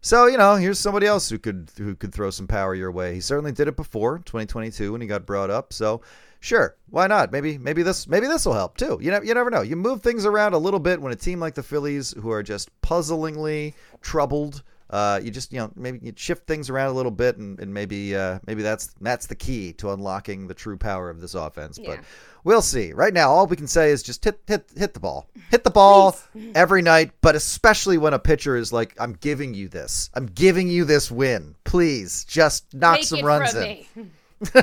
So 0.00 0.26
you 0.26 0.38
know, 0.38 0.54
here's 0.54 0.78
somebody 0.78 1.06
else 1.06 1.28
who 1.28 1.38
could 1.38 1.70
who 1.76 1.94
could 1.94 2.12
throw 2.12 2.30
some 2.30 2.46
power 2.46 2.74
your 2.74 2.92
way. 2.92 3.14
He 3.14 3.20
certainly 3.20 3.52
did 3.52 3.68
it 3.68 3.76
before 3.76 4.18
2022 4.18 4.92
when 4.92 5.00
he 5.00 5.06
got 5.06 5.26
brought 5.26 5.50
up. 5.50 5.72
So 5.72 6.02
sure, 6.40 6.76
why 6.90 7.06
not? 7.06 7.32
Maybe 7.32 7.58
maybe 7.58 7.82
this 7.82 8.06
maybe 8.06 8.26
this 8.26 8.46
will 8.46 8.54
help 8.54 8.76
too. 8.76 8.98
You 9.02 9.10
know, 9.10 9.22
you 9.22 9.34
never 9.34 9.50
know. 9.50 9.62
You 9.62 9.76
move 9.76 10.02
things 10.02 10.24
around 10.24 10.54
a 10.54 10.58
little 10.58 10.80
bit 10.80 11.00
when 11.00 11.12
a 11.12 11.16
team 11.16 11.40
like 11.40 11.54
the 11.54 11.62
Phillies, 11.62 12.12
who 12.12 12.30
are 12.30 12.42
just 12.42 12.70
puzzlingly 12.80 13.74
troubled 14.00 14.62
Uh, 14.90 15.20
you 15.22 15.30
just 15.30 15.52
you 15.52 15.58
know 15.58 15.70
maybe 15.76 15.98
you 16.02 16.12
shift 16.16 16.46
things 16.46 16.70
around 16.70 16.88
a 16.88 16.92
little 16.92 17.10
bit, 17.12 17.36
and, 17.36 17.60
and 17.60 17.72
maybe 17.72 18.16
uh, 18.16 18.38
maybe 18.46 18.62
that's 18.62 18.94
that's 19.00 19.26
the 19.26 19.34
key 19.34 19.72
to 19.74 19.92
unlocking 19.92 20.46
the 20.46 20.54
true 20.54 20.76
power 20.76 21.10
of 21.10 21.20
this 21.20 21.34
offense. 21.34 21.78
But 21.78 22.00
we'll 22.44 22.62
see. 22.62 22.92
Right 22.92 23.12
now, 23.12 23.30
all 23.30 23.46
we 23.46 23.56
can 23.56 23.66
say 23.66 23.90
is 23.90 24.02
just 24.02 24.24
hit 24.24 24.40
hit 24.46 24.66
hit 24.76 24.94
the 24.94 25.00
ball, 25.00 25.28
hit 25.50 25.64
the 25.64 25.70
ball 25.70 26.16
every 26.54 26.82
night. 26.82 27.12
But 27.20 27.34
especially 27.34 27.98
when 27.98 28.14
a 28.14 28.18
pitcher 28.18 28.56
is 28.56 28.72
like, 28.72 28.94
"I'm 28.98 29.12
giving 29.12 29.54
you 29.54 29.68
this. 29.68 30.10
I'm 30.14 30.26
giving 30.26 30.68
you 30.68 30.84
this 30.84 31.10
win. 31.10 31.54
Please, 31.64 32.24
just 32.24 32.72
knock 32.72 32.96
Take 32.96 33.06
some 33.06 33.18
it 33.20 33.24
runs 33.24 33.52
from 33.52 33.62
in." 33.62 33.86
me. 33.94 34.06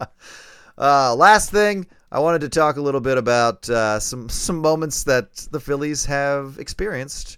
Uh, 0.80 1.14
last 1.14 1.50
thing, 1.50 1.86
I 2.10 2.20
wanted 2.20 2.40
to 2.40 2.48
talk 2.48 2.76
a 2.76 2.80
little 2.80 3.02
bit 3.02 3.18
about 3.18 3.68
uh, 3.68 4.00
some 4.00 4.30
some 4.30 4.58
moments 4.58 5.04
that 5.04 5.34
the 5.50 5.60
Phillies 5.60 6.06
have 6.06 6.56
experienced, 6.58 7.36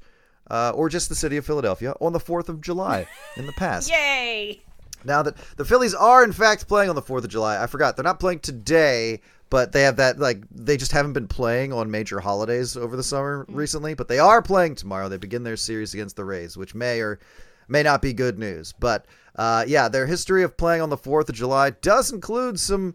uh, 0.53 0.71
or 0.75 0.89
just 0.89 1.09
the 1.09 1.15
city 1.15 1.39
of 1.39 1.47
Philadelphia, 1.47 1.95
on 2.01 2.13
the 2.13 2.21
Fourth 2.21 2.49
of 2.49 2.61
July 2.61 3.09
in 3.37 3.47
the 3.47 3.53
past. 3.53 3.91
Yay! 3.93 4.61
Now 5.05 5.23
that 5.23 5.37
the 5.57 5.65
Phillies 5.65 5.95
are 5.95 6.23
in 6.23 6.33
fact 6.33 6.69
playing 6.69 6.91
on 6.91 6.95
the 6.95 7.03
Fourth 7.03 7.25
of 7.25 7.31
July, 7.31 7.61
I 7.61 7.67
forgot 7.67 7.97
they're 7.97 8.05
not 8.05 8.21
playing 8.21 8.41
today, 8.41 9.21
but 9.51 9.73
they 9.73 9.83
have 9.83 9.97
that 9.97 10.19
like 10.19 10.45
they 10.51 10.77
just 10.77 10.93
haven't 10.93 11.15
been 11.15 11.27
playing 11.27 11.73
on 11.73 11.91
major 11.91 12.21
holidays 12.21 12.77
over 12.77 12.97
the 12.97 13.03
summer 13.03 13.47
recently. 13.49 13.95
But 13.95 14.09
they 14.09 14.19
are 14.19 14.43
playing 14.43 14.77
tomorrow. 14.77 15.09
They 15.09 15.17
begin 15.17 15.43
their 15.43 15.57
series 15.57 15.95
against 15.95 16.17
the 16.17 16.25
Rays, 16.25 16.57
which 16.57 16.75
may 16.75 17.01
or 17.01 17.19
may 17.67 17.83
not 17.83 18.03
be 18.03 18.13
good 18.13 18.39
news. 18.39 18.73
But 18.79 19.07
uh, 19.35 19.65
yeah, 19.67 19.89
their 19.89 20.07
history 20.07 20.43
of 20.43 20.57
playing 20.57 20.83
on 20.83 20.91
the 20.91 20.97
Fourth 20.97 21.29
of 21.29 21.35
July 21.35 21.71
does 21.71 22.13
include 22.13 22.61
some 22.61 22.95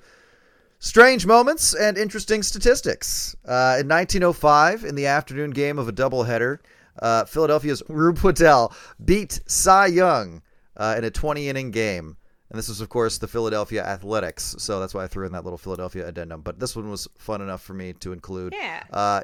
strange 0.80 1.26
moments 1.26 1.74
and 1.74 1.98
interesting 1.98 2.44
statistics. 2.44 3.36
Uh, 3.46 3.82
in 3.82 3.88
1905, 3.88 4.84
in 4.84 4.96
the 4.96 5.08
afternoon 5.08 5.52
game 5.52 5.80
of 5.80 5.90
a 5.90 5.94
doubleheader, 5.94 6.60
uh, 7.00 7.26
Philadelphia's 7.26 7.84
Rube 7.88 8.20
Waddell 8.20 8.74
beat 9.04 9.40
Cy 9.46 9.88
Young 9.88 10.42
uh, 10.76 10.96
in 10.98 11.04
a 11.04 11.12
20 11.12 11.50
inning 11.50 11.72
game. 11.72 12.18
And 12.50 12.58
this 12.58 12.70
was, 12.70 12.80
of 12.80 12.88
course, 12.90 13.18
the 13.18 13.28
Philadelphia 13.28 13.84
Athletics. 13.84 14.56
So 14.60 14.80
that's 14.80 14.94
why 14.94 15.04
I 15.04 15.08
threw 15.08 15.26
in 15.26 15.34
that 15.34 15.44
little 15.44 15.58
Philadelphia 15.58 16.08
addendum. 16.08 16.42
But 16.42 16.60
this 16.60 16.76
one 16.76 16.90
was 16.90 17.08
fun 17.18 17.42
enough 17.42 17.62
for 17.62 17.74
me 17.74 17.94
to 17.94 18.14
include. 18.14 18.54
Yeah. 18.58 18.84
Uh, 18.92 19.24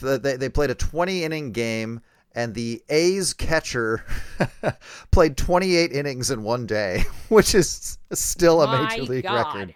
they, 0.00 0.36
they 0.36 0.48
played 0.48 0.70
a 0.70 0.74
20 0.76 1.24
inning 1.24 1.50
game, 1.50 2.00
and 2.32 2.54
the 2.54 2.80
A's 2.88 3.34
catcher 3.34 4.04
played 5.10 5.36
28 5.36 5.90
innings 5.92 6.30
in 6.30 6.44
one 6.44 6.66
day, 6.66 7.02
which 7.28 7.56
is 7.56 7.98
still 8.12 8.62
a 8.62 8.66
My 8.68 8.88
major 8.88 9.02
league 9.02 9.24
God. 9.24 9.46
record. 9.56 9.74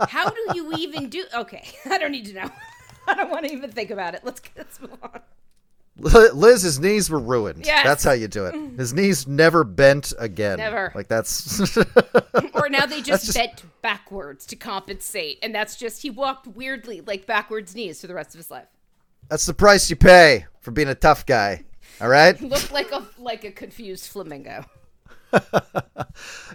How 0.08 0.28
do 0.28 0.40
you 0.54 0.72
even 0.74 1.08
do? 1.08 1.24
Okay, 1.34 1.66
I 1.86 1.96
don't 1.96 2.12
need 2.12 2.26
to 2.26 2.34
know. 2.34 2.50
I 3.06 3.14
don't 3.14 3.30
want 3.30 3.46
to 3.46 3.52
even 3.52 3.70
think 3.72 3.90
about 3.90 4.14
it. 4.14 4.20
Let's 4.22 4.42
let's 4.56 4.80
move 4.82 4.98
on. 5.02 5.20
Liz, 5.98 6.62
his 6.62 6.78
knees 6.78 7.10
were 7.10 7.18
ruined. 7.18 7.66
Yes. 7.66 7.84
That's 7.84 8.04
how 8.04 8.12
you 8.12 8.28
do 8.28 8.46
it. 8.46 8.54
His 8.78 8.94
knees 8.94 9.26
never 9.26 9.64
bent 9.64 10.12
again. 10.18 10.58
Never. 10.58 10.92
Like 10.94 11.08
that's 11.08 11.76
Or 12.54 12.68
now 12.68 12.86
they 12.86 13.02
just, 13.02 13.26
just- 13.26 13.36
bent 13.36 13.64
backwards 13.82 14.46
to 14.46 14.56
compensate, 14.56 15.38
and 15.42 15.54
that's 15.54 15.74
just 15.76 16.02
he 16.02 16.10
walked 16.10 16.46
weirdly 16.46 17.00
like 17.00 17.26
backwards 17.26 17.74
knees 17.74 18.00
for 18.00 18.06
the 18.06 18.14
rest 18.14 18.34
of 18.34 18.38
his 18.38 18.50
life. 18.50 18.68
that's 19.28 19.46
the 19.46 19.54
price 19.54 19.90
you 19.90 19.96
pay 19.96 20.46
for 20.60 20.70
being 20.70 20.88
a 20.88 20.94
tough 20.94 21.26
guy. 21.26 21.64
All 22.00 22.08
right. 22.08 22.40
Looked 22.40 22.70
like 22.72 22.92
a 22.92 23.02
like 23.18 23.44
a 23.44 23.50
confused 23.50 24.06
flamingo. 24.06 24.64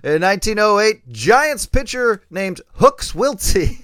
In 0.03 0.21
1908, 0.21 1.07
Giants 1.09 1.65
pitcher 1.67 2.23
named 2.31 2.61
Hooks 2.75 3.11
Wiltse 3.13 3.81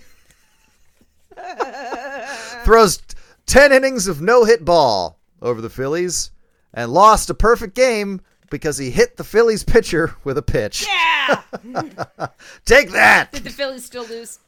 throws 2.64 3.02
10 3.46 3.72
innings 3.72 4.08
of 4.08 4.22
no 4.22 4.44
hit 4.46 4.66
ball 4.66 5.19
over 5.42 5.62
the 5.62 5.70
Phillies 5.70 6.32
and 6.74 6.92
lost 6.92 7.30
a 7.30 7.34
perfect 7.34 7.76
game 7.76 8.22
because 8.50 8.78
he 8.78 8.92
hit 8.92 9.18
the 9.18 9.24
Phillies 9.24 9.64
pitcher 9.64 10.16
with 10.24 10.38
a 10.38 10.42
pitch. 10.42 10.88
Yeah. 10.88 11.42
Take 12.66 12.92
that! 12.92 13.32
Did 13.32 13.44
the 13.44 13.50
Phillies 13.50 13.86
still 13.86 14.06
lose? 14.06 14.40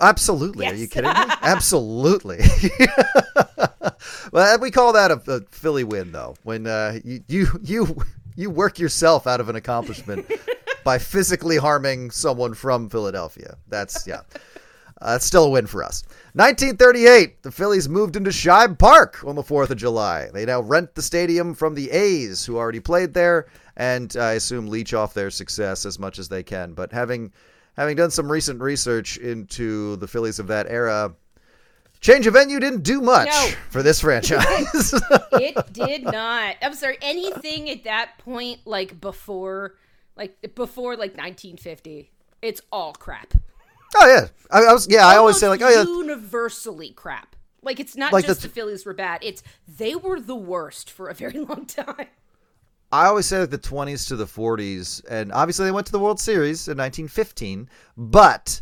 Absolutely. 0.00 0.66
Are 0.66 0.74
you 0.74 0.88
kidding 0.88 1.10
me? 1.10 1.16
Absolutely. 1.42 2.40
well, 4.32 4.58
we 4.58 4.70
call 4.70 4.92
that 4.92 5.10
a, 5.10 5.22
a 5.32 5.40
Philly 5.50 5.84
win, 5.84 6.12
though. 6.12 6.34
When 6.42 6.66
uh, 6.66 6.98
you, 7.04 7.22
you 7.28 7.46
you 7.62 8.02
you 8.34 8.50
work 8.50 8.78
yourself 8.78 9.26
out 9.26 9.40
of 9.40 9.48
an 9.48 9.56
accomplishment 9.56 10.30
by 10.82 10.98
physically 10.98 11.56
harming 11.56 12.10
someone 12.10 12.54
from 12.54 12.90
Philadelphia. 12.90 13.56
That's 13.68 14.06
yeah. 14.06 14.22
Uh, 15.00 15.12
that's 15.12 15.26
still 15.26 15.44
a 15.44 15.50
win 15.50 15.66
for 15.66 15.84
us. 15.84 16.02
1938, 16.34 17.44
the 17.44 17.52
Phillies 17.52 17.88
moved 17.88 18.16
into 18.16 18.30
Shibe 18.30 18.76
Park 18.76 19.22
on 19.24 19.36
the 19.36 19.42
4th 19.42 19.70
of 19.70 19.76
July. 19.76 20.28
They 20.34 20.44
now 20.44 20.60
rent 20.62 20.96
the 20.96 21.02
stadium 21.02 21.54
from 21.54 21.76
the 21.76 21.88
A's, 21.92 22.44
who 22.44 22.56
already 22.56 22.80
played 22.80 23.14
there, 23.14 23.46
and 23.76 24.16
I 24.16 24.32
assume 24.32 24.66
leech 24.66 24.94
off 24.94 25.14
their 25.14 25.30
success 25.30 25.86
as 25.86 25.98
much 26.00 26.18
as 26.18 26.28
they 26.28 26.42
can. 26.42 26.72
But 26.74 26.90
having 26.92 27.32
having 27.76 27.96
done 27.96 28.10
some 28.10 28.30
recent 28.30 28.60
research 28.60 29.16
into 29.16 29.94
the 29.96 30.08
Phillies 30.08 30.40
of 30.40 30.48
that 30.48 30.66
era, 30.68 31.14
change 32.00 32.26
of 32.26 32.34
venue 32.34 32.58
didn't 32.58 32.82
do 32.82 33.00
much 33.00 33.28
No. 33.28 33.50
for 33.70 33.84
this 33.84 34.00
franchise. 34.00 34.92
It 35.34 35.72
did 35.72 36.02
not. 36.02 36.56
I'm 36.62 36.74
sorry. 36.74 36.98
Anything 37.00 37.70
at 37.70 37.84
that 37.84 38.18
point, 38.18 38.60
like 38.64 39.00
before, 39.00 39.74
like 40.16 40.36
before, 40.56 40.92
like 40.96 41.12
1950, 41.16 42.10
it's 42.42 42.60
all 42.72 42.92
crap. 42.92 43.34
Oh 43.94 44.06
yeah, 44.06 44.28
I, 44.50 44.64
I 44.64 44.72
was 44.72 44.86
yeah. 44.90 45.06
I 45.06 45.16
always 45.16 45.38
say 45.38 45.48
like 45.48 45.62
oh 45.62 45.68
yeah, 45.68 45.82
universally 45.84 46.90
crap. 46.90 47.36
Like 47.62 47.80
it's 47.80 47.96
not 47.96 48.12
Like 48.12 48.26
just 48.26 48.42
the- 48.42 48.48
the 48.48 48.54
Phillies 48.54 48.84
were 48.84 48.94
bad; 48.94 49.20
it's 49.22 49.42
they 49.66 49.94
were 49.94 50.20
the 50.20 50.34
worst 50.36 50.90
for 50.90 51.08
a 51.08 51.14
very 51.14 51.38
long 51.48 51.66
time. 51.66 52.06
I 52.92 53.06
always 53.06 53.26
say 53.26 53.40
like 53.40 53.50
the 53.50 53.58
20s 53.58 54.06
to 54.08 54.16
the 54.16 54.26
40s, 54.26 55.02
and 55.10 55.32
obviously 55.32 55.64
they 55.64 55.72
went 55.72 55.86
to 55.86 55.92
the 55.92 55.98
World 55.98 56.20
Series 56.20 56.68
in 56.68 56.76
1915. 56.78 57.68
But 57.96 58.60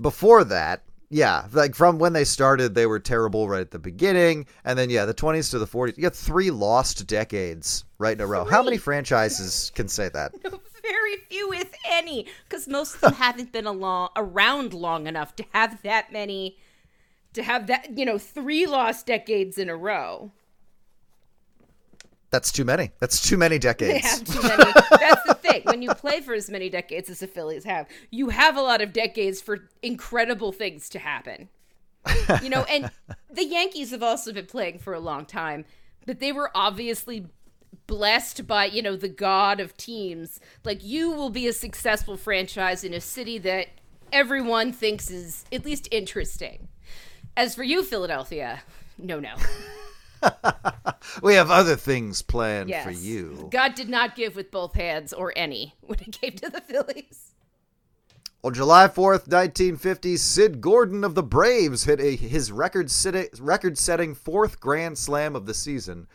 before 0.00 0.42
that, 0.44 0.82
yeah, 1.10 1.46
like 1.52 1.76
from 1.76 1.98
when 2.00 2.12
they 2.12 2.24
started, 2.24 2.74
they 2.74 2.86
were 2.86 2.98
terrible 2.98 3.48
right 3.48 3.60
at 3.60 3.70
the 3.70 3.78
beginning, 3.78 4.46
and 4.64 4.76
then 4.76 4.90
yeah, 4.90 5.04
the 5.04 5.14
20s 5.14 5.50
to 5.52 5.58
the 5.60 5.66
40s. 5.66 5.96
You 5.96 6.02
got 6.02 6.14
three 6.16 6.50
lost 6.50 7.06
decades 7.06 7.84
right 7.98 8.14
in 8.14 8.20
a 8.20 8.26
row. 8.26 8.44
How 8.44 8.62
many 8.64 8.78
franchises 8.78 9.70
can 9.74 9.86
say 9.86 10.08
that? 10.08 10.32
Very 10.88 11.16
few, 11.28 11.52
if 11.52 11.70
any, 11.86 12.26
because 12.48 12.66
most 12.68 12.94
of 12.96 13.00
them 13.00 13.12
haven't 13.26 13.52
been 13.52 13.66
along, 13.66 14.10
around 14.16 14.72
long 14.72 15.06
enough 15.06 15.36
to 15.36 15.44
have 15.52 15.82
that 15.82 16.12
many, 16.12 16.56
to 17.34 17.42
have 17.42 17.66
that 17.66 17.96
you 17.98 18.04
know 18.04 18.18
three 18.18 18.66
lost 18.66 19.06
decades 19.06 19.58
in 19.58 19.68
a 19.68 19.76
row. 19.76 20.32
That's 22.30 22.52
too 22.52 22.64
many. 22.64 22.90
That's 22.98 23.22
too 23.26 23.38
many 23.38 23.56
They 23.56 23.60
decades. 23.60 24.06
have 24.06 24.24
too 24.24 24.42
many. 24.42 24.64
That's 24.90 25.22
the 25.26 25.34
thing. 25.40 25.62
When 25.64 25.80
you 25.80 25.94
play 25.94 26.20
for 26.20 26.34
as 26.34 26.50
many 26.50 26.68
decades 26.68 27.08
as 27.08 27.20
the 27.20 27.26
Phillies 27.26 27.64
have, 27.64 27.86
you 28.10 28.28
have 28.28 28.56
a 28.56 28.60
lot 28.60 28.82
of 28.82 28.92
decades 28.92 29.40
for 29.40 29.68
incredible 29.82 30.52
things 30.52 30.90
to 30.90 30.98
happen. 30.98 31.48
You 32.42 32.50
know, 32.50 32.64
and 32.64 32.90
the 33.30 33.44
Yankees 33.44 33.92
have 33.92 34.02
also 34.02 34.32
been 34.32 34.46
playing 34.46 34.78
for 34.78 34.92
a 34.92 35.00
long 35.00 35.24
time, 35.24 35.64
but 36.06 36.20
they 36.20 36.32
were 36.32 36.50
obviously 36.54 37.26
blessed 37.88 38.46
by, 38.46 38.66
you 38.66 38.80
know, 38.82 38.94
the 38.94 39.08
god 39.08 39.58
of 39.58 39.76
teams. 39.76 40.38
Like, 40.64 40.84
you 40.84 41.10
will 41.10 41.30
be 41.30 41.48
a 41.48 41.52
successful 41.52 42.16
franchise 42.16 42.84
in 42.84 42.94
a 42.94 43.00
city 43.00 43.38
that 43.38 43.66
everyone 44.12 44.72
thinks 44.72 45.10
is 45.10 45.44
at 45.50 45.64
least 45.64 45.88
interesting. 45.90 46.68
As 47.36 47.56
for 47.56 47.64
you, 47.64 47.82
Philadelphia, 47.82 48.62
no, 48.96 49.18
no. 49.18 49.34
We 51.22 51.34
have 51.34 51.50
other 51.50 51.76
things 51.76 52.22
planned 52.22 52.68
Yes. 52.68 52.84
for 52.84 52.90
you. 52.90 53.48
God 53.50 53.74
did 53.74 53.88
not 53.88 54.14
give 54.16 54.36
with 54.36 54.50
both 54.50 54.74
hands 54.74 55.12
or 55.12 55.32
any 55.36 55.74
when 55.80 55.98
it 56.00 56.12
came 56.12 56.32
to 56.32 56.50
the 56.50 56.60
Phillies. 56.60 57.32
On 58.44 58.54
July 58.54 58.86
4th, 58.86 59.26
1950, 59.26 60.16
Sid 60.16 60.60
Gordon 60.60 61.02
of 61.02 61.14
the 61.14 61.22
Braves 61.24 61.84
hit 61.84 62.00
a, 62.00 62.14
his 62.14 62.52
record 62.52 62.90
record-setting 63.40 64.14
fourth 64.14 64.60
grand 64.60 64.96
slam 64.96 65.34
of 65.34 65.46
the 65.46 65.54
season 65.54 66.06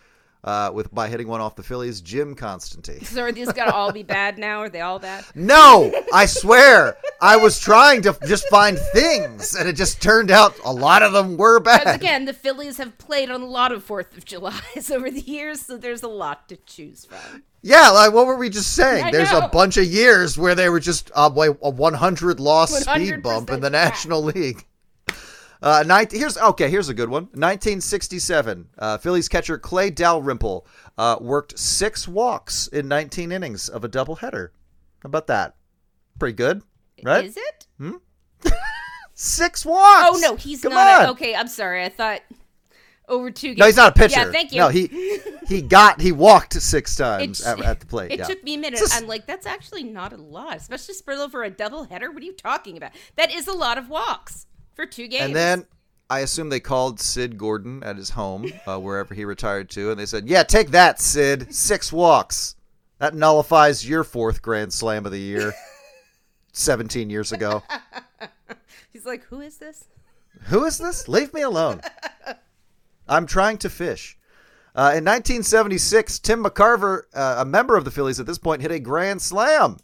uh, 0.44 0.72
with 0.74 0.94
by 0.94 1.08
hitting 1.08 1.28
one 1.28 1.42
off 1.42 1.56
the 1.56 1.64
Phillies' 1.64 2.02
Jim 2.02 2.36
Konstanty. 2.36 3.04
So 3.06 3.22
are 3.24 3.32
these 3.32 3.52
gonna 3.52 3.72
all 3.72 3.92
be 3.92 4.04
bad 4.20 4.38
now? 4.38 4.60
Are 4.60 4.70
they 4.70 4.82
all 4.82 5.00
bad? 5.00 5.26
No, 5.36 5.92
I 6.14 6.26
swear, 6.26 6.98
I 7.22 7.38
was 7.38 7.60
trying 7.60 8.02
to 8.04 8.18
just 8.28 8.48
find 8.50 8.78
things, 8.94 9.56
and 9.56 9.68
it 9.70 9.74
just 9.74 10.02
turned 10.02 10.32
out 10.32 10.56
a 10.66 10.74
lot 10.74 11.02
of 11.04 11.14
them 11.14 11.38
were 11.38 11.60
bad. 11.60 11.96
again, 11.96 12.26
the 12.26 12.34
Phillies 12.34 12.78
have 12.78 12.98
played 12.98 13.30
on 13.32 13.42
a 13.42 13.46
lot 13.48 13.72
of 13.72 13.84
Fourth 13.84 14.18
of 14.18 14.26
July's 14.26 14.92
over 14.92 15.10
the 15.10 15.22
years, 15.22 15.62
so 15.62 15.78
there's 15.78 16.04
a 16.04 16.08
lot 16.08 16.50
to 16.50 16.58
choose 16.58 17.06
from. 17.06 17.44
Yeah, 17.66 17.92
like 17.92 18.12
what 18.12 18.28
were 18.28 18.36
we 18.36 18.50
just 18.50 18.76
saying? 18.76 19.06
I 19.06 19.12
There's 19.12 19.32
know. 19.32 19.40
a 19.40 19.48
bunch 19.48 19.78
of 19.78 19.86
years 19.86 20.38
where 20.38 20.54
they 20.54 20.68
were 20.68 20.82
just 20.82 21.10
uh, 21.16 21.30
a 21.34 21.70
100 21.70 22.40
loss 22.42 22.72
speed 22.72 22.86
100% 23.14 23.24
bump 23.24 23.50
in 23.52 23.62
the 23.62 23.70
crap. 23.70 23.92
National 23.92 24.22
League. 24.22 24.66
Uh, 25.64 25.82
19, 25.88 26.20
here's 26.20 26.38
okay. 26.38 26.70
Here's 26.70 26.90
a 26.90 26.94
good 26.94 27.08
one. 27.10 27.24
1967, 27.24 28.68
uh, 28.78 28.98
Phillies 28.98 29.30
catcher 29.30 29.58
Clay 29.58 29.90
Dalrymple 29.90 30.68
uh, 30.98 31.16
worked 31.22 31.58
six 31.58 32.06
walks 32.06 32.68
in 32.68 32.90
19 32.90 33.32
innings 33.32 33.70
of 33.70 33.86
a 33.86 33.90
doubleheader. 33.90 34.50
How 35.02 35.08
about 35.08 35.28
that? 35.28 35.56
Pretty 36.20 36.34
good, 36.36 36.64
right? 37.02 37.24
Is 37.26 37.38
it? 37.38 37.66
Six 39.16 39.66
walks. 39.66 40.10
Oh 40.12 40.20
no, 40.20 40.36
he's 40.36 40.62
Come 40.62 40.74
not. 40.74 41.06
A, 41.06 41.10
okay, 41.12 41.34
I'm 41.34 41.48
sorry. 41.48 41.86
I 41.86 41.90
thought. 41.90 42.22
over 43.08 43.32
two 43.32 43.50
games. 43.50 43.60
No, 43.60 43.66
he's 43.68 43.78
not 43.78 43.96
a 43.96 44.00
pitcher. 44.00 44.20
Yeah, 44.20 44.32
thank 44.32 44.52
you. 44.52 44.60
No, 44.60 44.68
he 44.70 45.20
he 45.48 45.62
got 45.62 46.02
he 46.02 46.12
walked 46.12 46.54
six 46.54 46.96
times 46.96 47.40
It- 47.40 47.48
at, 47.48 47.62
at 47.62 47.80
the 47.80 47.86
plate. 47.86 48.12
It 48.12 48.20
yeah. 48.20 48.26
took 48.26 48.44
me 48.44 48.56
a 48.56 48.58
minute. 48.58 48.80
Just- 48.80 48.96
I'm 48.96 49.08
like, 49.08 49.28
that's 49.28 49.46
actually 49.46 49.84
not 49.84 50.14
a 50.14 50.18
lot, 50.18 50.58
especially 50.58 50.96
spread 50.96 51.20
over 51.20 51.44
a 51.44 51.50
double 51.50 51.86
header. 51.86 52.12
What 52.12 52.22
are 52.22 52.26
you 52.26 52.34
talking 52.34 52.76
about? 52.76 52.92
That 53.16 53.34
is 53.34 53.48
a 53.48 53.54
lot 53.54 53.78
of 53.78 53.88
walks 53.88 54.48
for 54.76 54.86
two 54.86 55.08
games. 55.08 55.24
And 55.24 55.36
then 55.36 55.66
I 56.10 56.20
assume 56.20 56.50
they 56.50 56.60
called 56.60 57.00
Sid 57.00 57.38
Gordon 57.38 57.84
at 57.84 57.98
his 57.98 58.12
home, 58.12 58.52
uh, 58.68 58.80
wherever 58.80 59.14
he 59.14 59.26
retired 59.26 59.70
to, 59.72 59.92
and 59.92 60.00
they 60.00 60.06
said, 60.06 60.28
"Yeah, 60.28 60.44
take 60.44 60.72
that, 60.72 61.02
Sid. 61.02 61.54
Six 61.54 61.92
walks. 61.92 62.56
That 63.00 63.16
nullifies 63.16 63.88
your 63.88 64.04
fourth 64.04 64.42
Grand 64.42 64.72
Slam 64.72 65.06
of 65.06 65.12
the 65.12 65.20
year, 65.20 65.54
seventeen 66.54 67.10
years 67.10 67.32
ago. 67.32 67.64
he's 68.94 69.06
like, 69.06 69.24
who 69.26 69.42
is 69.42 69.58
this? 69.58 69.86
Who 70.48 70.66
is 70.66 70.78
this? 70.78 71.08
Leave 71.08 71.34
me 71.34 71.42
alone. 71.42 71.82
I'm 73.08 73.26
trying 73.26 73.58
to 73.60 73.70
fish." 73.70 74.18
Uh, 74.76 74.90
in 74.98 75.06
1976, 75.06 76.18
Tim 76.18 76.44
McCarver, 76.44 77.04
uh, 77.14 77.36
a 77.38 77.46
member 77.46 77.78
of 77.78 77.86
the 77.86 77.92
Phillies 77.92 78.20
at 78.20 78.26
this 78.26 78.40
point, 78.40 78.64
hit 78.64 78.72
a 78.72 78.80
grand 78.80 79.22
slam. 79.22 79.78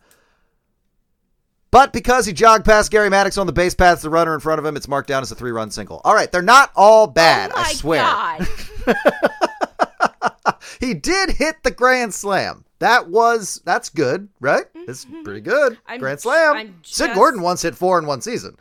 But 1.71 1.93
because 1.93 2.25
he 2.25 2.33
jogged 2.33 2.65
past 2.65 2.89
Gary 2.91 3.09
Maddox 3.09 3.37
on 3.37 3.45
the 3.45 3.53
base 3.53 3.75
path, 3.75 4.01
the 4.01 4.09
runner 4.09 4.33
in 4.33 4.39
front 4.39 4.57
of 4.59 4.65
him, 4.65 4.75
it's 4.75 4.87
marked 4.87 5.07
down 5.07 5.21
as 5.21 5.31
a 5.31 5.35
three-run 5.35 5.69
single. 5.69 6.01
All 6.03 6.15
right, 6.15 6.31
they're 6.31 6.41
not 6.41 6.71
all 6.75 7.05
bad. 7.05 7.51
oh 7.53 7.55
my 7.57 7.61
I 7.67 7.73
swear. 7.73 8.01
God. 8.01 8.47
he 10.79 10.93
did 10.93 11.31
hit 11.31 11.61
the 11.63 11.71
grand 11.71 12.13
slam. 12.13 12.65
That 12.79 13.09
was 13.09 13.61
that's 13.65 13.89
good, 13.89 14.29
right? 14.39 14.63
It's 14.73 15.05
pretty 15.23 15.41
good. 15.41 15.73
Mm-hmm. 15.73 15.91
I'm 15.91 15.99
grand 15.99 16.21
slam. 16.21 16.55
I'm 16.55 16.79
Sid 16.83 17.13
Gordon 17.13 17.41
once 17.41 17.61
hit 17.61 17.75
four 17.75 17.99
in 17.99 18.05
one 18.05 18.21
season. 18.21 18.55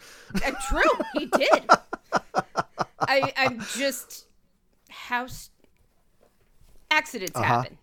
Uh, 0.44 0.50
true, 0.68 0.82
he 1.14 1.26
did. 1.36 1.70
I, 3.00 3.32
I'm 3.36 3.60
just 3.76 4.26
how 4.90 5.24
s- 5.24 5.50
accidents 6.90 7.36
Uh-huh. 7.36 7.44
happen, 7.44 7.78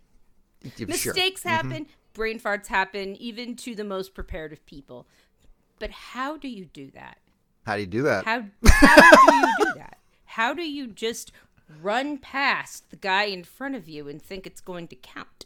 Yeah, 0.78 0.96
sure. 0.98 1.14
Mm-hmm. 1.14 1.84
Brain 2.16 2.40
farts 2.40 2.68
happen, 2.68 3.16
even 3.18 3.56
to 3.58 3.76
the 3.76 3.84
most 3.84 4.16
prepared 4.16 4.52
of 4.52 4.66
people. 4.66 5.06
But 5.78 5.92
how 5.92 6.38
do 6.38 6.48
you 6.48 6.66
do 6.66 6.90
that? 6.92 7.20
How 7.66 7.76
do 7.76 7.82
you 7.82 7.88
do 7.88 8.02
that? 8.04 8.26
How 8.26 8.46
how 8.66 9.30
do 9.30 9.36
you 9.36 9.54
do 9.60 9.74
that? 9.76 10.00
How 10.26 10.54
do 10.54 10.64
you 10.64 10.88
just 10.88 11.32
run 11.82 12.18
past 12.18 12.90
the 12.90 12.96
guy 12.96 13.26
in 13.26 13.44
front 13.44 13.76
of 13.76 13.88
you 13.88 14.08
and 14.08 14.22
think 14.22 14.48
it's 14.48 14.62
going 14.62 14.88
to 14.88 14.96
count? 14.96 15.46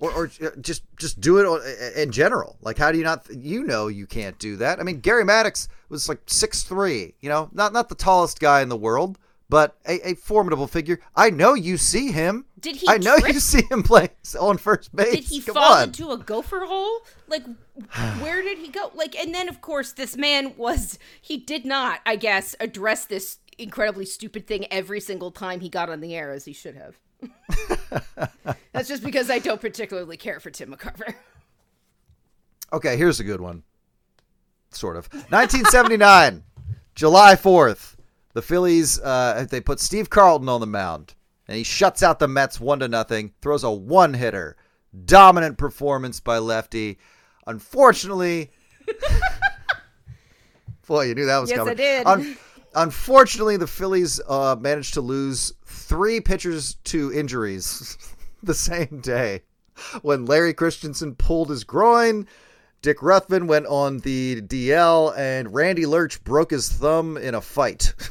or, 0.00 0.12
or 0.12 0.30
uh, 0.42 0.50
just 0.60 0.82
just 0.96 1.20
do 1.20 1.38
it 1.38 1.96
in 1.96 2.12
general. 2.12 2.56
Like, 2.60 2.78
how 2.78 2.92
do 2.92 2.98
you 2.98 3.04
not? 3.04 3.26
You 3.34 3.64
know, 3.64 3.88
you 3.88 4.06
can't 4.06 4.38
do 4.38 4.56
that. 4.56 4.80
I 4.80 4.82
mean, 4.82 5.00
Gary 5.00 5.24
Maddox 5.24 5.68
was 5.88 6.08
like 6.08 6.20
six 6.26 6.62
three. 6.62 7.14
You 7.20 7.28
know, 7.28 7.48
not 7.52 7.72
not 7.72 7.88
the 7.88 7.94
tallest 7.94 8.40
guy 8.40 8.60
in 8.60 8.68
the 8.68 8.76
world, 8.76 9.18
but 9.48 9.76
a, 9.86 10.10
a 10.10 10.14
formidable 10.14 10.66
figure. 10.66 11.00
I 11.16 11.30
know 11.30 11.54
you 11.54 11.76
see 11.76 12.12
him. 12.12 12.44
Did 12.60 12.76
he 12.76 12.88
I 12.88 12.98
know 12.98 13.16
trip? 13.18 13.34
you 13.34 13.40
see 13.40 13.62
him 13.70 13.82
play 13.82 14.10
on 14.38 14.58
first 14.58 14.94
base. 14.94 15.14
Did 15.14 15.24
he 15.24 15.40
Come 15.40 15.54
fall 15.54 15.72
on. 15.74 15.82
into 15.84 16.10
a 16.10 16.18
gopher 16.18 16.60
hole? 16.66 17.00
Like, 17.28 17.44
where 18.20 18.42
did 18.42 18.58
he 18.58 18.68
go? 18.68 18.90
Like, 18.94 19.16
and 19.16 19.34
then 19.34 19.48
of 19.48 19.60
course 19.60 19.92
this 19.92 20.16
man 20.16 20.54
was 20.56 20.98
he 21.20 21.36
did 21.38 21.64
not, 21.64 22.00
I 22.04 22.16
guess, 22.16 22.54
address 22.60 23.06
this 23.06 23.38
incredibly 23.58 24.04
stupid 24.06 24.46
thing 24.46 24.66
every 24.70 25.00
single 25.00 25.30
time 25.30 25.60
he 25.60 25.68
got 25.68 25.88
on 25.90 26.00
the 26.00 26.14
air 26.14 26.30
as 26.32 26.44
he 26.44 26.52
should 26.52 26.76
have. 26.76 26.98
That's 28.72 28.88
just 28.88 29.02
because 29.02 29.30
I 29.30 29.38
don't 29.40 29.60
particularly 29.60 30.16
care 30.16 30.40
for 30.40 30.50
Tim 30.50 30.72
McCarver. 30.74 31.14
Okay, 32.70 32.98
here's 32.98 33.18
a 33.18 33.24
good 33.24 33.40
one. 33.40 33.62
Sort 34.72 34.96
of. 34.98 35.08
1979, 35.30 36.44
July 36.94 37.34
4th. 37.34 37.94
The 38.34 38.42
Phillies 38.42 39.00
uh, 39.00 39.46
they 39.50 39.60
put 39.60 39.80
Steve 39.80 40.10
Carlton 40.10 40.48
on 40.48 40.60
the 40.60 40.66
mound, 40.66 41.14
and 41.46 41.56
he 41.56 41.64
shuts 41.64 42.02
out 42.02 42.18
the 42.18 42.28
Mets 42.28 42.60
one 42.60 42.80
to 42.80 42.88
nothing. 42.88 43.32
Throws 43.42 43.64
a 43.64 43.70
one 43.70 44.14
hitter, 44.14 44.56
dominant 45.04 45.58
performance 45.58 46.20
by 46.20 46.38
lefty. 46.38 46.98
Unfortunately, 47.46 48.50
boy, 50.86 51.06
you 51.06 51.14
knew 51.14 51.26
that 51.26 51.38
was 51.38 51.50
Yes, 51.50 51.58
coming. 51.58 51.72
I 51.72 51.74
did. 51.74 52.06
Un- 52.06 52.36
unfortunately, 52.74 53.56
the 53.56 53.66
Phillies 53.66 54.20
uh, 54.28 54.56
managed 54.60 54.94
to 54.94 55.00
lose 55.00 55.52
three 55.64 56.20
pitchers 56.20 56.74
to 56.84 57.12
injuries 57.12 57.96
the 58.42 58.54
same 58.54 59.00
day. 59.00 59.42
When 60.02 60.26
Larry 60.26 60.54
Christenson 60.54 61.14
pulled 61.14 61.50
his 61.50 61.64
groin, 61.64 62.26
Dick 62.82 63.00
Ruthven 63.02 63.46
went 63.46 63.66
on 63.66 63.98
the 64.00 64.40
DL, 64.42 65.16
and 65.16 65.54
Randy 65.54 65.86
Lerch 65.86 66.22
broke 66.24 66.50
his 66.50 66.68
thumb 66.68 67.16
in 67.16 67.34
a 67.34 67.40
fight. 67.40 67.94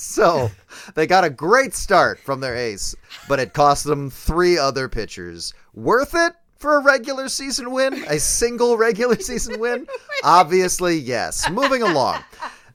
so 0.00 0.48
they 0.94 1.06
got 1.08 1.24
a 1.24 1.30
great 1.30 1.74
start 1.74 2.20
from 2.20 2.38
their 2.40 2.56
ace, 2.56 2.94
but 3.28 3.40
it 3.40 3.52
cost 3.52 3.82
them 3.84 4.10
three 4.10 4.56
other 4.56 4.88
pitchers. 4.88 5.52
Worth 5.74 6.14
it 6.14 6.34
for 6.56 6.76
a 6.76 6.82
regular 6.82 7.28
season 7.28 7.72
win? 7.72 7.94
A 8.08 8.18
single 8.20 8.76
regular 8.76 9.16
season 9.20 9.58
win? 9.58 9.88
Obviously, 10.22 10.96
yes. 10.96 11.50
Moving 11.50 11.82
along. 11.82 12.22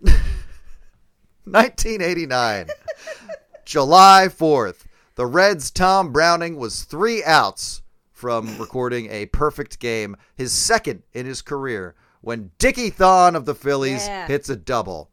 1989, 1.45 2.67
July 3.65 4.28
4th. 4.30 4.86
The 5.15 5.26
Reds' 5.26 5.69
Tom 5.71 6.11
Browning 6.11 6.55
was 6.57 6.84
three 6.84 7.24
outs 7.24 7.82
from 8.11 8.57
recording 8.57 9.09
a 9.11 9.28
perfect 9.28 9.80
game, 9.80 10.15
his 10.36 10.51
second 10.53 11.03
in 11.13 11.26
his 11.26 11.41
career, 11.41 11.95
when 12.21 12.51
Dickie 12.57 12.89
Thon 12.89 13.36
of 13.36 13.45
the 13.45 13.55
Phillies 13.55 14.07
Yeah. 14.07 14.28
hits 14.28 14.49
a 14.49 14.55
double. 14.55 15.09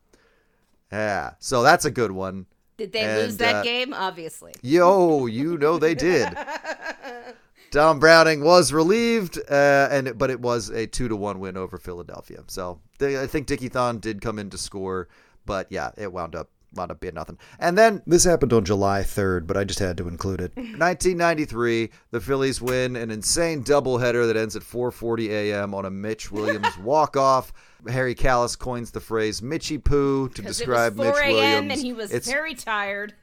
Yeah, 0.93 1.35
so 1.39 1.63
that's 1.63 1.85
a 1.85 1.91
good 1.91 2.13
one. 2.13 2.47
Did 2.77 2.93
they 2.93 3.01
And, 3.01 3.23
lose 3.23 3.37
that 3.39 3.57
uh, 3.57 3.63
game? 3.63 3.93
Obviously. 3.93 4.55
Yo, 4.63 5.27
you 5.27 5.59
know 5.59 5.79
they 5.79 5.95
did. 5.95 6.29
Tom 7.71 8.01
Browning 8.01 8.43
was 8.43 8.73
relieved, 8.73 9.39
uh, 9.49 9.89
and 9.91 10.19
but 10.19 10.31
it 10.31 10.41
was 10.41 10.71
a 10.71 10.87
two 10.87 11.07
to 11.07 11.15
one 11.15 11.39
win 11.39 11.57
over 11.57 11.79
Philadelphia. 11.79 12.43
So 12.49 12.81
they, 12.99 13.21
I 13.23 13.27
think 13.27 13.47
Dickie 13.47 13.69
Thon 13.69 14.01
did 14.01 14.21
come 14.21 14.39
in 14.39 14.51
to 14.51 14.59
score, 14.59 15.09
but 15.47 15.67
yeah, 15.71 15.91
it 15.97 16.13
wound 16.13 16.35
up 16.35 16.51
wound 16.75 16.91
up 16.91 17.01
being 17.01 17.15
nothing. 17.15 17.39
And 17.59 17.77
then 17.77 18.03
this 18.07 18.25
happened 18.25 18.53
on 18.53 18.65
July 18.65 19.03
third, 19.03 19.47
but 19.47 19.57
I 19.57 19.65
just 19.65 19.79
had 19.81 19.97
to 19.99 20.09
include 20.09 20.41
it. 20.41 20.53
1993, 20.57 21.91
the 22.11 22.21
Phillies 22.21 22.61
win 22.63 22.97
an 22.97 23.11
insane 23.11 23.65
doubleheader 23.65 24.27
that 24.27 24.37
ends 24.37 24.57
at 24.57 24.63
4:40 24.63 25.29
a.m. 25.31 25.75
on 25.75 25.85
a 25.85 25.91
Mitch 25.91 26.31
Williams 26.31 26.77
walk 26.83 27.17
off. 27.17 27.53
Harry 27.89 28.15
Kalas 28.15 28.59
coins 28.59 28.91
the 28.91 29.01
phrase 29.01 29.41
"Mitchy 29.43 29.79
Poo" 29.79 30.29
to 30.31 30.43
describe 30.43 30.93
it 30.95 30.99
was 30.99 31.07
4 31.09 31.15
Mitch 31.21 31.35
Williams. 31.35 31.73
and 31.73 31.81
he 31.81 31.93
was 31.93 32.11
It's- 32.13 32.31
very 32.31 32.55
tired. 32.55 33.15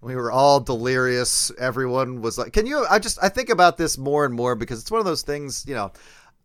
we 0.00 0.14
were 0.16 0.30
all 0.30 0.60
delirious. 0.60 1.50
Everyone 1.58 2.20
was 2.20 2.36
like, 2.36 2.52
"Can 2.52 2.66
you?" 2.66 2.84
I 2.90 2.98
just 2.98 3.18
I 3.22 3.28
think 3.30 3.48
about 3.48 3.76
this 3.78 3.96
more 3.96 4.24
and 4.26 4.34
more 4.34 4.54
because 4.54 4.80
it's 4.80 4.90
one 4.90 4.98
of 5.00 5.06
those 5.06 5.22
things. 5.22 5.64
You 5.66 5.74
know, 5.74 5.92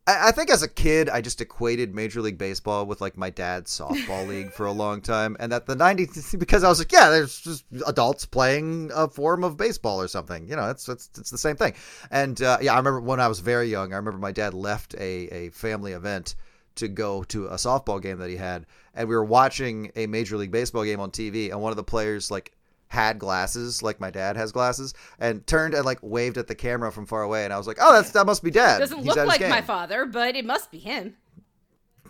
I, 0.09 0.29
I 0.29 0.31
think 0.31 0.49
as 0.49 0.63
a 0.63 0.67
kid 0.67 1.07
I 1.09 1.21
just 1.21 1.39
equated 1.39 1.93
Major 1.93 2.21
League 2.21 2.37
Baseball 2.37 2.85
with 2.85 2.99
like 2.99 3.15
my 3.15 3.29
dad's 3.29 3.77
softball 3.77 4.27
league 4.27 4.51
for 4.51 4.65
a 4.65 4.71
long 4.71 5.01
time, 5.01 5.37
and 5.39 5.51
that 5.51 5.67
the 5.67 5.75
'90s 5.75 6.37
because 6.39 6.63
I 6.63 6.69
was 6.69 6.79
like, 6.79 6.91
yeah, 6.91 7.09
there's 7.09 7.39
just 7.39 7.65
adults 7.85 8.25
playing 8.25 8.91
a 8.93 9.07
form 9.07 9.43
of 9.43 9.57
baseball 9.57 10.01
or 10.01 10.07
something. 10.07 10.47
You 10.47 10.55
know, 10.55 10.69
it's 10.69 10.89
it's 10.89 11.09
it's 11.17 11.29
the 11.29 11.37
same 11.37 11.55
thing. 11.55 11.73
And 12.09 12.41
uh, 12.41 12.57
yeah, 12.61 12.73
I 12.73 12.77
remember 12.77 13.01
when 13.01 13.19
I 13.19 13.27
was 13.27 13.39
very 13.39 13.69
young. 13.69 13.93
I 13.93 13.97
remember 13.97 14.19
my 14.19 14.31
dad 14.31 14.53
left 14.53 14.95
a 14.95 15.27
a 15.27 15.49
family 15.51 15.91
event 15.91 16.35
to 16.75 16.87
go 16.87 17.23
to 17.23 17.47
a 17.47 17.55
softball 17.55 18.01
game 18.01 18.17
that 18.19 18.29
he 18.29 18.37
had, 18.37 18.65
and 18.95 19.07
we 19.07 19.15
were 19.15 19.25
watching 19.25 19.91
a 19.95 20.07
Major 20.07 20.37
League 20.37 20.51
Baseball 20.51 20.83
game 20.83 20.99
on 20.99 21.11
TV, 21.11 21.51
and 21.51 21.61
one 21.61 21.71
of 21.71 21.77
the 21.77 21.83
players 21.83 22.31
like 22.31 22.53
had 22.89 23.19
glasses, 23.19 23.81
like 23.81 23.99
my 23.99 24.11
dad 24.11 24.35
has 24.35 24.51
glasses, 24.51 24.93
and 25.19 25.45
turned 25.47 25.73
and 25.73 25.85
like 25.85 25.99
waved 26.01 26.37
at 26.37 26.47
the 26.47 26.55
camera 26.55 26.91
from 26.91 27.05
far 27.05 27.23
away, 27.23 27.45
and 27.45 27.53
I 27.53 27.57
was 27.57 27.67
like, 27.67 27.77
"Oh, 27.79 27.93
that's 27.93 28.11
that 28.11 28.25
must 28.25 28.43
be 28.43 28.51
dad." 28.51 28.79
Doesn't 28.79 28.97
He's 28.97 29.07
look 29.07 29.27
like 29.27 29.41
my 29.41 29.61
father, 29.61 30.05
but 30.05 30.35
it 30.35 30.45
must 30.45 30.71
be 30.71 30.79
him. 30.79 31.15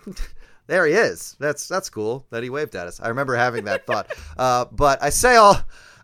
There 0.70 0.86
he 0.86 0.94
is. 0.94 1.36
That's 1.40 1.68
that's 1.68 1.90
cool 1.90 2.28
that 2.30 2.44
he 2.44 2.52
waved 2.52 2.76
at 2.76 2.86
us. 2.86 3.00
I 3.02 3.08
remember 3.08 3.36
having 3.36 3.66
that 3.66 3.88
thought. 3.88 4.16
Uh, 4.38 4.66
but 4.72 5.02
I 5.04 5.10
say 5.10 5.36
all 5.36 5.58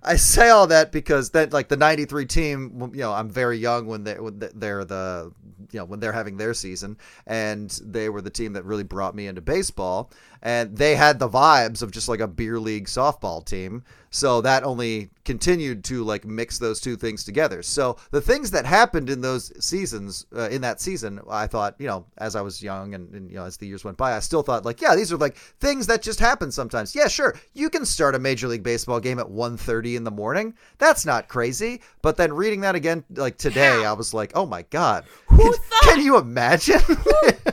I 0.04 0.18
say 0.18 0.50
all 0.50 0.68
that 0.68 0.92
because 0.92 1.30
that 1.32 1.54
like 1.54 1.70
the 1.70 1.78
'93 1.78 2.26
team, 2.26 2.92
you 2.94 3.02
know, 3.02 3.14
I'm 3.14 3.30
very 3.30 3.58
young 3.58 3.88
when 3.88 4.04
they 4.04 4.16
when 4.16 4.40
they're 4.54 4.84
the 4.84 5.32
you 5.72 5.80
know 5.80 5.86
when 5.86 6.00
they're 6.00 6.12
having 6.12 6.38
their 6.38 6.54
season, 6.54 6.98
and 7.28 7.70
they 7.84 8.10
were 8.10 8.22
the 8.22 8.30
team 8.30 8.54
that 8.54 8.66
really 8.66 8.84
brought 8.84 9.16
me 9.16 9.28
into 9.28 9.42
baseball, 9.42 10.12
and 10.46 10.78
they 10.78 10.96
had 10.96 11.18
the 11.18 11.28
vibes 11.28 11.82
of 11.82 11.90
just 11.90 12.08
like 12.08 12.20
a 12.20 12.28
beer 12.28 12.60
league 12.60 12.86
softball 12.86 13.44
team. 13.44 13.84
So 14.12 14.42
that 14.42 14.64
only 14.64 15.10
continued 15.26 15.84
to 15.86 16.04
like 16.04 16.24
mix 16.24 16.60
those 16.60 16.80
two 16.80 16.96
things 16.96 17.24
together. 17.24 17.64
So 17.64 17.98
the 18.12 18.22
things 18.22 18.52
that 18.52 18.64
happened 18.64 19.10
in 19.10 19.22
those 19.22 19.52
seasons, 19.62 20.28
uh, 20.34 20.48
in 20.50 20.62
that 20.62 20.80
season, 20.80 21.20
I 21.28 21.48
thought, 21.48 21.76
you 21.80 21.88
know, 21.88 22.06
as 22.20 22.36
I 22.36 22.42
was 22.42 22.62
young 22.62 22.94
and, 22.94 23.12
and 23.16 23.30
you 23.32 23.38
know 23.38 23.44
as 23.46 23.58
the 23.58 23.66
years 23.66 23.84
went 23.84 23.98
by, 23.98 24.16
I 24.16 24.20
still 24.20 24.44
thought 24.44 24.64
like, 24.66 24.82
yeah, 24.82 24.96
these 24.96 25.12
are 25.12 25.18
like 25.18 25.36
things 25.60 25.88
that 25.88 26.04
just 26.04 26.20
happen 26.20 26.52
sometimes. 26.52 26.94
Yeah, 26.96 27.08
sure, 27.08 27.36
you 27.56 27.72
can 27.72 27.84
start 27.84 28.14
a 28.14 28.20
major 28.20 28.48
league 28.48 28.64
baseball 28.64 29.00
game 29.00 29.18
at 29.18 29.26
1.30 29.26 29.96
in 29.96 30.04
the 30.04 30.12
morning. 30.12 30.54
That's 30.78 31.08
not 31.08 31.28
crazy. 31.28 31.82
But 32.04 32.18
then 32.18 32.32
reading 32.32 32.62
that 32.62 32.76
again, 32.76 33.04
like 33.16 33.38
today, 33.38 33.84
I 33.84 33.94
was 33.94 34.14
like, 34.14 34.32
oh 34.36 34.46
my 34.46 34.62
god, 34.70 35.06
Who 35.26 35.38
can, 35.38 35.54
thought- 35.54 35.82
can 35.86 36.02
you 36.02 36.18
imagine? 36.20 36.82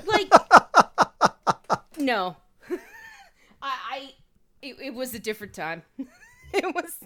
like 0.06 0.30
no 1.98 2.36
it, 4.62 4.76
it 4.80 4.94
was 4.94 5.14
a 5.14 5.18
different 5.18 5.52
time 5.52 5.82
it 6.52 6.74
was 6.74 6.96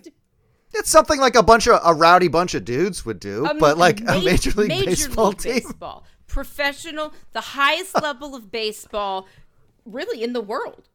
It's 0.74 0.90
something 0.90 1.18
like 1.18 1.34
a 1.34 1.42
bunch 1.42 1.66
of 1.66 1.80
a 1.84 1.94
rowdy 1.94 2.28
bunch 2.28 2.54
of 2.54 2.64
dudes 2.64 3.04
would 3.06 3.18
do, 3.20 3.46
a 3.46 3.54
but 3.54 3.78
like 3.78 4.02
ma- 4.02 4.14
a 4.14 4.22
major 4.22 4.50
league 4.50 4.68
Major 4.68 4.86
baseball 4.86 5.28
League 5.28 5.38
team. 5.38 5.52
Baseball. 5.54 6.04
Professional, 6.26 7.14
the 7.32 7.40
highest 7.40 7.94
level 8.02 8.34
of 8.34 8.50
baseball 8.50 9.26
really 9.84 10.22
in 10.22 10.32
the 10.32 10.40
world. 10.40 10.88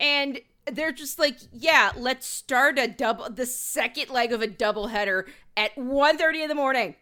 And 0.00 0.40
they're 0.70 0.92
just 0.92 1.18
like, 1.18 1.36
yeah, 1.52 1.92
let's 1.96 2.26
start 2.26 2.78
a 2.78 2.86
double 2.86 3.28
the 3.28 3.46
second 3.46 4.10
leg 4.10 4.32
of 4.32 4.40
a 4.40 4.46
doubleheader 4.48 5.24
at 5.56 5.74
1:30 5.76 6.42
in 6.42 6.48
the 6.48 6.54
morning. 6.54 6.94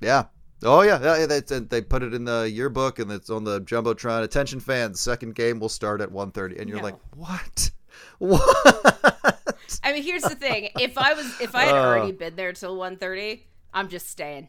Yeah. 0.00 0.24
Oh 0.62 0.80
yeah, 0.82 1.00
yeah 1.18 1.26
they, 1.26 1.40
they- 1.40 1.82
put 1.82 2.02
it 2.02 2.14
in 2.14 2.24
the 2.24 2.50
yearbook 2.50 2.98
and 2.98 3.10
it's 3.12 3.28
on 3.30 3.44
the 3.44 3.60
jumbotron. 3.60 4.22
Attention 4.22 4.58
fans, 4.60 5.00
second 5.00 5.34
game 5.34 5.60
will 5.60 5.68
start 5.68 6.00
at 6.00 6.10
1.30. 6.10 6.58
and 6.60 6.68
you're 6.68 6.78
No. 6.78 6.84
like, 6.84 6.96
what? 7.14 7.70
What? 8.18 9.38
I 9.82 9.92
mean, 9.92 10.02
here's 10.02 10.22
the 10.22 10.34
thing. 10.34 10.70
If 10.80 10.96
I 10.98 11.12
was 11.14 11.40
if 11.40 11.54
I 11.54 11.64
had 11.64 11.74
Uh. 11.74 11.78
already 11.86 12.12
been 12.12 12.36
there 12.36 12.52
till 12.52 12.76
1:30, 12.76 13.40
I'm 13.74 13.88
just 13.88 14.08
staying. 14.08 14.48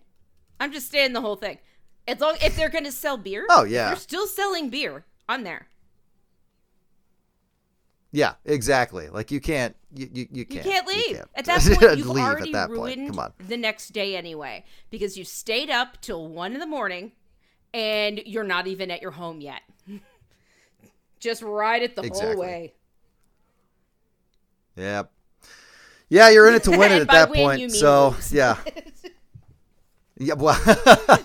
I'm 0.59 0.71
just 0.71 0.87
staying 0.87 1.13
the 1.13 1.21
whole 1.21 1.35
thing. 1.35 1.57
As 2.07 2.19
long 2.19 2.35
if 2.41 2.55
they're 2.55 2.69
going 2.69 2.85
to 2.85 2.91
sell 2.91 3.17
beer, 3.17 3.45
Oh, 3.49 3.63
yeah. 3.65 3.87
they're 3.87 3.95
still 3.97 4.27
selling 4.27 4.69
beer. 4.69 5.05
I'm 5.27 5.43
there. 5.43 5.67
Yeah, 8.17 8.33
exactly. 8.45 9.09
Like 9.09 9.29
you 9.29 9.39
can't, 9.39 9.75
you 9.93 10.09
you, 10.11 10.27
you 10.31 10.39
You 10.39 10.45
can't, 10.45 10.65
you 10.65 10.71
can't 10.71 10.87
leave. 10.87 11.15
can't 11.17 11.29
At 11.35 11.45
that 11.45 11.61
point, 11.61 11.81
you've 11.99 12.07
leave 12.07 12.23
already 12.23 12.49
at 12.49 12.53
that 12.53 12.67
point. 12.75 12.97
ruined 12.97 13.09
Come 13.11 13.19
on. 13.19 13.33
the 13.47 13.57
next 13.57 13.89
day 13.89 14.15
anyway 14.15 14.63
because 14.89 15.17
you 15.19 15.23
stayed 15.23 15.69
up 15.69 16.01
till 16.01 16.27
one 16.27 16.53
in 16.53 16.59
the 16.59 16.65
morning 16.65 17.11
and 17.75 18.19
you're 18.25 18.43
not 18.43 18.65
even 18.65 18.89
at 18.89 19.03
your 19.03 19.11
home 19.11 19.39
yet. 19.39 19.61
Just 21.19 21.43
ride 21.43 21.83
it 21.83 21.95
the 21.95 22.09
whole 22.11 22.37
way. 22.39 22.73
Yeah. 24.75 25.03
Yeah, 26.09 26.29
you're 26.29 26.47
in 26.47 26.55
it 26.55 26.63
to 26.63 26.71
win 26.71 26.91
it 26.97 27.01
at 27.03 27.09
that 27.09 27.29
win, 27.29 27.39
point. 27.39 27.61
you 27.61 27.69
So 27.69 28.09
lose. 28.09 28.33
yeah. 28.33 28.57
Yeah, 30.19 30.33
well, 30.33 30.59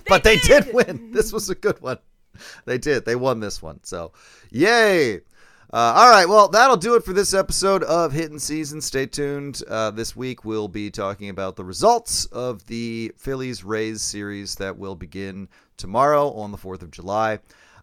but 0.09 0.24
they 0.24 0.36
did. 0.36 0.64
did. 0.66 0.74
win. 0.74 1.12
This 1.12 1.32
was 1.32 1.49
a 1.49 1.55
good 1.55 1.80
one. 1.80 1.97
They 2.66 2.76
did. 2.76 3.07
They 3.07 3.16
won 3.16 3.40
this 3.40 3.62
one. 3.62 3.80
So, 3.82 4.12
yay! 4.51 5.20
Uh, 5.75 5.95
all 5.97 6.11
right, 6.11 6.29
well, 6.29 6.49
that'll 6.49 6.77
do 6.77 6.97
it 6.97 7.03
for 7.03 7.14
this 7.14 7.33
episode 7.33 7.83
of 7.85 8.12
Hittin' 8.12 8.39
Season. 8.39 8.83
Stay 8.83 9.07
tuned. 9.07 9.62
Uh, 9.66 9.91
this 9.91 10.14
week 10.14 10.45
we'll 10.45 10.68
be 10.68 10.91
talking 10.91 11.31
about 11.31 11.57
the 11.57 11.64
results 11.64 12.27
of 12.27 12.66
the 12.66 13.11
Phillies 13.16 13.64
Rays 13.64 14.03
series 14.03 14.57
that 14.57 14.77
will 14.77 14.95
begin 14.95 15.49
tomorrow 15.79 16.31
on 16.33 16.53
the 16.53 16.59
4th 16.59 16.83
of 16.83 16.91
July. 16.91 17.39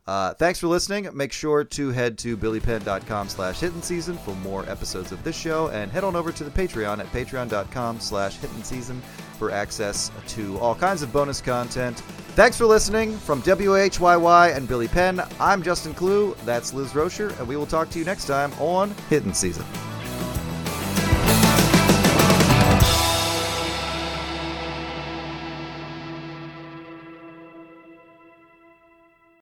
Uh, 0.09 0.33
thanks 0.33 0.57
for 0.57 0.65
listening. 0.65 1.07
Make 1.13 1.31
sure 1.31 1.63
to 1.63 1.91
head 1.91 2.17
to 2.17 2.35
billypenn.com 2.35 3.29
slash 3.29 3.59
hidden 3.59 3.83
season 3.83 4.17
for 4.17 4.33
more 4.37 4.67
episodes 4.67 5.11
of 5.11 5.23
this 5.23 5.37
show 5.37 5.67
and 5.67 5.91
head 5.91 6.03
on 6.03 6.15
over 6.15 6.31
to 6.31 6.43
the 6.43 6.49
Patreon 6.49 6.97
at 6.97 7.05
patreon.com 7.11 7.99
slash 7.99 8.37
hidden 8.37 8.63
season 8.63 9.03
for 9.37 9.51
access 9.51 10.09
to 10.29 10.57
all 10.57 10.73
kinds 10.73 11.03
of 11.03 11.13
bonus 11.13 11.41
content. 11.41 11.99
Thanks 12.33 12.57
for 12.57 12.65
listening. 12.65 13.17
From 13.17 13.43
WHYY 13.43 14.55
and 14.55 14.67
Billy 14.67 14.87
Penn, 14.87 15.21
I'm 15.39 15.61
Justin 15.61 15.93
Klugh. 15.93 16.35
That's 16.43 16.73
Liz 16.73 16.93
Roscher, 16.93 17.37
and 17.37 17.47
we 17.47 17.55
will 17.55 17.67
talk 17.67 17.91
to 17.91 17.99
you 17.99 18.05
next 18.05 18.25
time 18.25 18.51
on 18.53 18.95
Hittin' 19.11 19.35
Season. 19.35 19.65